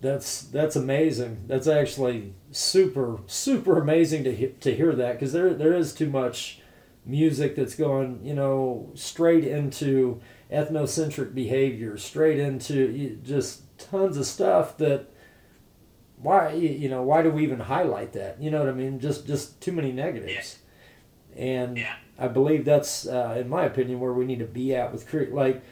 That's 0.00 0.42
that's 0.42 0.76
amazing. 0.76 1.44
That's 1.46 1.66
actually 1.66 2.34
super 2.50 3.20
super 3.26 3.78
amazing 3.80 4.24
to 4.24 4.34
he- 4.34 4.54
to 4.60 4.74
hear 4.74 4.92
that 4.92 5.14
because 5.14 5.32
there 5.32 5.54
there 5.54 5.72
is 5.72 5.94
too 5.94 6.10
much 6.10 6.60
music 7.06 7.56
that's 7.56 7.74
going 7.74 8.20
you 8.24 8.34
know 8.34 8.90
straight 8.94 9.44
into 9.44 10.20
ethnocentric 10.52 11.34
behavior, 11.34 11.96
straight 11.96 12.38
into 12.38 13.18
just 13.22 13.62
tons 13.78 14.16
of 14.18 14.26
stuff 14.26 14.76
that 14.76 15.06
why 16.18 16.52
you 16.52 16.88
know 16.90 17.02
why 17.02 17.22
do 17.22 17.30
we 17.30 17.42
even 17.42 17.60
highlight 17.60 18.12
that? 18.12 18.40
You 18.40 18.50
know 18.50 18.60
what 18.60 18.68
I 18.68 18.72
mean? 18.72 19.00
Just 19.00 19.26
just 19.26 19.60
too 19.62 19.72
many 19.72 19.92
negatives. 19.92 20.58
Yeah. 21.34 21.42
And 21.42 21.76
Yeah. 21.78 21.94
I 22.18 22.28
believe 22.28 22.64
that's, 22.64 23.06
uh, 23.06 23.36
in 23.38 23.48
my 23.48 23.64
opinion, 23.64 24.00
where 24.00 24.12
we 24.12 24.24
need 24.24 24.38
to 24.38 24.46
be 24.46 24.74
at 24.74 24.92
with 24.92 25.06
cre- 25.08 25.32
like, 25.32 25.62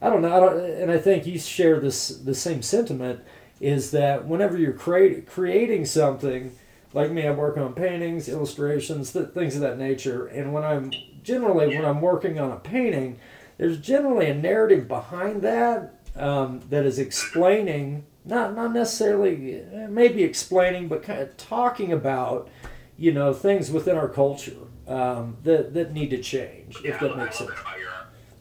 I 0.00 0.08
don't 0.10 0.22
know, 0.22 0.34
I 0.34 0.40
don't, 0.40 0.58
and 0.58 0.90
I 0.90 0.98
think 0.98 1.26
you 1.26 1.38
share 1.38 1.78
this 1.78 2.08
the 2.08 2.34
same 2.34 2.62
sentiment 2.62 3.20
is 3.60 3.90
that 3.92 4.26
whenever 4.26 4.58
you're 4.58 4.72
create, 4.72 5.26
creating 5.26 5.86
something, 5.86 6.52
like 6.92 7.10
me, 7.10 7.26
I 7.26 7.30
work 7.32 7.56
on 7.56 7.74
paintings, 7.74 8.28
illustrations, 8.28 9.12
th- 9.12 9.28
things 9.30 9.54
of 9.54 9.60
that 9.62 9.78
nature, 9.78 10.26
and 10.26 10.52
when 10.52 10.64
I'm 10.64 10.90
generally 11.22 11.68
when 11.68 11.84
I'm 11.84 12.00
working 12.00 12.38
on 12.38 12.50
a 12.50 12.56
painting, 12.56 13.18
there's 13.58 13.78
generally 13.78 14.26
a 14.26 14.34
narrative 14.34 14.88
behind 14.88 15.42
that 15.42 15.94
um, 16.16 16.60
that 16.70 16.84
is 16.84 16.98
explaining, 16.98 18.04
not 18.24 18.54
not 18.54 18.72
necessarily, 18.72 19.60
eh, 19.60 19.86
maybe 19.88 20.22
explaining, 20.22 20.88
but 20.88 21.02
kind 21.02 21.20
of 21.20 21.36
talking 21.36 21.92
about, 21.92 22.48
you 22.96 23.12
know, 23.12 23.32
things 23.32 23.70
within 23.70 23.96
our 23.96 24.08
culture 24.08 24.66
um, 24.88 25.36
that 25.42 25.74
that 25.74 25.92
need 25.92 26.10
to 26.10 26.20
change, 26.20 26.76
if 26.78 26.84
Yeah, 26.84 26.98
that 26.98 27.16
makes 27.16 27.38
sense. 27.38 27.50
that 27.50 27.60
about 27.60 27.78
your. 27.78 27.90